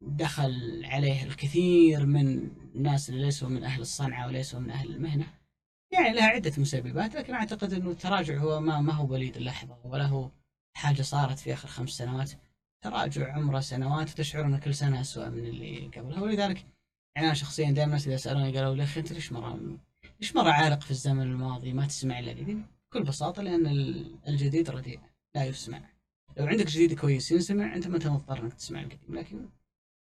دخل 0.00 0.82
عليه 0.84 1.22
الكثير 1.24 2.06
من 2.06 2.50
الناس 2.74 3.10
اللي 3.10 3.22
ليسوا 3.24 3.48
من 3.48 3.64
أهل 3.64 3.80
الصنعة 3.80 4.26
وليسوا 4.26 4.60
من 4.60 4.70
أهل 4.70 4.90
المهنة. 4.90 5.26
يعني 5.92 6.12
لها 6.12 6.24
عدة 6.26 6.52
مسببات 6.58 7.14
لكن 7.14 7.34
أعتقد 7.34 7.72
إنه 7.72 7.90
التراجع 7.90 8.38
هو 8.38 8.60
ما 8.60 8.80
ما 8.80 8.92
هو 8.92 9.12
وليد 9.12 9.36
اللحظة 9.36 9.78
ولا 9.84 10.06
هو 10.06 10.30
حاجة 10.76 11.02
صارت 11.02 11.38
في 11.38 11.52
آخر 11.52 11.68
خمس 11.68 11.90
سنوات 11.90 12.32
تراجع 12.84 13.32
عمره 13.32 13.60
سنوات 13.60 14.10
وتشعر 14.10 14.44
إن 14.46 14.58
كل 14.58 14.74
سنة 14.74 15.00
اسوء 15.00 15.28
من 15.28 15.46
اللي 15.46 15.90
قبلها 15.96 16.20
ولذلك 16.22 16.66
يعني 17.16 17.26
أنا 17.26 17.34
شخصيا 17.34 17.70
دائما 17.70 17.84
الناس 17.86 18.06
إذا 18.06 18.16
سألوني 18.16 18.56
قالوا 18.58 18.74
لي 18.74 18.82
أخي 18.82 19.00
أنت 19.00 19.12
ليش 19.12 19.32
مره 19.32 19.78
ليش 20.20 20.36
مرة 20.36 20.50
عالق 20.50 20.80
في 20.80 20.90
الزمن 20.90 21.22
الماضي 21.22 21.72
ما 21.72 21.86
تسمع 21.86 22.18
إلا 22.18 22.32
القديم؟ 22.32 22.66
بكل 22.90 23.02
بساطة 23.02 23.42
لأن 23.42 23.66
ال- 23.66 24.16
الجديد 24.28 24.70
رديء 24.70 25.00
لا 25.34 25.44
يسمع 25.44 25.80
لو 26.36 26.46
عندك 26.46 26.66
جديد 26.66 26.98
كويس 27.00 27.30
ينسمع 27.30 27.74
أنت 27.74 27.86
ما 27.86 27.96
انت 27.96 28.06
مضطر 28.06 28.42
إنك 28.42 28.52
تسمع 28.54 28.80
القديم 28.80 29.14
لكن 29.18 29.48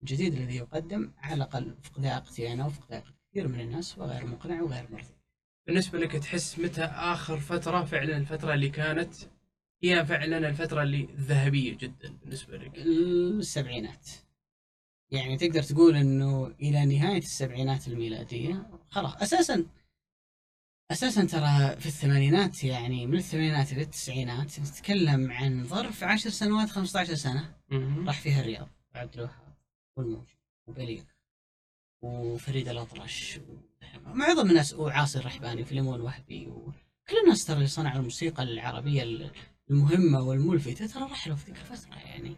الجديد 0.04 0.34
الذي 0.34 0.56
يقدم 0.56 1.12
على 1.18 1.34
الأقل 1.36 1.76
وفق 1.80 2.00
ذائقتي 2.00 2.54
أنا 2.54 2.66
وفق 2.66 2.90
ذائقة 2.92 3.14
كثير 3.32 3.48
من 3.48 3.60
الناس 3.60 4.00
هو 4.00 4.06
غير 4.06 4.26
مقنع 4.26 4.62
وغير 4.62 4.88
مرضي. 4.92 5.14
بالنسبة 5.68 6.00
لك 6.00 6.12
تحس 6.12 6.60
متى 6.60 6.84
آخر 6.84 7.40
فترة 7.40 7.84
فعلا 7.84 8.18
الفترة 8.18 8.54
اللي 8.54 8.70
كانت 8.70 9.14
هي 9.84 10.06
فعلا 10.06 10.38
الفترة 10.50 10.84
اللي 10.84 11.08
ذهبية 11.16 11.78
جدا 11.78 12.18
بالنسبة 12.22 12.58
لك؟ 12.58 12.76
السبعينات. 12.78 14.10
يعني 15.12 15.38
تقدر 15.38 15.64
تقول 15.64 15.96
إنه 15.96 16.48
إلى 16.48 16.86
نهاية 16.86 17.18
السبعينات 17.18 17.88
الميلادية 17.88 18.70
خلاص. 18.90 19.16
أساسا 19.16 19.66
أساسا 20.92 21.26
ترى 21.26 21.80
في 21.80 21.86
الثمانينات 21.86 22.64
يعني 22.64 23.08
من 23.08 23.18
الثمانينات 23.18 23.72
إلى 23.72 23.82
التسعينات 23.82 24.60
نتكلم 24.60 25.32
عن 25.32 25.64
ظرف 25.64 26.04
عشر 26.04 26.30
سنوات 26.30 26.70
15 26.70 27.14
سنة 27.16 27.56
مهم. 27.70 28.08
راح 28.08 28.22
فيها 28.22 28.42
الرياض 28.42 28.70
وعبد 28.96 29.14
الوهاب 29.14 29.56
والموج 29.98 30.28
وبليغ. 30.68 31.04
وفريد 32.02 32.68
الأطرش 32.68 33.40
معظم 34.06 34.50
الناس 34.50 34.74
وعاصي 34.74 35.20
الرحباني 35.20 35.62
وفيلمون 35.62 35.96
الوهبي 35.96 36.48
وكل 36.48 37.18
الناس 37.24 37.46
ترى 37.46 37.56
اللي 37.56 37.68
صنعوا 37.68 38.00
الموسيقى 38.00 38.44
العربية 38.44 39.32
المهمة 39.70 40.22
والملفتة 40.22 40.88
ترى 40.88 41.04
رحلوا 41.04 41.36
في 41.36 41.46
تلك 41.46 41.58
الفترة 41.58 41.96
يعني. 41.96 42.36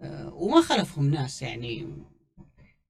آه، 0.00 0.34
وما 0.34 0.60
خلفهم 0.60 1.10
ناس 1.10 1.42
يعني 1.42 1.88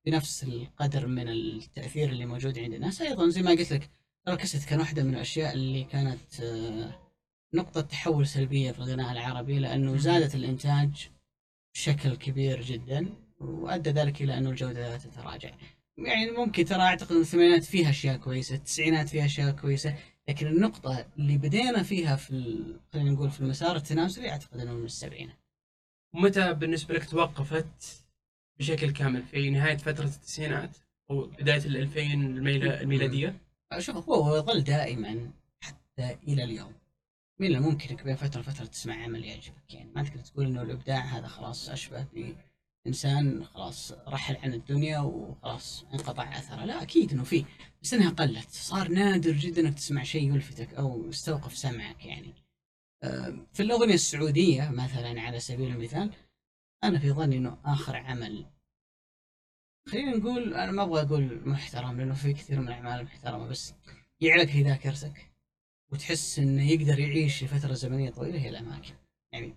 بنفس 0.06 0.44
القدر 0.44 1.06
من 1.06 1.28
التأثير 1.28 2.08
اللي 2.08 2.26
موجود 2.26 2.58
عند 2.58 2.74
الناس. 2.74 3.02
أيضا 3.02 3.28
زي 3.28 3.42
ما 3.42 3.50
قلت 3.50 3.72
لك 3.72 3.90
ترى 4.26 4.36
كاسيت 4.36 4.64
كان 4.64 4.78
واحدة 4.80 5.02
من 5.02 5.14
الأشياء 5.14 5.52
اللي 5.52 5.84
كانت 5.84 6.40
آه، 6.40 7.06
نقطة 7.54 7.80
تحول 7.80 8.26
سلبية 8.26 8.72
في 8.72 8.78
الغناء 8.78 9.12
العربي 9.12 9.58
لأنه 9.58 9.96
زادت 9.96 10.34
الإنتاج 10.34 11.10
بشكل 11.74 12.14
كبير 12.16 12.62
جدا 12.62 13.08
وأدى 13.40 13.90
ذلك 13.90 14.22
إلى 14.22 14.38
أنه 14.38 14.50
الجودة 14.50 14.96
تتراجع. 14.96 15.54
يعني 15.98 16.30
ممكن 16.30 16.64
ترى 16.64 16.82
أعتقد 16.82 17.12
إن 17.12 17.20
الثمانينات 17.20 17.64
فيها 17.64 17.90
أشياء 17.90 18.16
كويسة، 18.16 18.54
التسعينات 18.54 19.08
فيها 19.08 19.24
أشياء 19.24 19.50
كويسة، 19.52 19.94
لكن 20.28 20.46
النقطة 20.46 21.06
اللي 21.18 21.38
بدينا 21.38 21.82
فيها 21.82 22.16
في 22.16 22.30
ال- 22.30 22.80
خلينا 22.92 23.10
نقول 23.10 23.30
في 23.30 23.40
المسار 23.40 23.76
التنازلي 23.76 24.30
أعتقد 24.30 24.60
إنه 24.60 24.72
من 24.74 24.84
السبعينات. 24.84 25.36
ومتى 26.14 26.54
بالنسبة 26.54 26.94
لك 26.94 27.04
توقفت 27.10 28.04
بشكل 28.58 28.90
كامل 28.90 29.22
في 29.22 29.50
نهاية 29.50 29.76
فترة 29.76 30.04
التسعينات 30.04 30.76
أو 31.10 31.26
بداية 31.26 31.64
الألفين 31.64 32.22
الميلا- 32.36 32.80
الميلادية 32.80 33.38
شوف 33.78 34.08
هو 34.08 34.36
يظل 34.36 34.64
دائما 34.64 35.30
حتى 35.60 36.16
إلى 36.28 36.44
اليوم. 36.44 36.72
من 37.40 37.46
الممكن 37.54 37.96
بين 37.96 38.16
فترة 38.16 38.40
وفترة 38.40 38.64
تسمع 38.64 39.02
عمل 39.02 39.24
يعجبك 39.24 39.74
يعني 39.74 39.90
ما 39.94 40.02
تقدر 40.02 40.20
تقول 40.20 40.46
إنه 40.46 40.62
الإبداع 40.62 41.00
هذا 41.04 41.26
خلاص 41.26 41.68
أشبه 41.68 42.06
بانسان 42.86 43.44
خلاص 43.44 43.92
رحل 43.92 44.36
عن 44.36 44.54
الدنيا 44.54 44.98
وخلاص 44.98 45.84
انقطع 45.94 46.38
أثره، 46.38 46.64
لا 46.64 46.82
أكيد 46.82 47.12
إنه 47.12 47.24
في 47.24 47.44
بس 47.82 47.94
إنها 47.94 48.10
قلت، 48.10 48.50
صار 48.50 48.88
نادر 48.88 49.32
جدا 49.32 49.60
إنك 49.60 49.74
تسمع 49.74 50.02
شيء 50.02 50.34
يلفتك 50.34 50.74
أو 50.74 51.08
يستوقف 51.08 51.56
سمعك 51.56 52.06
يعني. 52.06 52.34
آه، 53.02 53.46
في 53.52 53.62
الأغنية 53.62 53.94
السعودية 53.94 54.70
مثلا 54.70 55.20
على 55.20 55.40
سبيل 55.40 55.70
المثال 55.70 56.10
أنا 56.84 56.98
في 56.98 57.10
ظني 57.10 57.36
إنه 57.36 57.58
آخر 57.64 57.96
عمل. 57.96 58.46
خلينا 59.88 60.16
نقول 60.16 60.54
أنا 60.54 60.72
ما 60.72 60.82
أبغى 60.82 61.02
أقول 61.02 61.48
محترم 61.48 61.98
لأنه 61.98 62.14
في 62.14 62.32
كثير 62.32 62.60
من 62.60 62.68
الأعمال 62.68 63.00
المحترمه 63.00 63.48
بس 63.48 63.74
يعلق 64.20 64.44
في 64.44 64.62
ذاكرتك 64.62 65.32
وتحس 65.92 66.38
إنه 66.38 66.70
يقدر 66.70 66.98
يعيش 66.98 67.44
لفترة 67.44 67.72
زمنية 67.72 68.10
طويلة 68.10 68.38
هي 68.40 68.48
الأماكن. 68.48 68.94
يعني 69.32 69.56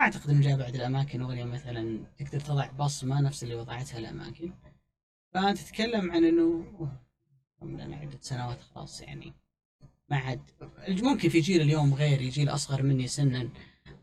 أعتقد 0.00 0.30
إنه 0.30 0.40
جاء 0.40 0.58
بعد 0.58 0.74
الأماكن 0.74 1.20
اغنيه 1.20 1.44
مثلا 1.44 2.06
تقدر 2.18 2.40
تضع 2.40 2.70
بصمه 2.70 3.20
نفس 3.20 3.42
اللي 3.44 3.54
وضعتها 3.54 3.98
الأماكن. 3.98 4.52
فأنت 5.34 5.58
تتكلم 5.58 6.10
عن 6.10 6.24
إنه 6.24 6.64
لنا 7.62 7.96
عدة 7.96 8.18
سنوات 8.20 8.62
خلاص 8.62 9.00
يعني 9.00 9.32
ما 10.08 10.16
عاد. 10.16 10.40
ممكن 10.88 11.28
في 11.28 11.40
جيل 11.40 11.60
اليوم 11.60 11.94
غيري 11.94 12.28
جيل 12.28 12.48
أصغر 12.48 12.82
مني 12.82 13.06
سنا. 13.06 13.48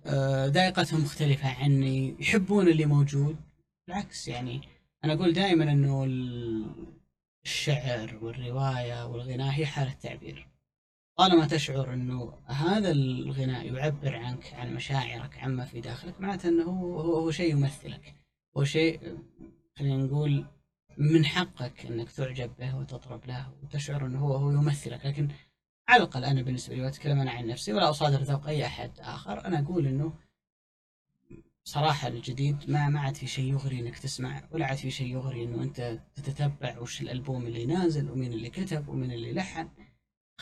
آه، 0.05 0.45
ذائقتهم 0.47 1.01
مختلفة 1.01 1.49
عني 1.63 2.15
يحبون 2.19 2.67
اللي 2.67 2.85
موجود. 2.85 3.35
بالعكس 3.87 4.27
يعني 4.27 4.61
أنا 5.03 5.13
أقول 5.13 5.33
دائما 5.33 5.63
إنه 5.71 6.03
ال- 6.03 6.91
الشعر 7.45 8.19
والرواية 8.21 9.05
والغناء 9.07 9.51
هي 9.51 9.65
حالة 9.65 9.93
تعبير 9.93 10.47
طالما 11.21 11.45
تشعر 11.45 11.93
إنه 11.93 12.33
هذا 12.45 12.91
الغناء 12.91 13.73
يعبر 13.73 14.15
عنك 14.15 14.53
عن 14.53 14.75
مشاعرك 14.75 15.37
عما 15.37 15.65
في 15.65 15.81
داخلك 15.81 16.21
معناته 16.21 16.49
إنه 16.49 16.63
هو 16.63 16.99
هو, 16.99 17.31
شيء 17.31 17.51
يمثلك. 17.51 18.15
هو 18.57 18.63
شيء 18.63 19.17
خلينا 19.75 19.97
نقول 19.97 20.45
من 20.97 21.25
حقك 21.25 21.85
إنك 21.85 22.11
تعجب 22.11 22.51
به 22.59 22.77
وتطرب 22.77 23.25
له 23.25 23.53
وتشعر 23.63 24.05
إنه 24.05 24.19
هو 24.19 24.35
هو 24.35 24.51
يمثلك. 24.51 25.05
لكن 25.05 25.27
على 25.87 26.03
الأقل 26.03 26.23
أنا 26.23 26.41
بالنسبة 26.41 26.75
لي 26.75 26.81
وأتكلم 26.81 27.19
أنا 27.19 27.31
عن 27.31 27.47
نفسي 27.47 27.73
ولا 27.73 27.89
اصادر 27.89 28.21
ذوق 28.21 28.47
أي 28.47 28.65
أحد 28.65 28.91
آخر 28.99 29.45
أنا 29.45 29.59
أقول 29.59 29.87
إنه 29.87 30.13
صراحة 31.63 32.07
الجديد 32.07 32.69
ما 32.69 32.89
ما 32.89 32.99
عاد 32.99 33.15
في 33.15 33.27
شيء 33.27 33.53
يغري 33.53 33.79
إنك 33.79 33.99
تسمع 33.99 34.43
ولا 34.51 34.65
عاد 34.65 34.77
في 34.77 34.91
شيء 34.91 35.07
يغري 35.07 35.43
إنه 35.43 35.63
أنت 35.63 35.99
تتتبع 36.15 36.79
وش 36.79 37.01
الألبوم 37.01 37.47
اللي 37.47 37.65
نازل 37.65 38.11
ومين 38.11 38.33
اللي 38.33 38.49
كتب 38.49 38.87
ومين 38.87 39.11
اللي 39.11 39.33
لحن. 39.33 39.67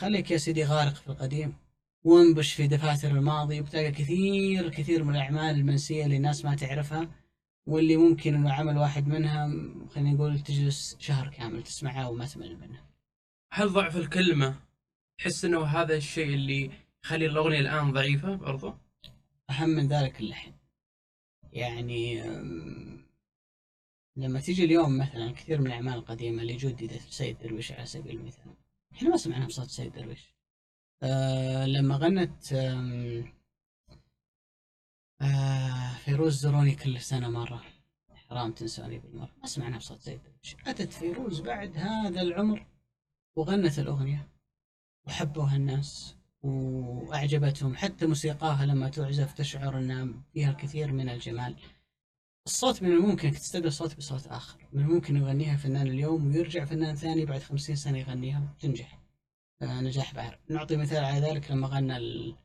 خليك 0.00 0.30
يا 0.30 0.36
سيدي 0.36 0.64
غارق 0.64 0.94
في 0.94 1.08
القديم 1.08 1.54
وانبش 2.04 2.52
في 2.52 2.66
دفاتر 2.66 3.10
الماضي 3.10 3.60
وبتلقى 3.60 3.90
كثير 3.90 4.68
كثير 4.68 5.04
من 5.04 5.16
الأعمال 5.16 5.54
المنسية 5.56 6.04
اللي 6.04 6.16
الناس 6.16 6.44
ما 6.44 6.54
تعرفها 6.54 7.10
واللي 7.66 7.96
ممكن 7.96 8.34
إنه 8.34 8.52
عمل 8.52 8.78
واحد 8.78 9.06
منها 9.06 9.48
خلينا 9.90 10.12
نقول 10.12 10.40
تجلس 10.40 10.96
شهر 10.98 11.28
كامل 11.28 11.62
تسمعها 11.62 12.08
وما 12.08 12.26
تمل 12.26 12.56
منها. 12.56 12.86
هل 13.52 13.68
ضعف 13.68 13.96
الكلمة 13.96 14.54
تحس 15.18 15.44
إنه 15.44 15.64
هذا 15.64 15.96
الشيء 15.96 16.34
اللي 16.34 16.70
يخلي 17.04 17.26
الأغنية 17.26 17.60
الآن 17.60 17.92
ضعيفة 17.92 18.34
برضو؟ 18.34 18.74
أهم 19.50 19.68
من 19.68 19.88
ذلك 19.88 20.20
اللحن. 20.20 20.52
يعني 21.52 22.22
لما 24.16 24.40
تيجي 24.40 24.64
اليوم 24.64 24.98
مثلا 24.98 25.32
كثير 25.32 25.60
من 25.60 25.66
الأعمال 25.66 25.94
القديمة 25.94 26.42
اللي 26.42 26.56
جددت 26.56 27.00
سيد 27.10 27.38
درويش 27.38 27.72
على 27.72 27.86
سبيل 27.86 28.16
المثال 28.16 28.59
إحنا 28.92 29.08
ما 29.10 29.16
سمعنا 29.16 29.46
بصوت 29.46 29.68
سيد 29.68 29.92
درويش. 29.92 30.34
آه 31.02 31.66
لما 31.66 31.96
غنت 31.96 32.52
آه 35.20 35.94
فيروز 36.04 36.40
زوروني 36.40 36.74
كل 36.74 37.00
سنة 37.00 37.28
مرة. 37.28 37.62
حرام 38.14 38.52
تنسوني 38.52 38.98
بالمرة. 38.98 39.30
ما 39.40 39.46
سمعنا 39.46 39.78
بصوت 39.78 40.00
زي 40.00 40.16
درويش. 40.16 40.56
أتت 40.66 40.92
فيروز 40.92 41.40
بعد 41.40 41.76
هذا 41.76 42.20
العمر 42.20 42.66
وغنت 43.36 43.78
الأغنية. 43.78 44.28
وحبوها 45.06 45.56
الناس 45.56 46.16
وأعجبتهم. 46.42 47.76
حتى 47.76 48.06
موسيقاها 48.06 48.66
لما 48.66 48.88
تعزف 48.88 49.32
تشعر 49.32 49.78
أنها 49.78 50.08
فيها 50.32 50.50
الكثير 50.50 50.92
من 50.92 51.08
الجمال. 51.08 51.56
الصوت 52.46 52.82
من 52.82 52.92
الممكن 52.92 53.30
تستبدل 53.32 53.72
صوت 53.72 53.96
بصوت 53.96 54.26
آخر، 54.26 54.68
من 54.72 54.82
الممكن 54.82 55.16
يغنيها 55.16 55.56
فنان 55.56 55.86
اليوم 55.86 56.26
ويرجع 56.26 56.64
فنان 56.64 56.94
ثاني 56.96 57.24
بعد 57.24 57.40
خمسين 57.42 57.76
سنة 57.76 57.98
يغنيها 57.98 58.54
وتنجح 58.56 59.00
آه، 59.62 59.80
نجاح 59.80 60.14
باهر، 60.14 60.38
نعطي 60.48 60.76
مثال 60.76 61.04
على 61.04 61.26
ذلك 61.26 61.50
لما 61.50 61.68
غنى 61.68 61.96
ال- 61.96 62.36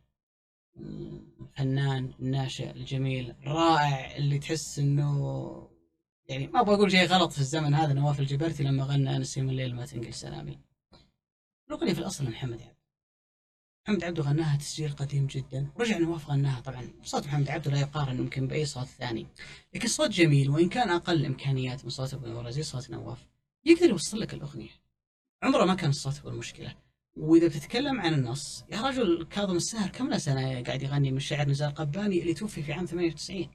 الفنان 0.77 2.13
الناشئ 2.19 2.71
الجميل 2.71 3.31
الرائع 3.31 4.15
اللي 4.15 4.39
تحس 4.39 4.79
إنه 4.79 5.69
يعني 6.29 6.47
ما 6.47 6.59
أبغى 6.61 6.75
أقول 6.75 6.91
شيء 6.91 7.05
غلط 7.07 7.31
في 7.31 7.39
الزمن 7.39 7.73
هذا 7.73 7.93
نواف 7.93 8.19
الجبرتي 8.19 8.63
لما 8.63 8.83
غنى 8.83 9.17
نسيم 9.17 9.49
الليل 9.49 9.75
ما 9.75 9.85
تنقل 9.85 10.13
سلامي. 10.13 10.59
الاغنيه 11.69 11.93
في 11.93 11.99
الأصل 11.99 12.25
لمحمد 12.25 12.61
عبد. 12.61 12.74
محمد 13.87 14.03
عبده 14.03 14.23
غناها 14.23 14.57
تسجيل 14.57 14.91
قديم 14.91 15.27
جدا. 15.27 15.67
ورجع 15.75 15.97
نواف 15.97 16.29
غناها 16.29 16.59
طبعا. 16.59 16.93
صوت 17.03 17.27
محمد 17.27 17.49
عبده 17.49 17.71
لا 17.71 17.79
يقارن 17.79 18.17
يمكن 18.17 18.47
بأي 18.47 18.65
صوت 18.65 18.87
ثاني. 18.87 19.27
لكن 19.73 19.87
صوت 19.87 20.09
جميل 20.09 20.49
وإن 20.49 20.69
كان 20.69 20.89
أقل 20.89 21.25
إمكانيات 21.25 21.83
من 21.83 21.89
صوت 21.89 22.13
أبو 22.13 22.25
نوره 22.27 22.49
زي 22.49 22.63
صوت 22.63 22.89
نواف 22.89 23.25
يقدر 23.65 23.89
يوصل 23.89 24.19
لك 24.19 24.33
الأغنية. 24.33 24.69
عمره 25.43 25.65
ما 25.65 25.75
كان 25.75 25.89
الصوت 25.89 26.19
هو 26.19 26.29
المشكلة. 26.29 26.75
وإذا 27.17 27.47
بتتكلم 27.47 28.01
عن 28.01 28.13
النص 28.13 28.65
يا 28.71 28.81
رجل 28.81 29.27
كاظم 29.29 29.55
الساهر 29.55 29.89
كم 29.89 30.09
له 30.09 30.17
سنة 30.17 30.63
قاعد 30.63 30.81
يغني 30.83 31.11
من 31.11 31.19
شعر 31.19 31.49
نزار 31.49 31.71
قباني 31.71 32.21
اللي 32.21 32.33
توفي 32.33 32.63
في 32.63 32.73
عام 32.73 32.85
98 32.85 33.49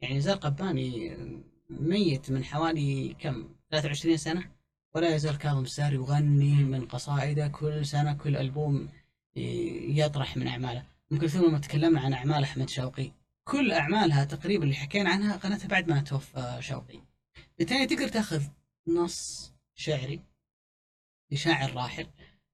يعني 0.00 0.18
نزار 0.18 0.36
قباني 0.36 1.16
ميت 1.70 2.30
من 2.30 2.44
حوالي 2.44 3.16
كم؟ 3.18 3.48
23 3.70 4.16
سنة؟ 4.16 4.50
ولا 4.94 5.14
يزال 5.14 5.38
كاظم 5.38 5.62
الساهر 5.62 5.92
يغني 5.92 6.54
من 6.54 6.86
قصائده 6.86 7.48
كل 7.48 7.86
سنة 7.86 8.12
كل 8.14 8.36
ألبوم. 8.36 8.88
يطرح 9.36 10.36
من 10.36 10.48
أعماله. 10.48 10.86
أم 11.12 11.18
كلثوم 11.18 11.44
لما 11.48 11.58
تكلمنا 11.58 12.00
عن 12.00 12.12
أعمال 12.12 12.42
أحمد 12.42 12.68
شوقي 12.68 13.12
كل 13.44 13.72
أعمالها 13.72 14.24
تقريبا 14.24 14.64
اللي 14.64 14.74
حكينا 14.74 15.10
عنها 15.10 15.36
غنتها 15.36 15.68
بعد 15.68 15.88
ما 15.88 16.00
توفى 16.00 16.58
شوقي. 16.60 17.00
بالتالي 17.58 17.86
تقدر 17.86 18.08
تأخذ 18.08 18.42
نص 18.88 19.52
شعري 19.74 20.20
لشاعر 21.30 21.74
راحل 21.74 22.06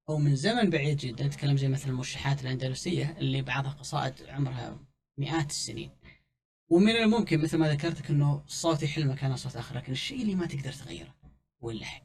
أو 0.09 0.17
من 0.17 0.35
زمن 0.35 0.69
بعيد 0.69 0.97
جدا 0.97 1.27
نتكلم 1.27 1.57
زي 1.57 1.67
مثلا 1.67 1.91
المرشحات 1.91 2.41
الأندلسية 2.41 3.17
اللي 3.17 3.41
بعضها 3.41 3.71
قصائد 3.71 4.13
عمرها 4.27 4.79
مئات 5.17 5.49
السنين. 5.49 5.91
ومن 6.69 6.95
الممكن 6.95 7.41
مثل 7.41 7.57
ما 7.57 7.69
ذكرتك 7.69 8.09
إنه 8.09 8.43
الصوت 8.45 8.83
يحل 8.83 9.07
مكان 9.07 9.35
صوت 9.35 9.55
آخر 9.55 9.75
لكن 9.75 9.91
الشيء 9.91 10.21
اللي 10.21 10.35
ما 10.35 10.45
تقدر 10.45 10.73
تغيره 10.73 11.15
هو 11.63 11.71
اللحن. 11.71 12.01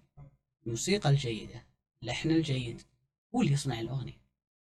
الموسيقى 0.66 1.10
الجيدة 1.10 1.66
اللحن 2.02 2.30
الجيد 2.30 2.82
هو 3.34 3.42
اللي 3.42 3.52
يصنع 3.52 3.80
الأغنية. 3.80 4.25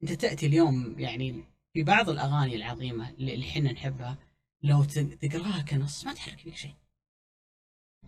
انت 0.02 0.12
تأتي 0.12 0.46
اليوم 0.46 0.98
يعني 0.98 1.44
في 1.72 1.82
بعض 1.82 2.08
الأغاني 2.10 2.56
العظيمة 2.56 3.10
اللي 3.10 3.48
إحنا 3.50 3.72
نحبها 3.72 4.18
لو 4.62 4.84
تقراها 4.84 5.62
كنص 5.62 6.06
ما 6.06 6.14
تحرك 6.14 6.38
فيك 6.38 6.56
شيء. 6.56 6.74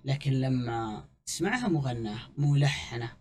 لكن 0.05 0.33
لما 0.33 1.09
تسمعها 1.27 1.69
مغناه 1.69 2.31
ملحنه 2.39 3.17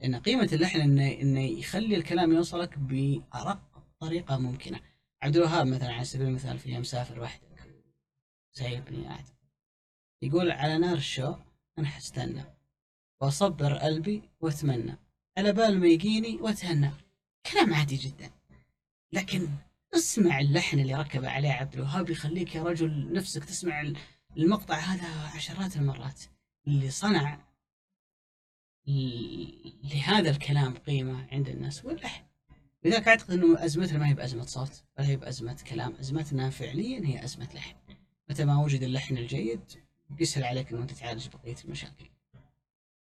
لأن 0.00 0.16
قيمة 0.16 0.48
اللحن 0.52 0.80
إنه 0.80 1.12
إنه 1.12 1.40
يخلي 1.40 1.96
الكلام 1.96 2.32
يوصلك 2.32 2.78
بأرق 2.78 3.82
طريقة 4.00 4.38
ممكنة. 4.38 4.80
عبد 5.22 5.36
الوهاب 5.36 5.66
مثلا 5.66 5.92
على 5.92 6.04
سبيل 6.04 6.26
المثال 6.26 6.58
في 6.58 6.78
مسافر 6.78 7.20
وحدك 7.20 7.46
سايبني 8.52 9.06
قاعد 9.06 9.24
يقول 10.22 10.50
على 10.50 10.78
نار 10.78 10.96
الشوق 10.96 11.38
أنا 11.78 11.86
حستنى. 11.86 12.44
وأصبر 13.20 13.74
قلبي 13.74 14.22
وأتمنى. 14.40 14.98
على 15.38 15.52
بال 15.52 15.80
ما 15.80 15.86
يجيني 15.86 16.36
وأتهنى. 16.36 16.90
كلام 17.52 17.74
عادي 17.74 17.96
جدا. 17.96 18.30
لكن 19.12 19.48
اسمع 19.94 20.40
اللحن 20.40 20.78
اللي 20.78 20.94
ركب 20.94 21.24
عليه 21.24 21.50
عبد 21.50 21.74
الوهاب 21.74 22.10
يخليك 22.10 22.54
يا 22.54 22.62
رجل 22.62 23.12
نفسك 23.12 23.44
تسمع 23.44 23.92
المقطع 24.36 24.74
هذا 24.74 25.36
عشرات 25.36 25.76
المرات. 25.76 26.22
اللي 26.66 26.90
صنع 26.90 27.38
لهذا 29.84 30.30
الكلام 30.30 30.74
قيمة 30.74 31.26
عند 31.32 31.48
الناس 31.48 31.84
هو 31.84 31.90
اللحن 31.90 32.24
لذلك 32.84 33.08
أعتقد 33.08 33.30
أنه 33.30 33.64
أزمتنا 33.64 33.98
ما 33.98 34.08
هي 34.08 34.14
بأزمة 34.14 34.46
صوت 34.46 34.84
ولا 34.98 35.08
هي 35.08 35.16
بأزمة 35.16 35.62
كلام 35.70 35.94
أزمتنا 36.00 36.50
فعليا 36.50 37.06
هي 37.06 37.24
أزمة 37.24 37.48
لحن. 37.54 37.74
متى 38.30 38.44
ما 38.44 38.64
وجد 38.64 38.82
اللحن 38.82 39.18
الجيد 39.18 39.60
بيسهل 40.10 40.44
عليك 40.44 40.72
أنه 40.72 40.82
أنت 40.82 40.92
تعالج 40.92 41.28
بقية 41.28 41.56
المشاكل. 41.64 42.06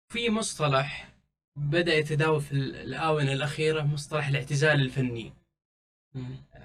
في 0.08 0.30
مصطلح 0.30 1.11
بدأ 1.56 1.94
يتداول 1.94 2.40
في 2.40 2.52
الآونة 2.52 3.32
الأخيرة 3.32 3.82
مصطلح 3.82 4.28
الاعتزال 4.28 4.80
الفني. 4.80 5.32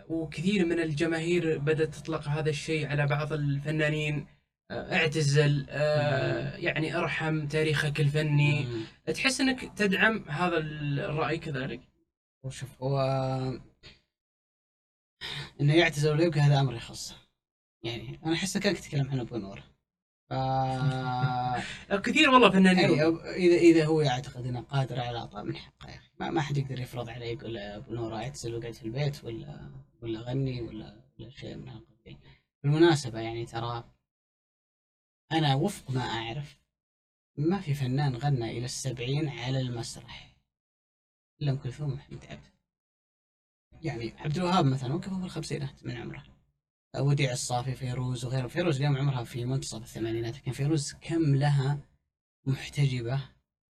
وكثير 0.09 0.65
من 0.65 0.79
الجماهير 0.79 1.57
بدأت 1.57 1.95
تطلق 1.95 2.27
هذا 2.27 2.49
الشيء 2.49 2.87
على 2.87 3.07
بعض 3.07 3.33
الفنانين. 3.33 4.27
آه، 4.71 4.95
اعتزل 4.95 5.65
آه، 5.69 6.57
يعني 6.57 6.97
ارحم 6.97 7.47
تاريخك 7.47 7.99
الفني. 7.99 8.65
مم. 8.65 8.85
تحس 9.13 9.41
إنك 9.41 9.77
تدعم 9.77 10.29
هذا 10.29 10.57
الرأي 10.57 11.37
كذلك؟ 11.37 11.81
وشوف 12.43 12.81
هو 12.81 12.99
إنه 15.61 15.73
يعتزل 15.73 16.11
ولا 16.11 16.23
يبقى 16.23 16.39
هذا 16.39 16.59
أمر 16.59 16.75
يخصه. 16.75 17.15
يعني 17.83 18.19
أنا 18.25 18.33
احس 18.33 18.57
كأنك 18.57 18.79
تتكلم 18.79 19.09
عن 19.09 19.19
أبو 19.19 19.37
نور. 19.37 19.63
ف 20.29 20.33
كثير 22.05 22.29
والله 22.29 22.49
فنانين. 22.51 22.89
أب- 22.89 23.25
إذا 23.25 23.55
إذا 23.55 23.85
هو 23.85 24.01
يعتقد 24.01 24.45
إنه 24.45 24.61
قادر 24.61 24.99
على 24.99 25.17
إعطاء 25.17 25.43
من 25.43 25.55
حقه 25.55 25.89
يا 25.89 25.95
أخي. 25.95 26.09
ما, 26.19 26.29
ما 26.29 26.41
حد 26.41 26.57
يقدر 26.57 26.79
يفرض 26.79 27.09
عليه 27.09 27.25
يقول 27.25 27.57
أبو 27.57 27.93
نور 27.93 28.15
اعتزل 28.15 28.55
وقعد 28.55 28.73
في 28.73 28.83
البيت 28.85 29.23
ولا 29.23 29.71
ولا 30.01 30.19
غني 30.19 30.61
ولا 30.61 31.03
ولا 31.19 31.29
شيء 31.29 31.55
من 31.55 31.69
هالقبيل 31.69 32.17
بالمناسبة 32.63 33.19
يعني 33.19 33.45
ترى 33.45 33.91
أنا 35.31 35.55
وفق 35.55 35.91
ما 35.91 36.01
أعرف 36.01 36.59
ما 37.37 37.59
في 37.59 37.73
فنان 37.73 38.15
غنى 38.15 38.51
إلى 38.57 38.65
السبعين 38.65 39.29
على 39.29 39.59
المسرح. 39.61 40.37
الا 41.41 41.51
ام 41.51 41.57
كلثوم 41.57 41.91
ومحمد 41.91 42.25
عبد. 42.25 42.47
يعني 43.81 44.13
عبد 44.17 44.37
الوهاب 44.37 44.65
مثلا 44.65 44.93
وقف 44.93 45.09
في 45.13 45.25
الخمسينات 45.25 45.85
من 45.85 45.97
عمره. 45.97 46.23
وديع 47.01 47.31
الصافي 47.31 47.75
فيروز 47.75 48.25
وغيره 48.25 48.47
فيروز 48.47 48.75
اليوم 48.77 48.97
عمرها 48.97 49.23
في 49.23 49.45
منتصف 49.45 49.81
الثمانينات 49.81 50.35
لكن 50.35 50.51
فيروز 50.51 50.93
كم 51.01 51.35
لها 51.35 51.79
محتجبة 52.45 53.19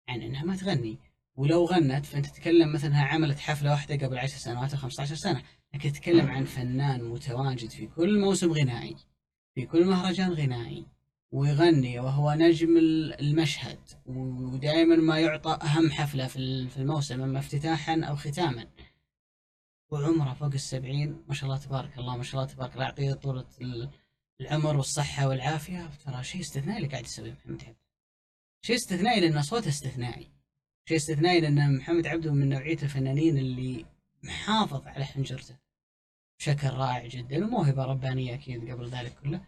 عن 0.09 0.21
إنها 0.21 0.43
ما 0.43 0.55
تغني. 0.55 0.99
ولو 1.35 1.65
غنت 1.65 2.05
فأنت 2.05 2.25
تتكلم 2.25 2.73
مثلا 2.73 2.87
انها 2.89 3.05
عملت 3.05 3.39
حفلة 3.39 3.71
واحدة 3.71 4.05
قبل 4.07 4.17
10 4.17 4.37
سنوات 4.37 4.73
أو 4.73 4.77
15 4.79 5.15
سنة 5.15 5.43
لكن 5.73 5.91
تتكلم 5.91 6.27
عن 6.27 6.45
فنان 6.45 7.03
متواجد 7.03 7.69
في 7.69 7.87
كل 7.87 8.19
موسم 8.19 8.51
غنائي 8.51 8.95
في 9.55 9.65
كل 9.65 9.85
مهرجان 9.85 10.33
غنائي 10.33 10.85
ويغني 11.31 11.99
وهو 11.99 12.33
نجم 12.33 12.77
المشهد 13.19 13.79
ودائما 14.05 14.95
ما 14.95 15.19
يعطى 15.19 15.59
أهم 15.63 15.91
حفلة 15.91 16.27
في 16.27 16.35
ال- 16.35 16.69
في 16.69 16.77
الموسم 16.77 17.21
أما 17.21 17.39
افتتاحا 17.39 18.01
أو 18.01 18.15
ختاما. 18.15 18.67
وعمره 19.91 20.33
فوق 20.33 20.53
السبعين. 20.53 21.23
ما 21.27 21.33
شاء 21.33 21.49
الله 21.49 21.61
تبارك 21.61 21.97
الله 21.97 22.17
ما 22.17 22.23
شاء 22.23 22.41
الله 22.41 22.53
تبارك 22.53 22.73
الله. 22.73 22.83
يعطيه 22.85 23.13
طولة 23.13 23.45
ال- 23.61 23.89
العمر 24.41 24.77
والصحة 24.77 25.27
والعافية. 25.27 25.89
ترى 26.05 26.23
شيء 26.23 26.41
استثنائي 26.41 26.77
اللي 26.77 26.87
قاعد 26.89 27.03
يسويه 27.03 27.31
محمد 27.31 27.63
عبده 27.63 27.77
شيء 28.61 28.75
استثنائي 28.75 29.19
لأن 29.21 29.41
صوته 29.41 29.69
استثنائي. 29.69 30.31
شيء 30.87 30.97
استثنائي 30.97 31.41
لأن 31.41 31.77
محمد 31.77 32.07
عبده 32.07 32.33
من 32.33 32.49
نوعية 32.49 32.77
الفنانين 32.83 33.37
اللي 33.37 33.85
محافظ 34.23 34.87
على 34.87 35.05
حنجرته 35.05 35.55
بشكل 36.39 36.67
رائع 36.67 37.07
جدا 37.07 37.45
وموهبة 37.45 37.85
ربانية 37.85 38.33
أكيد 38.33 38.71
قبل 38.71 38.87
ذلك 38.89 39.13
كله. 39.23 39.41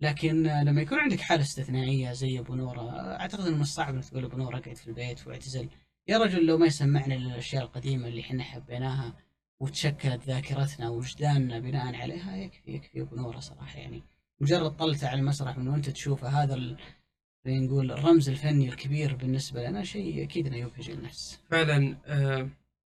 لكن 0.00 0.42
لما 0.42 0.82
يكون 0.82 0.98
عندك 0.98 1.20
حالة 1.20 1.42
استثنائية 1.42 2.12
زي 2.12 2.38
أبو 2.38 2.54
نورة 2.54 2.90
أعتقد 3.20 3.40
أنه 3.46 3.56
من 3.56 3.62
الصعب 3.62 3.94
أنك 3.94 4.04
تقول 4.04 4.24
أبو 4.24 4.36
نورة 4.36 4.58
قاعد 4.58 4.76
في 4.76 4.88
البيت 4.88 5.26
وأعتزل. 5.26 5.68
يا 6.08 6.18
رجل 6.18 6.46
لو 6.46 6.58
ما 6.58 6.66
يسمعنا 6.66 7.14
الأشياء 7.14 7.62
القديمة 7.64 8.08
اللي 8.08 8.22
حنا 8.22 8.42
حبيناها 8.42 9.16
وتشكلت 9.60 10.24
ذاكرتنا 10.26 10.88
ووجداننا 10.88 11.58
بناء 11.58 11.94
عليها 11.94 12.36
يكفي 12.36 12.70
يكفي 12.74 13.00
أبو 13.00 13.16
نوره 13.16 13.40
صراحة 13.40 13.78
يعني 13.78 14.02
مجرد 14.40 14.70
طلته 14.76 15.08
على 15.08 15.20
المسرح 15.20 15.58
من 15.58 15.68
وأنت 15.68 15.90
تشوفه 15.90 16.28
هذا 16.28 16.54
ال- 16.54 16.78
خلينا 17.44 17.66
نقول 17.66 17.92
الرمز 17.92 18.28
الفني 18.28 18.68
الكبير 18.68 19.14
بالنسبة 19.14 19.68
لنا 19.68 19.84
شيء 19.84 20.24
أكيد 20.24 20.46
إنه 20.46 20.56
يبهج 20.56 20.90
النفس. 20.90 21.40
فعلا 21.50 21.96
آه، 22.06 22.48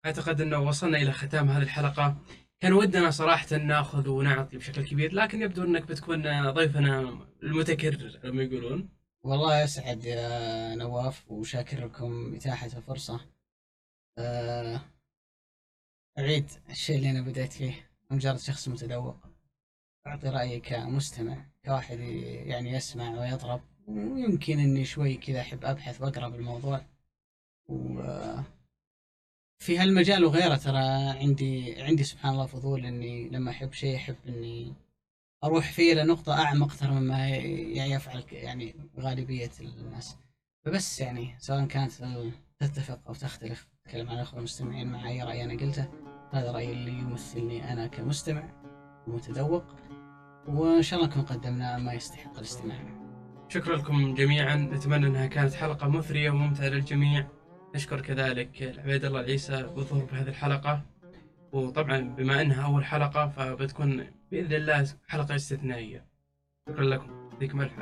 أعتقد 0.05 0.41
إنه 0.41 0.59
وصلنا 0.59 0.97
إلى 0.97 1.11
ختام 1.11 1.49
هذه 1.49 1.63
الحلقة 1.63 2.18
كان 2.59 2.74
ودنا 2.74 3.09
صراحة 3.09 3.55
نأخذ 3.57 4.09
ونعطي 4.09 4.57
بشكل 4.57 4.86
كبير 4.88 5.13
لكن 5.13 5.41
يبدو 5.41 5.63
أنك 5.63 5.82
بتكون 5.84 6.51
ضيفنا 6.51 7.20
المتكرر 7.43 8.20
لما 8.24 8.43
يقولون 8.43 8.89
والله 9.24 9.61
يسعد 9.63 10.03
يا 10.05 10.76
نواف 10.76 11.32
وشاكر 11.32 11.86
لكم 11.86 12.36
إتاحة 12.36 12.66
الفرصة. 12.78 13.20
أه 14.18 14.82
اعيد 16.20 16.51
الشيء 16.70 16.95
اللي 16.97 17.11
أنا 17.11 17.22
بديت 17.22 17.53
فيه 17.53 17.89
مجرد 18.11 18.38
شخص 18.39 18.68
متذوق. 18.68 19.18
أعطي 20.07 20.30
رأيي 20.30 20.59
كمستمع 20.59 21.45
كواحد 21.66 21.99
يعني 21.99 22.72
يسمع 22.72 23.20
ويطرب 23.20 23.61
ويمكن 23.88 24.59
إني 24.59 24.86
شوي 24.86 25.16
كذا 25.16 25.41
أحب 25.41 25.66
أبحث 25.66 26.01
وأقرأ 26.01 26.30
بالموضوع. 26.30 26.86
و 27.68 28.01
في 29.59 29.78
هالمجال 29.78 30.26
وغيره 30.26 30.55
ترى 30.55 30.78
عندي 31.20 31.82
عندي 31.82 32.03
سبحان 32.03 32.34
الله 32.34 32.45
فضول 32.45 32.86
إني 32.86 33.30
لما 33.30 33.51
أحب 33.51 33.74
شيء 33.74 33.95
أحب 33.95 34.16
إني 34.28 34.74
أروح 35.43 35.72
فيه 35.72 35.93
لنقطه 35.93 36.34
أعمق 36.34 36.76
ترى 36.76 36.91
مما 36.91 37.30
ي- 37.30 37.91
يفعل 37.91 38.24
يعني 38.32 38.76
غالبية 38.99 39.51
الناس. 39.59 40.16
فبس 40.66 40.99
يعني 41.01 41.36
سواء 41.39 41.66
كانت 41.66 41.91
تتفق 42.59 43.07
أو 43.07 43.13
تختلف. 43.13 43.68
أتكلم 43.86 44.10
عن 44.10 44.16
الاخوه 44.16 44.40
المستمعين 44.40 44.92
مع 44.92 45.08
اي 45.10 45.24
رأي 45.24 45.44
أنا 45.44 45.54
قلته. 45.54 45.90
هذا 46.32 46.52
رايي 46.52 46.72
اللي 46.72 46.92
يمثلني 46.92 47.74
أنا 47.74 47.88
كمستمع 47.88 48.44
ومتذوق. 49.08 49.64
وإن 50.48 50.82
شاء 50.82 51.00
الله 51.00 51.12
نكون 51.12 51.22
قدمنا 51.24 51.78
ما 51.78 51.94
يستحق 51.94 52.38
الاستماع. 52.38 52.78
شكرا 53.50 53.76
لكم 53.76 54.14
جميعا. 54.14 54.56
نتمنى 54.56 55.08
أنها 55.08 55.28
كانت 55.28 55.54
حلقة 55.54 55.90
مثرية 55.90 56.30
وممتعة 56.30 56.68
للجميع. 56.68 57.28
نشكر 57.76 58.02
كذلك 58.02 58.64
العبيد 58.64 59.06
الله 59.06 59.20
العيسى 59.20 59.64
بالظهور 59.64 60.06
بهذه 60.06 60.28
الحلقة. 60.28 60.82
وطبعا 61.52 62.00
بما 62.00 62.42
إنها 62.42 62.66
أول 62.66 62.86
حلقة 62.86 63.28
فبتكون 63.28 64.08
بإذن 64.32 64.54
الله 64.54 64.88
حلقة 65.08 65.36
استثنائية. 65.36 66.06
شكرا 66.70 66.84
لكم. 66.84 67.30
يعطيكم 67.32 67.62
ألف 67.62 67.80